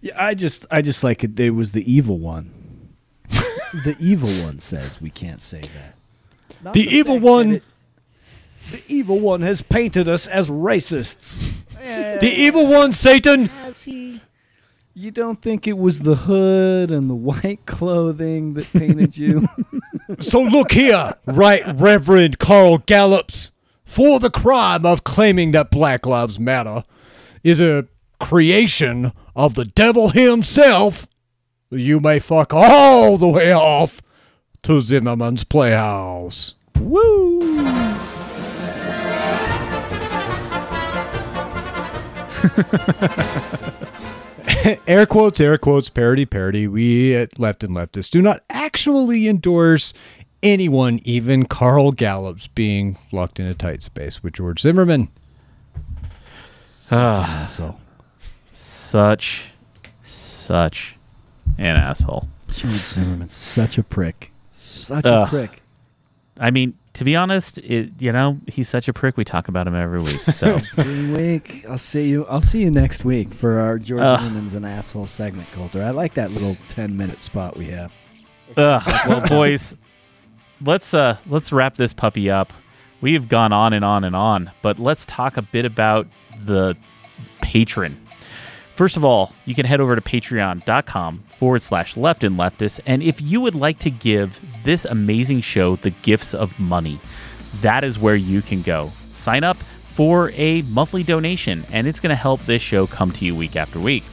Yeah, 0.00 0.14
I 0.22 0.34
just, 0.34 0.64
I 0.70 0.80
just 0.82 1.02
like 1.02 1.24
it. 1.24 1.38
It 1.38 1.50
was 1.50 1.72
the 1.72 1.90
evil 1.90 2.18
one. 2.18 2.50
the 3.28 3.96
evil 3.98 4.30
one 4.44 4.60
says 4.60 5.00
we 5.00 5.10
can't 5.10 5.42
say 5.42 5.60
that. 5.60 5.94
Not 6.62 6.74
The 6.74 6.82
evil 6.82 7.18
one- 7.18 7.54
it- 7.56 7.62
the 8.70 8.82
evil 8.88 9.18
one 9.18 9.42
has 9.42 9.62
painted 9.62 10.08
us 10.08 10.26
as 10.26 10.48
racists. 10.48 11.52
The 12.20 12.30
evil 12.32 12.66
one, 12.66 12.92
Satan. 12.92 13.46
Has 13.46 13.84
he? 13.84 14.20
You 14.94 15.10
don't 15.12 15.40
think 15.40 15.66
it 15.68 15.78
was 15.78 16.00
the 16.00 16.16
hood 16.16 16.90
and 16.90 17.08
the 17.08 17.14
white 17.14 17.64
clothing 17.66 18.54
that 18.54 18.72
painted 18.72 19.16
you? 19.16 19.48
So 20.20 20.40
look 20.40 20.72
here, 20.72 21.14
Right 21.26 21.62
Reverend 21.66 22.38
Carl 22.38 22.78
Gallups, 22.78 23.50
for 23.84 24.18
the 24.18 24.30
crime 24.30 24.86
of 24.86 25.04
claiming 25.04 25.50
that 25.50 25.70
Black 25.70 26.06
Lives 26.06 26.40
Matter 26.40 26.82
is 27.44 27.60
a 27.60 27.86
creation 28.18 29.12
of 29.36 29.52
the 29.54 29.66
devil 29.66 30.08
himself, 30.08 31.06
you 31.70 32.00
may 32.00 32.18
fuck 32.20 32.54
all 32.54 33.18
the 33.18 33.28
way 33.28 33.52
off 33.52 34.00
to 34.62 34.80
Zimmerman's 34.80 35.44
Playhouse. 35.44 36.54
Woo! 36.80 37.38
air 44.86 45.06
quotes, 45.06 45.40
air 45.40 45.58
quotes, 45.58 45.88
parody, 45.88 46.26
parody. 46.26 46.66
We 46.66 47.14
at 47.14 47.38
Left 47.38 47.64
and 47.64 47.74
Leftist 47.74 48.10
do 48.10 48.22
not 48.22 48.42
actually 48.50 49.28
endorse 49.28 49.94
anyone, 50.42 51.00
even 51.04 51.46
Carl 51.46 51.92
Gallups, 51.92 52.48
being 52.54 52.98
locked 53.12 53.40
in 53.40 53.46
a 53.46 53.54
tight 53.54 53.82
space 53.82 54.22
with 54.22 54.34
George 54.34 54.60
Zimmerman. 54.60 55.08
Such 56.64 56.98
Ah. 57.00 57.24
an 57.24 57.30
asshole. 57.42 57.80
Such, 58.54 59.44
such 60.06 60.96
an 61.58 61.76
asshole. 61.76 62.26
George 62.52 62.72
Zimmerman's 62.74 63.34
such 63.34 63.78
a 63.78 63.82
prick. 63.82 64.32
Such 64.50 65.04
Ugh. 65.04 65.26
a 65.26 65.30
prick. 65.30 65.62
I 66.40 66.50
mean, 66.50 66.74
to 66.98 67.04
be 67.04 67.14
honest, 67.14 67.58
it, 67.58 67.90
you 68.00 68.10
know, 68.10 68.40
he's 68.48 68.68
such 68.68 68.88
a 68.88 68.92
prick. 68.92 69.16
We 69.16 69.24
talk 69.24 69.46
about 69.46 69.68
him 69.68 69.76
every 69.76 70.02
week. 70.02 70.20
So, 70.32 70.56
Every 70.76 71.12
week. 71.12 71.64
I'll 71.68 71.78
see 71.78 72.08
you. 72.08 72.26
I'll 72.26 72.40
see 72.40 72.60
you 72.60 72.72
next 72.72 73.04
week 73.04 73.32
for 73.32 73.60
our 73.60 73.78
George. 73.78 74.02
Zimmerman's 74.18 74.54
an 74.54 74.64
asshole 74.64 75.06
segment, 75.06 75.48
Coulter. 75.52 75.80
I 75.80 75.90
like 75.90 76.14
that 76.14 76.32
little 76.32 76.56
ten 76.66 76.96
minute 76.96 77.20
spot 77.20 77.56
we 77.56 77.66
have. 77.66 77.92
Ugh, 78.56 78.82
well, 79.06 79.28
boys, 79.28 79.76
let's 80.60 80.92
uh 80.92 81.18
let's 81.28 81.52
wrap 81.52 81.76
this 81.76 81.92
puppy 81.92 82.30
up. 82.30 82.52
We've 83.00 83.28
gone 83.28 83.52
on 83.52 83.74
and 83.74 83.84
on 83.84 84.02
and 84.02 84.16
on, 84.16 84.50
but 84.60 84.80
let's 84.80 85.06
talk 85.06 85.36
a 85.36 85.42
bit 85.42 85.64
about 85.64 86.08
the 86.46 86.76
patron. 87.42 87.96
First 88.78 88.96
of 88.96 89.04
all, 89.04 89.32
you 89.44 89.56
can 89.56 89.66
head 89.66 89.80
over 89.80 89.96
to 89.96 90.00
patreon.com 90.00 91.24
forward 91.30 91.62
slash 91.62 91.96
left 91.96 92.22
and 92.22 92.38
leftist. 92.38 92.78
And 92.86 93.02
if 93.02 93.20
you 93.20 93.40
would 93.40 93.56
like 93.56 93.80
to 93.80 93.90
give 93.90 94.38
this 94.62 94.84
amazing 94.84 95.40
show 95.40 95.74
the 95.74 95.90
gifts 95.90 96.32
of 96.32 96.60
money, 96.60 97.00
that 97.60 97.82
is 97.82 97.98
where 97.98 98.14
you 98.14 98.40
can 98.40 98.62
go. 98.62 98.92
Sign 99.12 99.42
up 99.42 99.56
for 99.56 100.30
a 100.36 100.62
monthly 100.62 101.02
donation, 101.02 101.66
and 101.72 101.88
it's 101.88 101.98
going 101.98 102.10
to 102.10 102.14
help 102.14 102.40
this 102.42 102.62
show 102.62 102.86
come 102.86 103.10
to 103.14 103.24
you 103.24 103.34
week 103.34 103.56
after 103.56 103.80
week. 103.80 104.04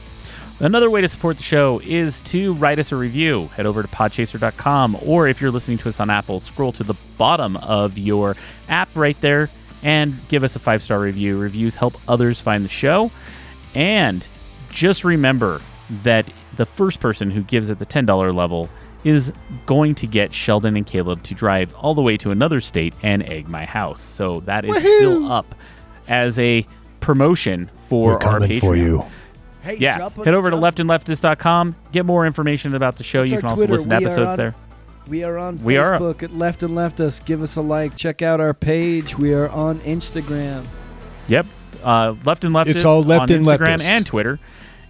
Another 0.58 0.90
way 0.90 1.00
to 1.00 1.06
support 1.06 1.36
the 1.36 1.44
show 1.44 1.80
is 1.84 2.20
to 2.22 2.54
write 2.54 2.80
us 2.80 2.90
a 2.90 2.96
review. 2.96 3.46
Head 3.54 3.66
over 3.66 3.82
to 3.82 3.88
podchaser.com, 3.88 4.98
or 5.00 5.28
if 5.28 5.40
you're 5.40 5.52
listening 5.52 5.78
to 5.78 5.88
us 5.88 6.00
on 6.00 6.10
Apple, 6.10 6.40
scroll 6.40 6.72
to 6.72 6.82
the 6.82 6.96
bottom 7.18 7.56
of 7.58 7.96
your 7.96 8.34
app 8.68 8.88
right 8.96 9.20
there 9.20 9.48
and 9.84 10.18
give 10.26 10.42
us 10.42 10.56
a 10.56 10.58
five 10.58 10.82
star 10.82 10.98
review. 10.98 11.38
Reviews 11.38 11.76
help 11.76 11.94
others 12.08 12.40
find 12.40 12.64
the 12.64 12.68
show. 12.68 13.12
And 13.72 14.26
just 14.76 15.04
remember 15.04 15.60
that 16.02 16.30
the 16.56 16.66
first 16.66 17.00
person 17.00 17.30
who 17.30 17.42
gives 17.42 17.70
at 17.70 17.78
the 17.78 17.86
$10 17.86 18.34
level 18.34 18.68
is 19.04 19.32
going 19.64 19.94
to 19.94 20.06
get 20.06 20.34
Sheldon 20.34 20.76
and 20.76 20.86
Caleb 20.86 21.22
to 21.24 21.34
drive 21.34 21.74
all 21.76 21.94
the 21.94 22.02
way 22.02 22.16
to 22.18 22.30
another 22.30 22.60
state 22.60 22.92
and 23.02 23.22
egg 23.22 23.48
my 23.48 23.64
house. 23.64 24.00
So 24.02 24.40
that 24.40 24.64
is 24.66 24.76
still 24.82 25.32
up 25.32 25.54
as 26.08 26.38
a 26.38 26.66
promotion 27.00 27.70
for 27.88 28.08
We're 28.08 28.12
our 28.14 28.18
coming 28.18 28.50
Patreon. 28.50 28.60
for 28.60 28.76
you. 28.76 29.04
Hey, 29.62 29.76
yeah, 29.78 29.96
drop 29.96 30.18
a- 30.18 30.24
head 30.24 30.34
over 30.34 30.50
to 30.50 30.56
drop- 30.58 30.74
leftandleftist.com. 30.74 31.74
Get 31.92 32.04
more 32.04 32.26
information 32.26 32.74
about 32.74 32.96
the 32.96 33.04
show. 33.04 33.20
What's 33.20 33.32
you 33.32 33.38
can 33.38 33.46
also 33.48 33.62
Twitter? 33.66 33.72
listen 33.72 33.90
to 33.90 33.96
We 33.98 34.04
episodes 34.04 34.30
on- 34.32 34.36
there. 34.36 34.54
We 35.08 35.22
are 35.24 35.38
on 35.38 35.62
We 35.62 35.76
are- 35.76 35.98
Facebook 35.98 36.22
at 36.24 36.36
Left 36.36 36.62
and 36.64 36.72
Leftist. 36.76 37.24
Give 37.26 37.42
us 37.42 37.56
a 37.56 37.60
like. 37.62 37.94
Check 37.96 38.22
out 38.22 38.40
our 38.40 38.52
page. 38.54 39.16
We 39.16 39.32
are 39.34 39.48
on 39.50 39.78
Instagram. 39.80 40.64
Yep. 41.28 41.46
Uh, 41.84 42.14
left 42.24 42.44
and 42.44 42.52
leftist 42.54 42.66
It's 42.68 42.84
all 42.84 43.02
Left 43.02 43.30
on 43.30 43.36
and 43.36 43.44
Instagram 43.44 43.76
Leftist. 43.78 43.88
and 43.90 44.06
Twitter. 44.06 44.40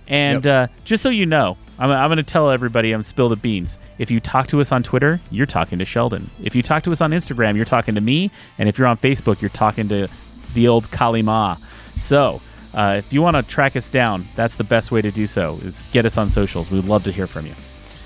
And 0.09 0.47
uh, 0.47 0.67
just 0.85 1.03
so 1.03 1.09
you 1.11 1.27
know, 1.27 1.57
I'm, 1.79 1.91
I'm 1.91 2.09
going 2.09 2.17
to 2.19 2.23
tell 2.23 2.51
everybody 2.51 2.93
I'm 2.93 3.03
spill 3.03 3.29
the 3.29 3.37
beans. 3.37 3.79
If 3.99 4.11
you 4.11 4.21
talk 4.21 4.49
to 4.49 4.61
us 4.61 4.73
on 4.73 4.83
Twitter, 4.83 5.21
you're 5.31 5.47
talking 5.47 5.79
to 5.79 5.85
Sheldon. 5.85 6.31
If 6.43 6.55
you 6.55 6.63
talk 6.63 6.83
to 6.85 6.93
us 6.93 7.01
on 7.01 7.11
Instagram, 7.11 7.57
you're 7.57 7.65
talking 7.65 7.95
to 7.97 8.01
me. 8.01 8.31
And 8.59 8.69
if 8.69 8.79
you're 8.79 8.87
on 8.87 8.97
Facebook, 8.99 9.41
you're 9.41 9.49
talking 9.51 9.89
to 9.89 10.09
the 10.55 10.69
old 10.69 10.91
Kali 10.91 11.23
Ma. 11.23 11.57
So 11.97 12.41
uh, 12.75 12.97
if 12.99 13.13
you 13.13 13.23
want 13.23 13.37
to 13.37 13.43
track 13.43 13.75
us 13.77 13.89
down, 13.89 14.27
that's 14.37 14.57
the 14.57 14.65
best 14.65 14.91
way 14.93 15.03
to 15.03 15.11
do 15.11 15.27
so. 15.27 15.59
Is 15.63 15.83
get 15.93 16.07
us 16.07 16.17
on 16.17 16.31
socials. 16.31 16.71
We'd 16.71 16.85
love 16.85 17.05
to 17.05 17.13
hear 17.13 17.27
from 17.27 17.47
you. 17.47 17.55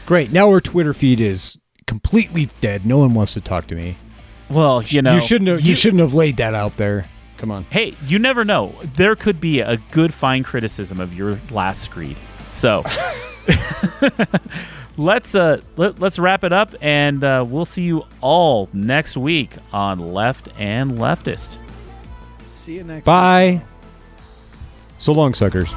Great. 0.07 0.32
Now 0.32 0.48
our 0.48 0.61
Twitter 0.61 0.92
feed 0.94 1.20
is 1.20 1.59
completely 1.86 2.48
dead. 2.61 2.86
No 2.86 2.98
one 2.98 3.14
wants 3.14 3.34
to 3.34 3.40
talk 3.40 3.66
to 3.68 3.74
me. 3.74 3.96
Well, 4.48 4.82
you 4.82 5.03
know, 5.03 5.14
you 5.14 5.20
shouldn't 5.20 5.48
have. 5.48 5.61
You, 5.61 5.70
you- 5.70 5.74
shouldn't 5.74 6.01
have 6.01 6.14
laid 6.14 6.38
that 6.38 6.55
out 6.55 6.76
there. 6.76 7.05
Come 7.41 7.51
on. 7.51 7.64
Hey, 7.70 7.95
you 8.07 8.18
never 8.18 8.45
know. 8.45 8.74
There 8.97 9.16
could 9.16 9.41
be 9.41 9.61
a 9.61 9.78
good 9.93 10.12
fine 10.12 10.45
criticism 10.45 11.01
of 11.01 11.14
your 11.14 11.41
last 11.51 11.80
screed. 11.80 12.18
So 12.51 12.84
let's 14.99 15.34
uh 15.34 15.62
let, 15.78 15.99
let's 16.01 16.18
wrap 16.18 16.45
it 16.45 16.53
up 16.53 16.74
and 16.82 17.24
uh, 17.24 17.43
we'll 17.49 17.64
see 17.64 17.84
you 17.84 18.05
all 18.20 18.68
next 18.74 19.16
week 19.16 19.53
on 19.72 20.12
Left 20.12 20.51
and 20.59 20.99
Leftist. 20.99 21.57
See 22.47 22.74
you 22.74 22.84
next. 22.84 23.07
Bye. 23.07 23.62
So 24.99 25.12
long, 25.12 25.32
suckers. 25.32 25.72